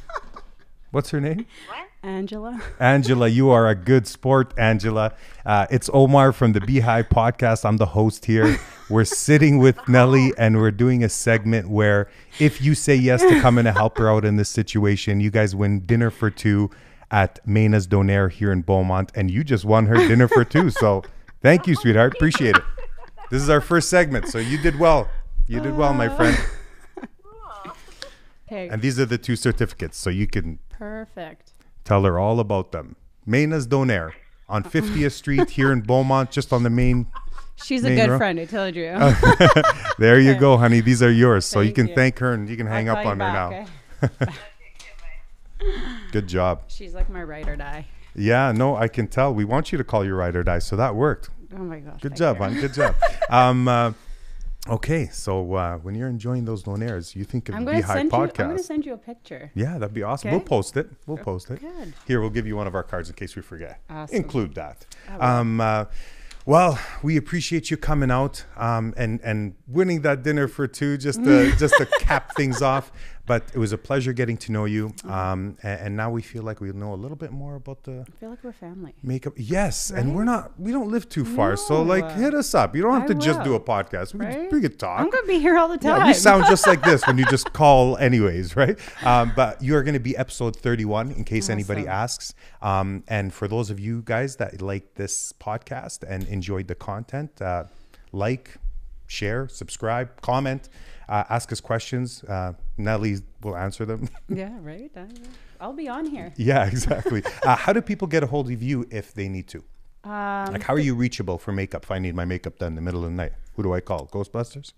What's 0.92 1.10
her 1.10 1.20
name? 1.20 1.44
What? 1.68 1.88
Angela. 2.04 2.60
Angela, 2.80 3.28
you 3.28 3.48
are 3.50 3.66
a 3.66 3.74
good 3.74 4.06
sport, 4.06 4.52
Angela. 4.58 5.14
Uh, 5.46 5.66
it's 5.70 5.88
Omar 5.92 6.32
from 6.32 6.52
the 6.52 6.60
Beehive 6.60 7.08
podcast. 7.08 7.64
I'm 7.64 7.78
the 7.78 7.86
host 7.86 8.26
here. 8.26 8.58
We're 8.90 9.06
sitting 9.06 9.58
with 9.58 9.76
Nelly 9.88 10.32
and 10.36 10.58
we're 10.58 10.70
doing 10.70 11.02
a 11.02 11.08
segment 11.08 11.70
where 11.70 12.10
if 12.38 12.60
you 12.60 12.74
say 12.74 12.94
yes 12.94 13.22
to 13.22 13.40
coming 13.40 13.64
to 13.64 13.72
help 13.72 13.96
her 13.96 14.10
out 14.10 14.24
in 14.26 14.36
this 14.36 14.50
situation, 14.50 15.20
you 15.20 15.30
guys 15.30 15.56
win 15.56 15.86
dinner 15.86 16.10
for 16.10 16.28
two 16.30 16.70
at 17.10 17.40
Mena's 17.46 17.86
Donaire 17.86 18.30
here 18.30 18.52
in 18.52 18.60
Beaumont. 18.60 19.10
And 19.14 19.30
you 19.30 19.42
just 19.42 19.64
won 19.64 19.86
her 19.86 19.96
dinner 19.96 20.28
for 20.28 20.44
two. 20.44 20.68
So 20.68 21.02
thank 21.40 21.66
you, 21.66 21.74
sweetheart. 21.74 22.14
Appreciate 22.14 22.56
it. 22.56 22.62
This 23.30 23.40
is 23.40 23.48
our 23.48 23.62
first 23.62 23.88
segment. 23.88 24.28
So 24.28 24.38
you 24.38 24.58
did 24.58 24.78
well. 24.78 25.08
You 25.46 25.60
did 25.60 25.74
well, 25.74 25.94
my 25.94 26.14
friend. 26.14 26.36
Okay, 28.46 28.68
And 28.68 28.82
these 28.82 29.00
are 29.00 29.06
the 29.06 29.16
two 29.16 29.36
certificates. 29.36 29.96
So 29.96 30.10
you 30.10 30.26
can 30.26 30.58
perfect. 30.68 31.53
Tell 31.84 32.04
her 32.04 32.18
all 32.18 32.40
about 32.40 32.72
them. 32.72 32.96
Mena's 33.26 33.66
Donaire 33.66 34.12
on 34.48 34.62
50th 34.64 35.12
Street 35.12 35.50
here 35.50 35.72
in 35.72 35.80
Beaumont, 35.80 36.30
just 36.30 36.52
on 36.52 36.62
the 36.62 36.70
main. 36.70 37.06
She's 37.56 37.84
a 37.84 37.94
good 37.94 38.10
row? 38.10 38.18
friend, 38.18 38.40
I 38.40 38.44
told 38.46 38.74
you. 38.74 38.92
There 39.98 40.18
you 40.18 40.34
go, 40.38 40.56
honey. 40.56 40.80
These 40.80 41.02
are 41.02 41.10
yours. 41.12 41.44
So 41.44 41.60
you 41.60 41.72
can 41.72 41.86
you. 41.88 41.94
thank 41.94 42.18
her 42.18 42.32
and 42.32 42.48
you 42.48 42.56
can 42.56 42.66
hang 42.66 42.88
I'll 42.88 42.96
up 42.96 43.06
on 43.06 43.20
her 43.20 43.32
back, 43.32 43.68
now. 44.02 44.08
okay? 44.26 44.32
Good 46.12 46.26
job. 46.26 46.62
She's 46.68 46.94
like 46.94 47.08
my 47.08 47.22
ride 47.22 47.48
or 47.48 47.56
die. 47.56 47.86
Yeah, 48.16 48.52
no, 48.52 48.76
I 48.76 48.88
can 48.88 49.06
tell. 49.06 49.32
We 49.32 49.44
want 49.44 49.72
you 49.72 49.78
to 49.78 49.84
call 49.84 50.04
your 50.04 50.16
ride 50.16 50.36
or 50.36 50.42
die. 50.42 50.58
So 50.58 50.76
that 50.76 50.94
worked. 50.94 51.30
Oh 51.54 51.58
my 51.58 51.78
gosh. 51.78 52.00
Good 52.00 52.16
job, 52.16 52.38
hon. 52.38 52.54
Good 52.60 52.74
job. 52.74 52.94
Um, 53.30 53.68
uh, 53.68 53.92
okay, 54.68 55.08
so 55.12 55.54
uh, 55.54 55.78
when 55.78 55.94
you're 55.94 56.08
enjoying 56.08 56.44
those 56.44 56.62
donaires, 56.62 57.14
you 57.14 57.24
think 57.24 57.48
of 57.48 57.54
I'm 57.54 57.64
the 57.64 57.72
gonna 57.72 57.78
Beehive 57.82 57.96
send 57.96 58.12
you. 58.12 58.18
I'm 58.18 58.28
podcast. 58.28 58.36
gonna 58.36 58.58
send 58.58 58.86
you 58.86 58.92
a 58.94 58.98
picture. 58.98 59.50
yeah, 59.54 59.78
that'd 59.78 59.94
be 59.94 60.02
awesome. 60.02 60.28
Okay. 60.28 60.36
We'll 60.36 60.44
post 60.46 60.76
it. 60.76 60.88
We'll 61.06 61.18
post 61.18 61.50
it. 61.50 61.60
Good. 61.60 61.94
Here, 62.06 62.20
we'll 62.20 62.30
give 62.30 62.46
you 62.46 62.56
one 62.56 62.66
of 62.66 62.74
our 62.74 62.82
cards 62.82 63.08
in 63.08 63.14
case 63.14 63.36
we 63.36 63.42
forget. 63.42 63.80
Awesome. 63.90 64.16
Include 64.16 64.54
that. 64.54 64.86
Um, 65.18 65.60
uh, 65.60 65.86
well, 66.46 66.78
we 67.02 67.16
appreciate 67.16 67.70
you 67.70 67.76
coming 67.78 68.10
out 68.10 68.44
um, 68.56 68.92
and 68.96 69.18
and 69.22 69.54
winning 69.66 70.02
that 70.02 70.22
dinner 70.22 70.46
for 70.48 70.66
two, 70.66 70.98
just 70.98 71.24
to 71.24 71.52
just 71.58 71.74
to 71.78 71.86
cap 72.00 72.34
things 72.36 72.60
off. 72.62 72.92
But 73.26 73.44
it 73.54 73.58
was 73.58 73.72
a 73.72 73.78
pleasure 73.78 74.12
getting 74.12 74.36
to 74.38 74.52
know 74.52 74.66
you. 74.66 74.92
Um, 75.04 75.56
and, 75.62 75.80
and 75.80 75.96
now 75.96 76.10
we 76.10 76.20
feel 76.20 76.42
like 76.42 76.60
we 76.60 76.70
know 76.72 76.92
a 76.92 77.00
little 77.04 77.16
bit 77.16 77.32
more 77.32 77.54
about 77.56 77.82
the 77.84 78.04
I 78.06 78.20
feel 78.20 78.28
like 78.28 78.44
we're 78.44 78.52
family. 78.52 78.94
makeup. 79.02 79.32
Yes, 79.36 79.90
and 79.90 80.14
we're 80.14 80.24
not. 80.24 80.52
We 80.60 80.72
don't 80.72 80.90
live 80.90 81.08
too 81.08 81.24
far, 81.24 81.56
so 81.56 81.82
like 81.82 82.10
hit 82.12 82.34
us 82.34 82.54
up. 82.54 82.76
You 82.76 82.82
don't 82.82 82.92
have 82.92 83.04
I 83.04 83.14
to 83.14 83.14
just 83.14 83.42
do 83.42 83.54
a 83.54 83.60
podcast. 83.60 84.12
We, 84.12 84.26
Right? 84.26 84.50
could, 84.50 84.52
we 84.52 84.60
could 84.60 84.78
talk. 84.78 85.00
I'm 85.00 85.08
gonna 85.08 85.26
be 85.26 85.38
here 85.38 85.56
all 85.56 85.68
the 85.68 85.78
time. 85.78 86.00
Yeah, 86.02 86.08
you 86.08 86.14
sound 86.14 86.44
just 86.48 86.66
like 86.66 86.82
this 86.84 87.06
when 87.06 87.16
you 87.16 87.24
just 87.26 87.50
call, 87.54 87.96
anyways, 87.96 88.56
right? 88.56 88.78
Um, 89.02 89.32
but 89.34 89.62
you 89.62 89.74
are 89.74 89.82
going 89.82 89.94
to 89.94 90.00
be 90.00 90.14
episode 90.16 90.54
31 90.56 91.12
in 91.12 91.24
case 91.24 91.48
anybody 91.48 91.86
asks. 91.88 92.34
Um, 92.60 93.04
and 93.08 93.32
for 93.32 93.48
those 93.48 93.70
of 93.70 93.80
you 93.80 94.02
guys 94.04 94.36
that 94.36 94.60
like 94.60 94.94
this 94.96 95.32
podcast 95.40 96.02
and 96.06 96.28
enjoyed 96.28 96.68
the 96.68 96.74
content, 96.74 97.40
uh, 97.40 97.64
like, 98.12 98.56
share, 99.06 99.48
subscribe, 99.48 100.20
comment, 100.20 100.68
uh, 101.08 101.24
ask 101.30 101.50
us 101.52 101.60
questions. 101.60 102.22
Uh, 102.24 102.52
Nelly 102.76 103.18
will 103.42 103.56
answer 103.56 103.84
them. 103.84 104.08
yeah, 104.28 104.52
right. 104.60 104.90
I, 104.96 105.06
I'll 105.60 105.72
be 105.72 105.88
on 105.88 106.06
here. 106.06 106.32
yeah, 106.36 106.66
exactly. 106.66 107.22
uh, 107.44 107.56
how 107.56 107.72
do 107.72 107.80
people 107.80 108.08
get 108.08 108.22
a 108.22 108.26
hold 108.26 108.50
of 108.50 108.62
you 108.62 108.86
if 108.90 109.14
they 109.14 109.28
need 109.28 109.46
to? 109.48 109.58
Um, 110.04 110.52
Like, 110.52 110.62
how 110.62 110.74
are 110.74 110.78
you 110.78 110.94
reachable 110.94 111.38
for 111.38 111.52
makeup 111.52 111.84
if 111.84 111.90
I 111.90 111.98
need 111.98 112.14
my 112.14 112.24
makeup 112.24 112.58
done 112.58 112.68
in 112.72 112.74
the 112.74 112.82
middle 112.82 113.04
of 113.04 113.10
the 113.10 113.16
night? 113.16 113.32
Who 113.56 113.62
do 113.62 113.72
I 113.72 113.80
call? 113.80 114.06
Ghostbusters? 114.08 114.72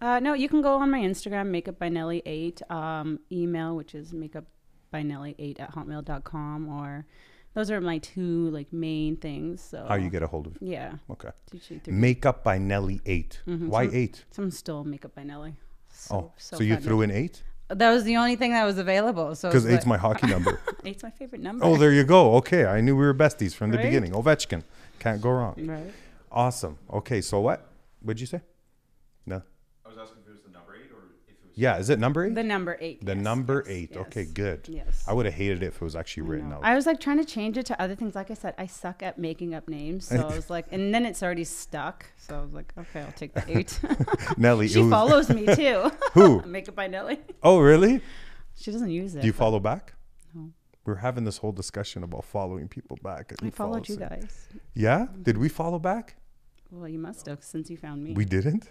uh, 0.00 0.20
no, 0.20 0.34
you 0.34 0.48
can 0.48 0.62
go 0.62 0.76
on 0.76 0.90
my 0.90 1.00
Instagram, 1.00 1.48
makeup 1.48 1.78
by 1.78 1.88
Nelly 1.88 2.22
eight. 2.26 2.60
Um, 2.70 3.18
email, 3.32 3.74
which 3.74 3.94
is 3.94 4.12
makeup 4.12 4.44
by 4.90 5.02
Nelly 5.02 5.34
eight 5.38 5.58
at 5.58 5.74
hotmail.com, 5.74 6.68
or 6.68 7.04
those 7.54 7.70
are 7.70 7.80
my 7.80 7.98
two 7.98 8.50
like 8.50 8.72
main 8.72 9.16
things. 9.16 9.60
So 9.62 9.86
How 9.88 9.94
you 9.96 10.10
get 10.10 10.22
a 10.22 10.26
hold 10.28 10.46
of 10.46 10.56
Yeah, 10.60 10.92
Okay. 11.10 11.30
two, 11.50 11.58
two, 11.58 11.80
three. 11.80 11.92
Makeup 11.94 12.44
by 12.44 12.58
Nelly 12.58 13.00
8. 13.06 13.40
Why 13.46 13.88
8? 13.92 14.24
Some 14.30 14.50
still 14.52 14.84
makeup 14.84 15.14
by 15.16 15.24
Nelly. 15.24 15.54
So, 15.96 16.14
Oh, 16.16 16.32
so, 16.36 16.62
you 16.62 16.76
threw 16.76 17.02
in 17.02 17.10
8? 17.10 17.42
That 17.68 17.90
was 17.92 18.04
the 18.04 18.16
only 18.16 18.36
thing 18.36 18.50
that 18.52 18.64
was 18.64 18.76
available. 18.78 19.34
So 19.34 19.48
Because 19.48 19.64
eight's 19.66 19.84
like- 19.86 19.86
my 19.86 19.96
hockey 19.96 20.26
number. 20.26 20.60
eight's 20.84 21.02
my 21.02 21.10
favorite 21.10 21.40
number. 21.40 21.64
oh, 21.64 21.76
there 21.76 21.92
you 21.92 22.04
go. 22.04 22.34
Okay, 22.36 22.66
I 22.66 22.80
knew 22.80 22.94
we 22.96 23.04
were 23.06 23.14
besties 23.14 23.54
from 23.54 23.70
the 23.70 23.78
Right? 23.78 23.84
beginning. 23.86 24.12
Ovechkin, 24.12 24.62
can't 24.98 25.20
go 25.22 25.30
wrong. 25.30 25.54
right. 25.66 25.92
Awesome. 26.30 26.78
Okay, 26.92 27.20
so 27.20 27.40
what? 27.40 27.66
What'd 28.02 28.20
you 28.20 28.26
say? 28.26 28.40
No. 29.24 29.40
I 29.86 29.88
was 29.88 29.96
asking 29.98 30.18
if 30.22 30.28
it 30.28 30.32
was 30.32 30.42
the 30.42 30.50
number 30.50 30.74
eight 30.74 30.90
or 30.92 31.04
if 31.26 31.32
it 31.32 31.36
was. 31.42 31.43
Yeah, 31.56 31.78
is 31.78 31.88
it 31.88 31.98
number 31.98 32.24
eight? 32.24 32.34
The 32.34 32.42
number 32.42 32.76
eight. 32.80 33.04
The 33.04 33.14
yes, 33.14 33.22
number 33.24 33.62
yes, 33.66 33.74
eight. 33.76 33.90
yes. 33.92 34.00
Okay, 34.06 34.24
good. 34.24 34.68
Yes. 34.68 35.04
I 35.06 35.12
would 35.12 35.24
have 35.26 35.34
hated 35.34 35.62
it 35.62 35.66
if 35.66 35.76
it 35.76 35.80
was 35.82 35.94
actually 35.94 36.24
written 36.24 36.50
No. 36.50 36.56
out. 36.56 36.64
I 36.64 36.74
was 36.74 36.84
like 36.86 36.98
trying 37.00 37.18
to 37.18 37.24
change 37.24 37.56
it 37.56 37.66
to 37.66 37.80
other 37.80 37.94
things. 37.94 38.14
Like 38.16 38.30
I 38.30 38.34
said, 38.34 38.54
I 38.58 38.66
suck 38.66 39.02
at 39.02 39.18
making 39.18 39.54
up 39.54 39.68
names. 39.68 40.08
So 40.08 40.16
I 40.28 40.34
was 40.34 40.50
like, 40.50 40.66
and 40.72 40.92
then 40.92 41.06
it's 41.06 41.22
already 41.22 41.44
stuck. 41.44 42.06
So 42.16 42.36
I 42.36 42.40
was 42.42 42.52
like, 42.52 42.72
okay, 42.76 43.02
I'll 43.02 43.12
take 43.12 43.34
the 43.34 43.44
eight. 43.58 43.78
Nelly. 44.36 44.68
she 44.68 44.88
follows 44.90 45.28
me 45.30 45.46
too. 45.54 45.90
Who? 46.14 46.42
Makeup 46.42 46.74
by 46.74 46.88
Nelly. 46.88 47.20
Oh, 47.42 47.60
really? 47.60 48.00
She 48.56 48.72
doesn't 48.72 48.90
use 48.90 49.14
it. 49.14 49.20
Do 49.20 49.26
you 49.26 49.32
follow 49.32 49.60
back? 49.60 49.94
No. 50.34 50.50
We're 50.84 50.96
having 50.96 51.24
this 51.24 51.38
whole 51.38 51.52
discussion 51.52 52.02
about 52.02 52.24
following 52.24 52.66
people 52.68 52.98
back. 53.02 53.32
I 53.42 53.50
followed 53.50 53.88
you 53.88 53.96
guys. 53.96 54.48
Yeah? 54.74 55.06
Did 55.22 55.38
we 55.38 55.48
follow 55.48 55.78
back? 55.78 56.16
Well, 56.70 56.88
you 56.88 56.98
must 56.98 57.26
have 57.26 57.44
since 57.44 57.70
you 57.70 57.76
found 57.76 58.02
me. 58.02 58.12
We 58.14 58.24
didn't? 58.24 58.68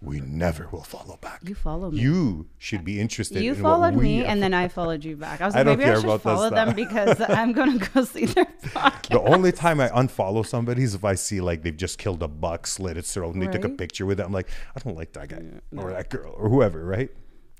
We 0.00 0.20
never 0.20 0.68
will 0.70 0.84
follow 0.84 1.16
back. 1.20 1.40
you 1.44 1.56
follow 1.56 1.90
me. 1.90 1.98
You 2.00 2.46
should 2.56 2.84
be 2.84 3.00
interested 3.00 3.42
You 3.42 3.54
in 3.54 3.62
what 3.62 3.68
followed 3.70 3.94
we 3.96 4.02
me, 4.04 4.24
and 4.24 4.40
then 4.40 4.54
I 4.54 4.68
followed 4.78 5.04
you 5.04 5.16
back. 5.16 5.40
I 5.40 5.46
was 5.46 5.56
I 5.56 5.58
like, 5.58 5.66
don't 5.66 5.78
maybe 5.78 5.90
I 5.90 6.00
should 6.00 6.20
follow 6.22 6.50
them 6.50 6.74
because 6.76 7.20
I'm 7.28 7.52
gonna 7.52 7.78
go 7.78 8.04
see 8.04 8.26
their 8.26 8.44
podcast. 8.44 9.08
The 9.10 9.20
only 9.22 9.50
time 9.50 9.80
I 9.80 9.88
unfollow 9.88 10.46
somebody 10.46 10.84
is 10.84 10.94
if 10.94 11.04
I 11.04 11.14
see 11.14 11.40
like 11.40 11.62
they've 11.62 11.76
just 11.76 11.98
killed 11.98 12.22
a 12.22 12.28
buck, 12.28 12.66
slit 12.68 12.96
its 12.96 13.12
throat, 13.12 13.34
and 13.34 13.42
they 13.42 13.48
took 13.48 13.64
a 13.64 13.68
picture 13.70 14.06
with 14.06 14.20
it. 14.20 14.24
I'm 14.26 14.32
like, 14.32 14.48
I 14.76 14.80
don't 14.80 14.96
like 14.96 15.12
that 15.14 15.28
guy 15.28 15.42
or 15.76 15.90
that 15.90 16.10
girl 16.10 16.32
or 16.36 16.48
whoever, 16.48 16.84
right? 16.84 17.10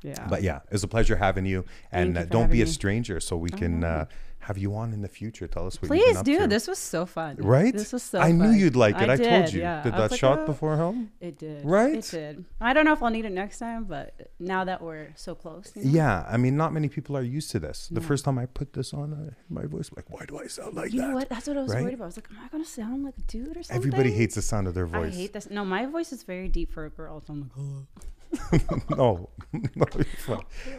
Yeah. 0.03 0.27
But 0.29 0.43
yeah, 0.43 0.57
it 0.59 0.73
was 0.73 0.85
a 0.85 0.89
pleasure 0.89 1.17
having 1.17 1.47
you, 1.47 1.65
and 1.93 2.15
you 2.15 2.21
uh, 2.23 2.25
don't 2.27 2.51
be 2.51 2.63
a 2.63 2.65
me. 2.65 2.71
stranger, 2.71 3.21
so 3.21 3.37
we 3.37 3.51
can 3.51 3.83
uh, 3.85 4.05
have 4.41 4.57
you 4.57 4.75
on 4.77 4.93
in 4.93 5.03
the 5.03 5.09
future. 5.09 5.47
Tell 5.49 5.67
us 5.67 5.83
what 5.83 5.89
Please 5.89 6.23
do. 6.23 6.39
to. 6.41 6.47
This 6.47 6.69
was 6.69 6.79
so 6.79 7.05
fun. 7.05 7.37
right? 7.39 7.75
This 7.75 7.93
was 7.93 8.05
so 8.05 8.21
I 8.21 8.31
knew 8.31 8.51
you'd 8.51 8.77
like 8.77 8.95
it. 9.03 9.11
I, 9.11 9.17
told 9.17 9.47
did, 9.47 9.53
you. 9.55 9.61
yeah. 9.61 9.83
Did 9.83 9.95
I 9.95 9.99
that 10.03 10.11
like, 10.13 10.21
shot 10.21 10.39
"Oh." 10.41 10.47
before 10.47 10.77
home? 10.77 11.11
It 11.21 11.37
did. 11.39 11.65
Right? 11.65 11.97
It 11.97 12.09
did. 12.11 12.45
I 12.61 12.73
don't 12.73 12.85
know 12.85 12.93
if 12.93 13.03
I'll 13.03 13.11
need 13.11 13.25
it 13.25 13.33
next 13.33 13.59
time, 13.59 13.85
but 13.85 14.31
now 14.39 14.63
that 14.65 14.81
we're 14.81 15.09
so 15.17 15.35
close. 15.35 15.73
You 15.75 15.83
know? 15.85 15.91
Yeah, 15.91 16.27
I 16.31 16.37
mean, 16.37 16.57
not 16.57 16.73
many 16.73 16.89
people 16.89 17.17
are 17.17 17.23
used 17.23 17.51
to 17.51 17.59
this. 17.59 17.89
The 17.91 18.01
first 18.01 18.25
time 18.25 18.39
I 18.39 18.47
put 18.47 18.73
this 18.75 18.95
on, 18.95 19.13
uh, 19.13 19.35
my 19.51 19.67
voice 19.67 19.91
like, 19.97 20.09
why 20.11 20.25
do 20.27 20.39
I 20.39 20.47
sound 20.47 20.77
like 20.77 20.93
You 20.93 21.01
that? 21.01 21.09
know 21.09 21.15
what? 21.17 21.29
That's 21.29 21.49
what 21.49 21.57
I 21.59 21.63
was 21.63 21.75
Right? 21.75 21.83
worried 21.83 21.95
about. 21.95 22.05
I 22.05 22.07
was 22.07 22.17
like, 22.19 22.29
am 22.31 22.39
I 22.45 22.49
going 22.49 22.63
to 22.65 22.71
sound 22.71 23.05
like 23.05 23.19
a 23.19 23.23
dude 23.23 23.57
or 23.57 23.63
something? 23.65 23.77
Everybody 23.77 24.13
hates 24.13 24.37
the 24.37 24.43
sound 24.43 24.69
of 24.69 24.75
their 24.75 24.87
voice. 24.87 25.13
I 25.13 25.17
hate 25.17 25.33
this. 25.33 25.51
No, 25.51 25.65
my 25.65 25.87
voice 25.87 26.13
is 26.13 26.23
very 26.23 26.47
deep 26.49 26.73
for 26.73 26.87
a 26.87 26.91
girl. 26.91 27.21
So 27.27 27.33
I'm 27.33 27.41
like, 27.43 27.51
oh. 27.59 27.87
no, 28.91 29.29
no. 29.53 29.87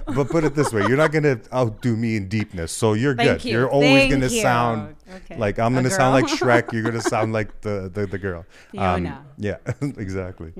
But 0.06 0.30
put 0.30 0.44
it 0.44 0.56
this 0.56 0.72
way: 0.72 0.82
you're 0.88 0.98
not 0.98 1.12
gonna 1.12 1.40
outdo 1.54 1.96
me 1.96 2.16
in 2.18 2.28
deepness, 2.30 2.72
so 2.72 2.94
you're 2.94 3.16
Thank 3.16 3.42
good. 3.42 3.50
you. 3.50 3.60
are 3.62 3.70
always 3.70 3.90
Thank 4.10 4.12
gonna 4.12 4.28
you. 4.28 4.42
sound 4.42 4.96
Okay. 5.16 5.38
like 5.38 5.58
I'm 5.58 5.74
A 5.74 5.78
gonna 5.78 5.90
sound 5.90 6.14
like. 6.14 6.26
Shrek. 6.26 6.72
You're 6.72 6.84
gonna 6.84 7.02
sound 7.16 7.34
like 7.34 7.62
the 7.62 7.90
the, 7.94 8.06
the 8.06 8.18
girl. 8.20 8.46
Um, 8.78 9.12
yeah, 9.38 9.58
exactly. 9.82 10.54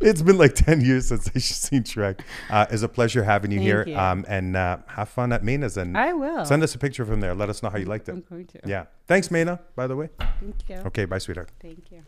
it's 0.00 0.20
been 0.22 0.36
like 0.38 0.54
ten 0.54 0.80
years 0.82 1.08
since 1.08 1.30
I've 1.34 1.42
seen 1.42 1.82
Shrek. 1.84 2.20
Uh, 2.50 2.66
it's 2.70 2.82
a 2.82 2.88
pleasure 2.88 3.24
having 3.24 3.50
you 3.50 3.58
Thank 3.58 3.66
here, 3.66 3.84
you. 3.88 3.96
Um, 3.96 4.24
and 4.28 4.56
uh, 4.56 4.78
have 4.88 5.08
fun 5.08 5.32
at 5.32 5.42
Mina's. 5.42 5.76
and 5.78 5.96
I 5.96 6.12
will. 6.12 6.44
send 6.44 6.62
us 6.62 6.74
a 6.74 6.78
picture 6.78 7.06
from 7.06 7.20
there. 7.20 7.34
Let 7.34 7.48
us 7.48 7.62
know 7.62 7.70
how 7.70 7.78
you 7.78 7.86
liked 7.86 8.08
I'm 8.08 8.18
it. 8.18 8.28
going 8.28 8.46
to. 8.46 8.60
Yeah, 8.66 8.84
thanks, 9.06 9.30
Mina. 9.30 9.60
By 9.74 9.86
the 9.86 9.96
way. 9.96 10.10
Thank 10.40 10.68
you. 10.68 10.76
Okay, 10.86 11.06
bye, 11.06 11.18
sweetheart. 11.18 11.50
Thank 11.60 11.90
you. 11.90 12.02